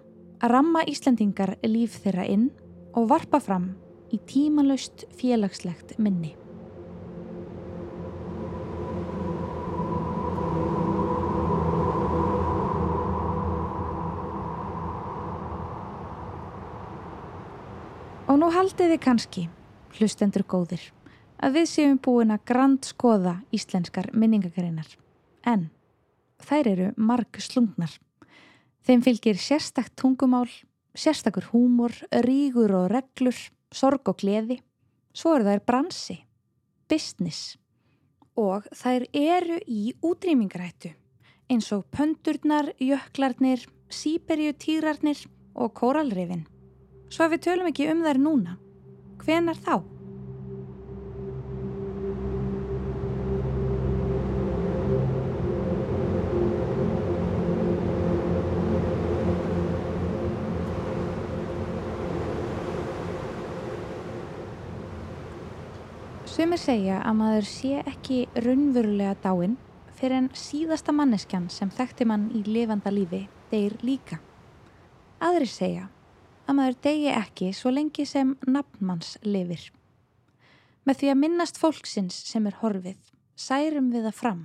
ramma 0.48 0.84
Íslendingar 0.88 1.58
líf 1.68 1.98
þeirra 2.00 2.24
inn 2.24 2.48
og 2.96 3.10
varpa 3.10 3.40
fram 3.44 3.74
í 4.10 4.18
tímalust 4.26 5.04
félagslegt 5.18 5.98
minni. 5.98 6.34
Og 18.30 18.38
nú 18.38 18.46
haldið 18.54 18.92
þið 18.94 19.00
kannski, 19.02 19.44
hlustendur 19.98 20.44
góðir, 20.46 20.82
að 21.42 21.58
við 21.58 21.66
séum 21.66 21.96
búin 21.98 22.30
að 22.30 22.44
grand 22.46 22.86
skoða 22.86 23.40
íslenskar 23.50 24.12
minningagreinar. 24.14 24.86
En 25.42 25.66
þær 26.46 26.70
eru 26.72 26.88
marg 26.96 27.40
slungnar. 27.42 27.92
Þeim 28.86 29.04
fylgir 29.04 29.40
sérstakt 29.40 29.96
tungumál, 30.00 30.48
sérstakur 30.96 31.50
húmor, 31.52 31.92
rígur 32.24 32.72
og 32.78 32.90
reglur, 32.92 33.36
sorg 33.70 34.08
og 34.08 34.20
gleði. 34.22 34.60
Svo 35.12 35.34
eru 35.36 35.48
þær 35.50 35.64
bransi, 35.66 36.20
business 36.88 37.56
og 38.38 38.64
þær 38.72 39.04
eru 39.12 39.58
í 39.66 39.90
útrýmingarættu 40.06 40.94
eins 41.50 41.72
og 41.74 41.84
pöndurnar, 41.90 42.70
jöklarnir, 42.78 43.66
síberjutýrarnir 43.90 45.24
og 45.54 45.74
kóralrifin. 45.74 46.44
Svo 47.10 47.26
að 47.26 47.34
við 47.34 47.46
tölum 47.46 47.70
ekki 47.72 47.88
um 47.90 48.04
þær 48.06 48.20
núna. 48.22 48.58
Hvenar 49.24 49.58
þá? 49.58 49.82
Sumir 66.50 66.64
segja 66.66 66.96
að 67.06 67.14
maður 67.14 67.44
sé 67.46 67.76
ekki 67.86 68.16
raunverulega 68.42 69.12
dáinn 69.22 69.52
fyrir 69.94 70.16
en 70.16 70.24
síðasta 70.34 70.90
manneskjan 70.90 71.44
sem 71.46 71.68
þekkti 71.70 72.06
mann 72.10 72.24
í 72.34 72.40
lifanda 72.42 72.90
lífi 72.90 73.20
deyr 73.52 73.76
líka. 73.86 74.16
Aðri 75.22 75.46
segja 75.46 75.84
að 76.50 76.56
maður 76.58 76.80
degi 76.82 77.12
ekki 77.12 77.52
svo 77.54 77.70
lengi 77.70 78.02
sem 78.02 78.32
nafnmanns 78.50 79.12
lifir. 79.22 79.62
Með 80.82 80.98
því 80.98 81.12
að 81.12 81.20
minnast 81.20 81.60
fólksins 81.62 82.16
sem 82.32 82.48
er 82.50 82.56
horfið, 82.64 82.98
særum 83.38 83.92
við 83.92 84.08
það 84.08 84.18
fram, 84.18 84.40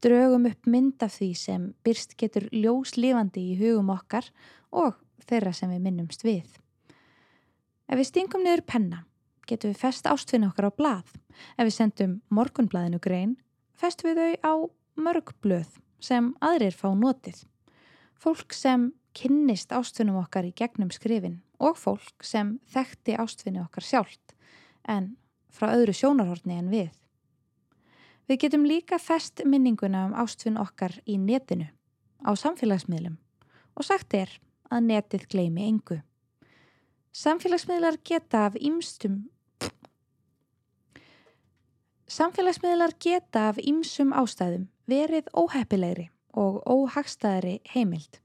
draugum 0.00 0.46
upp 0.48 0.70
mynd 0.72 1.04
af 1.04 1.18
því 1.18 1.28
sem 1.36 1.66
byrst 1.84 2.16
getur 2.16 2.46
ljóslifandi 2.48 3.44
í 3.50 3.58
hugum 3.60 3.92
okkar 3.92 4.30
og 4.72 4.96
þeirra 5.28 5.52
sem 5.52 5.76
við 5.76 5.84
minnumst 5.84 6.24
við. 6.24 6.48
Ef 7.92 8.00
við 8.00 8.08
stingum 8.08 8.48
niður 8.48 8.64
penna, 8.72 9.02
getum 9.48 9.72
við 9.72 9.80
fest 9.80 10.06
ástfinni 10.10 10.48
okkar 10.50 10.68
á 10.68 10.72
blað. 10.76 11.10
Ef 11.56 11.68
við 11.68 11.74
sendum 11.76 12.20
morgunblaðinu 12.28 13.00
grein, 13.02 13.36
festum 13.74 14.10
við 14.10 14.22
þau 14.22 14.34
á 14.42 14.54
mörg 15.06 15.32
blöð 15.44 15.78
sem 16.02 16.32
aðrir 16.44 16.76
fá 16.76 16.88
notið. 16.94 17.44
Fólk 18.16 18.54
sem 18.56 18.90
kynnist 19.16 19.72
ástfinnum 19.72 20.20
okkar 20.20 20.48
í 20.48 20.54
gegnum 20.56 20.90
skrifin 20.92 21.40
og 21.62 21.78
fólk 21.80 22.24
sem 22.24 22.56
þekkti 22.72 23.16
ástfinni 23.20 23.62
okkar 23.62 23.84
sjálft 23.84 24.34
en 24.84 25.14
frá 25.52 25.72
öðru 25.72 25.94
sjónarhortni 25.96 26.58
en 26.58 26.72
við. 26.72 26.90
Við 28.26 28.40
getum 28.42 28.66
líka 28.66 28.98
fest 28.98 29.44
minninguna 29.46 30.06
um 30.08 30.16
ástfinn 30.18 30.58
okkar 30.60 30.98
í 31.06 31.16
netinu, 31.20 31.68
á 32.26 32.34
samfélagsmiðlum 32.34 33.16
og 33.76 33.86
sagt 33.86 34.16
er 34.18 34.32
að 34.72 34.88
netið 34.90 35.26
gleimi 35.30 35.68
engu. 35.68 36.00
Samfélagsmiðlar 37.16 38.00
geta 38.04 38.46
af 38.50 38.58
ýmstum 38.58 39.28
Samfélagsmiðlar 42.06 42.92
geta 43.02 43.48
af 43.50 43.56
ýmsum 43.58 44.12
ástæðum 44.14 44.68
verið 44.86 45.26
óheppilegri 45.34 46.04
og 46.38 46.60
óhagstæðari 46.62 47.56
heimild. 47.72 48.20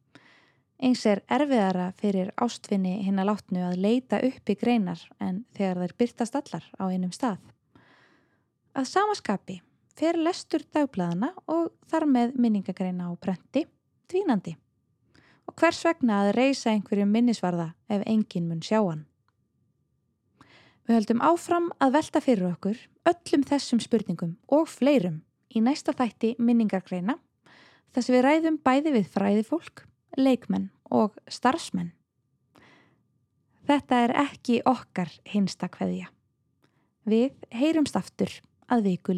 Eins 0.77 1.01
er 1.09 1.23
erfiðara 1.25 1.87
fyrir 1.97 2.29
ástfinni 2.37 2.99
hinn 3.01 3.17
að 3.17 3.31
látnu 3.31 3.63
að 3.65 3.79
leita 3.81 4.19
upp 4.27 4.53
í 4.53 4.57
greinar 4.61 5.01
en 5.17 5.41
þegar 5.57 5.81
þær 5.81 5.95
byrtast 5.97 6.37
allar 6.37 6.69
á 6.77 6.83
einum 6.93 7.09
stað. 7.09 7.41
Að 8.77 8.89
samaskapi 8.91 9.57
fer 9.97 10.21
lestur 10.29 10.61
dagbladana 10.69 11.33
og 11.49 11.73
þar 11.89 12.05
með 12.05 12.37
minningagreina 12.37 13.09
á 13.09 13.17
brenti, 13.17 13.65
dvínandi. 14.13 14.53
Og 15.49 15.57
hvers 15.57 15.81
vegna 15.89 16.21
að 16.21 16.35
reysa 16.37 16.69
einhverju 16.69 17.09
minnisvarða 17.09 17.71
ef 17.89 18.05
enginn 18.05 18.45
mun 18.45 18.61
sjá 18.61 18.77
hann? 18.77 19.07
Við 20.85 20.99
höldum 20.99 21.21
áfram 21.25 21.73
að 21.81 21.97
velta 21.97 22.21
fyrir 22.21 22.51
okkur 22.53 22.77
öllum 23.09 23.43
þessum 23.47 23.81
spurningum 23.81 24.35
og 24.51 24.67
fleirum 24.69 25.21
í 25.51 25.61
næsta 25.63 25.93
þætti 25.97 26.35
minningargreina 26.39 27.17
þess 27.91 28.09
að 28.09 28.15
við 28.15 28.23
ræðum 28.25 28.59
bæði 28.63 28.93
við 28.95 29.09
fræðifólk, 29.15 29.83
leikmenn 30.17 30.69
og 30.91 31.17
starfsmenn. 31.31 31.91
Þetta 33.67 34.03
er 34.05 34.13
ekki 34.25 34.61
okkar 34.67 35.11
hinsta 35.27 35.69
kveðja. 35.71 36.09
Við 37.07 37.35
heyrumst 37.55 37.97
aftur 37.97 38.33
að 38.71 38.87
viku 38.89 39.15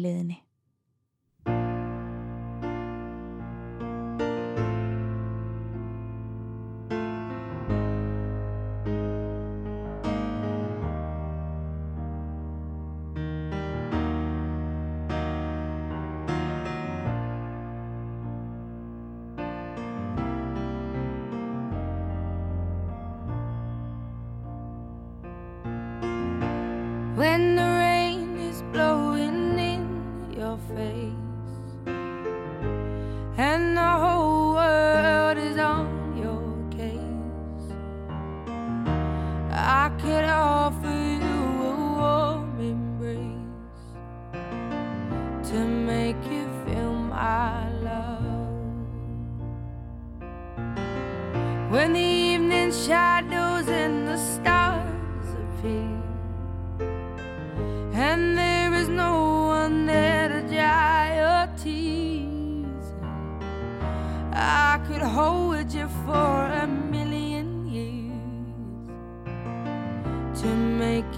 and 58.14 58.38
there 58.38 58.72
is 58.74 58.88
no 58.88 59.12
one 59.58 59.86
there 59.86 60.28
to 60.28 60.40
dry 60.54 61.02
your 61.22 61.46
tears. 61.62 62.86
I 64.32 64.80
could 64.86 65.02
hold 65.02 65.72
you 65.72 65.88
for 66.06 66.36
a 66.62 66.66
million 66.94 67.48
years 67.66 68.86
to 70.40 70.46
make 70.82 71.13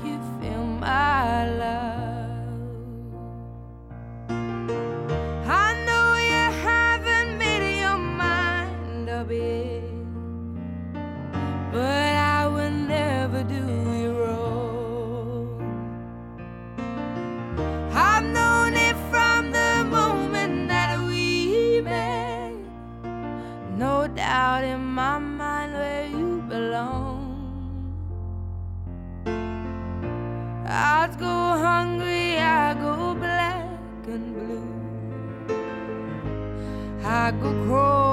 I 37.27 37.33
go 37.33 37.51
crawling 37.66 38.06